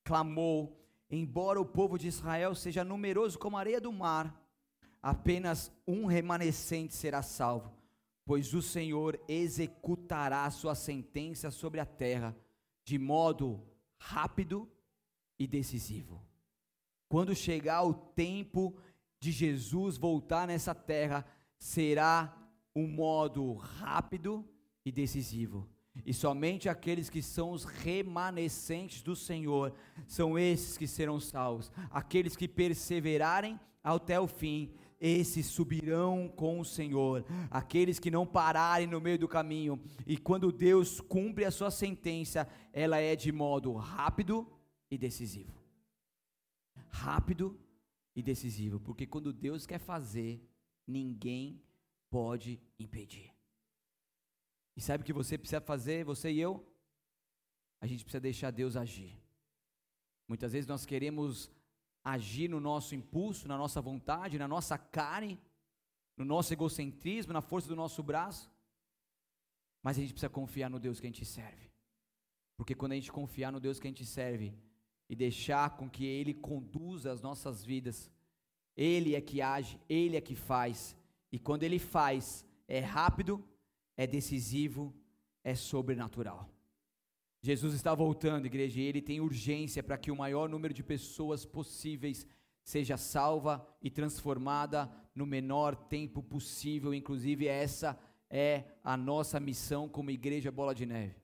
clamou: 0.04 0.78
embora 1.10 1.60
o 1.60 1.64
povo 1.64 1.98
de 1.98 2.08
Israel 2.08 2.54
seja 2.54 2.84
numeroso 2.84 3.38
como 3.38 3.56
a 3.56 3.60
areia 3.60 3.80
do 3.80 3.92
mar, 3.92 4.40
apenas 5.02 5.72
um 5.86 6.06
remanescente 6.06 6.94
será 6.94 7.22
salvo, 7.22 7.72
pois 8.24 8.54
o 8.54 8.62
Senhor 8.62 9.20
executará 9.28 10.48
sua 10.50 10.74
sentença 10.74 11.50
sobre 11.50 11.80
a 11.80 11.86
terra 11.86 12.36
de 12.84 12.98
modo 12.98 13.62
rápido 13.98 14.70
e 15.38 15.46
decisivo. 15.46 16.22
Quando 17.08 17.34
chegar 17.34 17.82
o 17.82 17.92
tempo 17.92 18.76
de 19.18 19.32
Jesus 19.32 19.96
voltar 19.96 20.46
nessa 20.46 20.74
terra, 20.74 21.26
será 21.58 22.36
um 22.74 22.86
modo 22.86 23.54
rápido 23.54 24.48
e 24.84 24.92
decisivo. 24.92 25.68
E 26.04 26.14
somente 26.14 26.68
aqueles 26.68 27.10
que 27.10 27.22
são 27.22 27.50
os 27.50 27.64
remanescentes 27.64 29.02
do 29.02 29.16
Senhor 29.16 29.74
são 30.06 30.38
esses 30.38 30.78
que 30.78 30.86
serão 30.86 31.18
salvos. 31.18 31.70
Aqueles 31.90 32.36
que 32.36 32.46
perseverarem 32.46 33.58
até 33.82 34.18
o 34.20 34.26
fim, 34.26 34.72
esses 35.00 35.46
subirão 35.46 36.28
com 36.28 36.60
o 36.60 36.64
Senhor. 36.64 37.24
Aqueles 37.50 37.98
que 37.98 38.10
não 38.10 38.26
pararem 38.26 38.86
no 38.86 39.00
meio 39.00 39.18
do 39.18 39.26
caminho, 39.26 39.80
e 40.06 40.16
quando 40.16 40.52
Deus 40.52 41.00
cumpre 41.00 41.44
a 41.44 41.50
sua 41.50 41.70
sentença, 41.70 42.46
ela 42.72 42.98
é 42.98 43.16
de 43.16 43.32
modo 43.32 43.72
rápido 43.72 44.46
e 44.90 44.98
decisivo. 44.98 45.58
Rápido 46.88 47.58
e 48.14 48.22
decisivo, 48.22 48.78
porque 48.80 49.06
quando 49.06 49.32
Deus 49.32 49.66
quer 49.66 49.78
fazer, 49.78 50.46
ninguém 50.86 51.62
pode 52.10 52.60
impedir. 52.78 53.29
E 54.80 54.82
sabe 54.82 55.02
o 55.02 55.04
que 55.04 55.12
você 55.12 55.36
precisa 55.36 55.60
fazer, 55.60 56.06
você 56.06 56.32
e 56.32 56.40
eu? 56.40 56.66
A 57.82 57.86
gente 57.86 58.02
precisa 58.02 58.18
deixar 58.18 58.50
Deus 58.50 58.76
agir. 58.76 59.12
Muitas 60.26 60.54
vezes 60.54 60.66
nós 60.66 60.86
queremos 60.86 61.50
agir 62.02 62.48
no 62.48 62.58
nosso 62.58 62.94
impulso, 62.94 63.46
na 63.46 63.58
nossa 63.58 63.78
vontade, 63.82 64.38
na 64.38 64.48
nossa 64.48 64.78
carne, 64.78 65.38
no 66.16 66.24
nosso 66.24 66.54
egocentrismo, 66.54 67.30
na 67.30 67.42
força 67.42 67.68
do 67.68 67.76
nosso 67.76 68.02
braço. 68.02 68.50
Mas 69.82 69.98
a 69.98 70.00
gente 70.00 70.14
precisa 70.14 70.30
confiar 70.30 70.70
no 70.70 70.80
Deus 70.80 70.98
que 70.98 71.06
a 71.06 71.10
gente 71.10 71.26
serve. 71.26 71.70
Porque 72.56 72.74
quando 72.74 72.92
a 72.92 72.94
gente 72.94 73.12
confiar 73.12 73.52
no 73.52 73.60
Deus 73.60 73.78
que 73.78 73.86
a 73.86 73.90
gente 73.90 74.06
serve 74.06 74.54
e 75.10 75.14
deixar 75.14 75.76
com 75.76 75.90
que 75.90 76.06
Ele 76.06 76.32
conduza 76.32 77.12
as 77.12 77.20
nossas 77.20 77.62
vidas, 77.62 78.10
Ele 78.74 79.14
é 79.14 79.20
que 79.20 79.42
age, 79.42 79.78
Ele 79.90 80.16
é 80.16 80.22
que 80.22 80.34
faz. 80.34 80.96
E 81.30 81.38
quando 81.38 81.64
Ele 81.64 81.78
faz, 81.78 82.46
é 82.66 82.80
rápido, 82.80 83.46
é 84.00 84.06
decisivo, 84.06 84.94
é 85.44 85.54
sobrenatural. 85.54 86.48
Jesus 87.42 87.74
está 87.74 87.94
voltando, 87.94 88.46
igreja, 88.46 88.80
e 88.80 88.84
ele 88.84 89.02
tem 89.02 89.20
urgência 89.20 89.82
para 89.82 89.98
que 89.98 90.10
o 90.10 90.16
maior 90.16 90.48
número 90.48 90.72
de 90.72 90.82
pessoas 90.82 91.44
possíveis 91.44 92.26
seja 92.62 92.96
salva 92.96 93.62
e 93.82 93.90
transformada 93.90 94.90
no 95.14 95.26
menor 95.26 95.76
tempo 95.76 96.22
possível. 96.22 96.94
Inclusive, 96.94 97.46
essa 97.46 97.98
é 98.30 98.64
a 98.82 98.96
nossa 98.96 99.38
missão 99.38 99.86
como 99.86 100.10
igreja 100.10 100.50
Bola 100.50 100.74
de 100.74 100.86
Neve. 100.86 101.22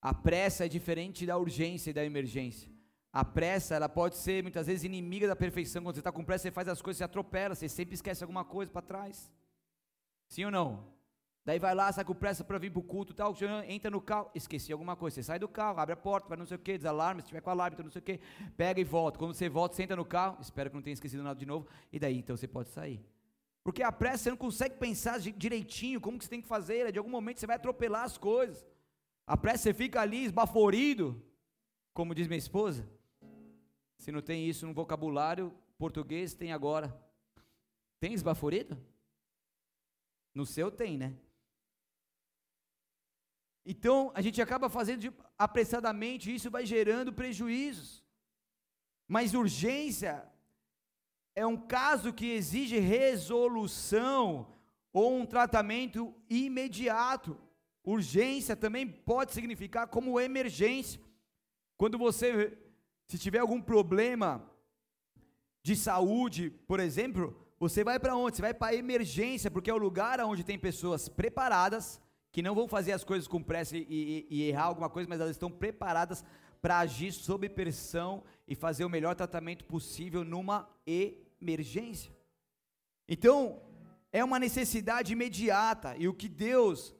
A 0.00 0.14
pressa 0.14 0.66
é 0.66 0.68
diferente 0.68 1.26
da 1.26 1.36
urgência 1.36 1.90
e 1.90 1.94
da 1.94 2.04
emergência. 2.04 2.70
A 3.12 3.24
pressa, 3.24 3.74
ela 3.74 3.88
pode 3.88 4.16
ser 4.18 4.40
muitas 4.44 4.68
vezes 4.68 4.84
inimiga 4.84 5.26
da 5.26 5.34
perfeição. 5.34 5.82
Quando 5.82 5.96
você 5.96 6.00
está 6.00 6.12
com 6.12 6.24
pressa, 6.24 6.44
você 6.44 6.52
faz 6.52 6.68
as 6.68 6.80
coisas, 6.80 6.98
você 6.98 7.04
atropela, 7.04 7.56
você 7.56 7.68
sempre 7.68 7.96
esquece 7.96 8.22
alguma 8.22 8.44
coisa 8.44 8.70
para 8.70 8.82
trás. 8.82 9.32
Sim 10.28 10.44
ou 10.44 10.52
não? 10.52 11.01
Daí 11.44 11.58
vai 11.58 11.74
lá, 11.74 11.90
sai 11.92 12.04
com 12.04 12.14
pressa 12.14 12.44
para 12.44 12.56
vir 12.56 12.70
para 12.70 12.78
o 12.78 12.82
culto 12.84 13.12
tal, 13.12 13.34
entra 13.66 13.90
no 13.90 14.00
carro, 14.00 14.30
esqueci 14.32 14.72
alguma 14.72 14.94
coisa, 14.94 15.16
você 15.16 15.22
sai 15.24 15.40
do 15.40 15.48
carro, 15.48 15.80
abre 15.80 15.92
a 15.92 15.96
porta, 15.96 16.28
vai 16.28 16.38
não 16.38 16.46
sei 16.46 16.56
o 16.56 16.60
que, 16.60 16.78
desalarma, 16.78 17.20
se 17.20 17.26
tiver 17.26 17.40
com 17.40 17.50
alarme, 17.50 17.74
então 17.74 17.84
não 17.84 17.90
sei 17.90 17.98
o 17.98 18.04
que, 18.04 18.20
pega 18.56 18.80
e 18.80 18.84
volta. 18.84 19.18
Quando 19.18 19.34
você 19.34 19.48
volta, 19.48 19.74
senta 19.74 19.96
no 19.96 20.04
carro, 20.04 20.38
espero 20.40 20.70
que 20.70 20.76
não 20.76 20.82
tenha 20.82 20.94
esquecido 20.94 21.22
nada 21.22 21.38
de 21.38 21.44
novo, 21.44 21.66
e 21.92 21.98
daí 21.98 22.18
então 22.18 22.36
você 22.36 22.46
pode 22.46 22.68
sair. 22.68 23.04
Porque 23.64 23.82
a 23.82 23.90
pressa 23.90 24.24
você 24.24 24.30
não 24.30 24.36
consegue 24.36 24.76
pensar 24.76 25.18
direitinho 25.18 26.00
como 26.00 26.16
que 26.16 26.24
você 26.24 26.30
tem 26.30 26.40
que 26.40 26.46
fazer, 26.46 26.92
de 26.92 26.98
algum 26.98 27.10
momento 27.10 27.40
você 27.40 27.46
vai 27.46 27.56
atropelar 27.56 28.04
as 28.04 28.16
coisas. 28.16 28.64
A 29.26 29.36
pressa 29.36 29.64
você 29.64 29.74
fica 29.74 30.00
ali 30.00 30.24
esbaforido, 30.24 31.20
como 31.92 32.14
diz 32.14 32.28
minha 32.28 32.38
esposa. 32.38 32.88
Se 33.98 34.12
não 34.12 34.22
tem 34.22 34.48
isso 34.48 34.66
no 34.66 34.72
vocabulário 34.72 35.52
português, 35.76 36.34
tem 36.34 36.52
agora. 36.52 36.96
Tem 37.98 38.12
esbaforido? 38.12 38.78
No 40.32 40.46
seu 40.46 40.70
tem, 40.70 40.96
né? 40.96 41.16
Então, 43.64 44.10
a 44.14 44.20
gente 44.20 44.42
acaba 44.42 44.68
fazendo 44.68 45.14
apressadamente, 45.38 46.30
e 46.30 46.34
isso 46.34 46.50
vai 46.50 46.66
gerando 46.66 47.12
prejuízos. 47.12 48.04
Mas 49.06 49.34
urgência 49.34 50.24
é 51.34 51.46
um 51.46 51.56
caso 51.56 52.12
que 52.12 52.26
exige 52.26 52.78
resolução 52.78 54.52
ou 54.92 55.16
um 55.16 55.26
tratamento 55.26 56.14
imediato. 56.28 57.38
Urgência 57.84 58.56
também 58.56 58.86
pode 58.86 59.32
significar 59.32 59.86
como 59.86 60.20
emergência. 60.20 61.00
Quando 61.76 61.98
você, 61.98 62.58
se 63.06 63.18
tiver 63.18 63.38
algum 63.38 63.60
problema 63.60 64.48
de 65.62 65.76
saúde, 65.76 66.50
por 66.66 66.80
exemplo, 66.80 67.36
você 67.58 67.84
vai 67.84 67.98
para 67.98 68.16
onde? 68.16 68.36
Você 68.36 68.42
vai 68.42 68.54
para 68.54 68.72
a 68.72 68.74
emergência, 68.74 69.50
porque 69.50 69.70
é 69.70 69.74
o 69.74 69.78
lugar 69.78 70.20
onde 70.20 70.44
tem 70.44 70.58
pessoas 70.58 71.08
preparadas 71.08 72.00
que 72.32 72.42
não 72.42 72.54
vão 72.54 72.66
fazer 72.66 72.92
as 72.92 73.04
coisas 73.04 73.28
com 73.28 73.42
pressa 73.42 73.76
e, 73.76 73.86
e, 73.88 74.26
e 74.30 74.42
errar 74.48 74.64
alguma 74.64 74.88
coisa, 74.88 75.08
mas 75.08 75.20
elas 75.20 75.32
estão 75.32 75.50
preparadas 75.50 76.24
para 76.62 76.78
agir 76.78 77.12
sob 77.12 77.48
pressão 77.50 78.24
e 78.48 78.54
fazer 78.54 78.84
o 78.84 78.88
melhor 78.88 79.14
tratamento 79.14 79.64
possível 79.66 80.24
numa 80.24 80.68
emergência. 80.86 82.10
Então, 83.06 83.60
é 84.10 84.24
uma 84.24 84.38
necessidade 84.38 85.12
imediata, 85.12 85.96
e 85.96 86.08
o 86.08 86.14
que 86.14 86.28
Deus 86.28 86.94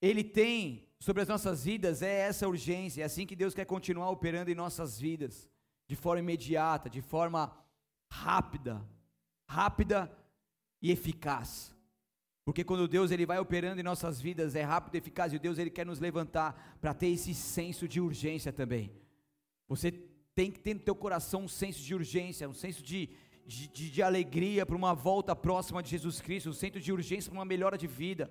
ele 0.00 0.22
tem 0.22 0.86
sobre 1.00 1.22
as 1.22 1.28
nossas 1.28 1.64
vidas 1.64 2.02
é 2.02 2.20
essa 2.20 2.46
urgência, 2.46 3.02
é 3.02 3.04
assim 3.04 3.26
que 3.26 3.34
Deus 3.34 3.54
quer 3.54 3.64
continuar 3.64 4.10
operando 4.10 4.50
em 4.50 4.54
nossas 4.54 4.98
vidas, 4.98 5.50
de 5.86 5.96
forma 5.96 6.20
imediata, 6.20 6.88
de 6.88 7.00
forma 7.00 7.56
rápida, 8.10 8.86
rápida 9.48 10.14
e 10.80 10.90
eficaz. 10.90 11.73
Porque 12.44 12.62
quando 12.62 12.86
Deus 12.86 13.10
ele 13.10 13.24
vai 13.24 13.38
operando 13.38 13.80
em 13.80 13.84
nossas 13.84 14.20
vidas, 14.20 14.54
é 14.54 14.62
rápido 14.62 14.96
eficaz, 14.96 15.32
e 15.32 15.38
Deus 15.38 15.58
ele 15.58 15.70
quer 15.70 15.86
nos 15.86 15.98
levantar 15.98 16.76
para 16.80 16.92
ter 16.92 17.08
esse 17.08 17.32
senso 17.32 17.88
de 17.88 18.00
urgência 18.00 18.52
também. 18.52 18.92
Você 19.66 19.90
tem 20.34 20.50
que 20.50 20.60
ter 20.60 20.74
no 20.74 20.80
teu 20.80 20.94
coração 20.94 21.44
um 21.44 21.48
senso 21.48 21.80
de 21.82 21.94
urgência, 21.94 22.48
um 22.48 22.52
senso 22.52 22.82
de, 22.82 23.08
de, 23.46 23.68
de, 23.68 23.90
de 23.90 24.02
alegria 24.02 24.66
para 24.66 24.76
uma 24.76 24.92
volta 24.92 25.34
próxima 25.34 25.82
de 25.82 25.90
Jesus 25.90 26.20
Cristo, 26.20 26.50
um 26.50 26.52
senso 26.52 26.80
de 26.80 26.92
urgência 26.92 27.30
para 27.30 27.38
uma 27.38 27.46
melhora 27.46 27.78
de 27.78 27.86
vida, 27.86 28.30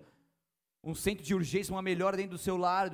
um 0.84 0.94
centro 0.94 1.24
de 1.24 1.34
urgência, 1.34 1.74
uma 1.74 1.82
melhora 1.82 2.16
dentro 2.16 2.34
do 2.34 2.38
seu 2.38 2.56
lar, 2.56 2.92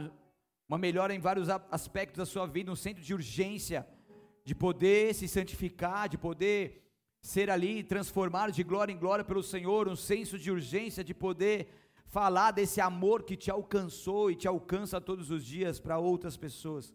uma 0.70 0.78
melhora 0.78 1.14
em 1.14 1.20
vários 1.20 1.50
aspectos 1.50 2.18
da 2.18 2.26
sua 2.26 2.46
vida, 2.46 2.72
um 2.72 2.76
centro 2.76 3.04
de 3.04 3.14
urgência, 3.14 3.86
de 4.46 4.56
poder 4.56 5.14
se 5.14 5.28
santificar, 5.28 6.08
de 6.08 6.18
poder 6.18 6.89
ser 7.22 7.50
ali 7.50 7.84
transformado 7.84 8.52
de 8.52 8.64
glória 8.64 8.94
em 8.94 8.98
glória 8.98 9.26
pelo 9.26 9.44
Senhor, 9.44 9.88
um 9.88 9.96
senso 9.96 10.38
de 10.38 10.52
urgência 10.52 11.04
de 11.04 11.14
poder 11.14 11.68
falar 12.06 12.52
desse 12.52 12.82
amor 12.82 13.24
que 13.24 13.38
te 13.38 13.52
alcançou 13.52 14.32
e 14.32 14.36
te 14.36 14.48
alcança 14.48 15.00
todos 15.00 15.30
os 15.30 15.46
dias 15.46 15.80
para 15.80 16.00
outras 16.00 16.36
pessoas. 16.38 16.94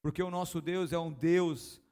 Porque 0.00 0.22
o 0.22 0.30
nosso 0.30 0.60
Deus 0.60 0.92
é 0.92 0.98
um 0.98 1.12
Deus 1.12 1.82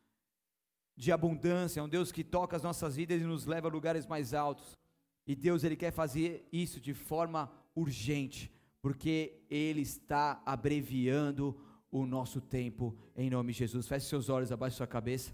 de 0.97 1.11
abundância, 1.11 1.81
é 1.81 1.83
um 1.83 1.89
Deus 1.89 2.13
que 2.13 2.23
toca 2.23 2.57
as 2.57 2.63
nossas 2.63 2.95
vidas 2.97 3.21
e 3.21 3.25
nos 3.25 3.47
leva 3.47 3.69
a 3.69 3.71
lugares 3.71 4.07
mais 4.07 4.33
altos. 4.33 4.79
E 5.27 5.35
Deus 5.35 5.65
ele 5.65 5.75
quer 5.75 5.91
fazer 5.91 6.47
isso 6.53 6.81
de 6.81 6.95
forma 6.95 7.51
urgente, 7.75 8.53
porque 8.81 9.43
ele 9.51 9.81
está 9.81 10.41
abreviando 10.47 11.59
o 11.91 12.07
nosso 12.07 12.41
tempo 12.41 12.97
em 13.17 13.31
nome 13.31 13.53
de 13.53 13.61
Jesus. 13.61 13.89
Feche 13.89 14.07
seus 14.07 14.29
olhos, 14.29 14.53
abaixe 14.53 14.77
sua 14.77 14.87
cabeça. 14.87 15.33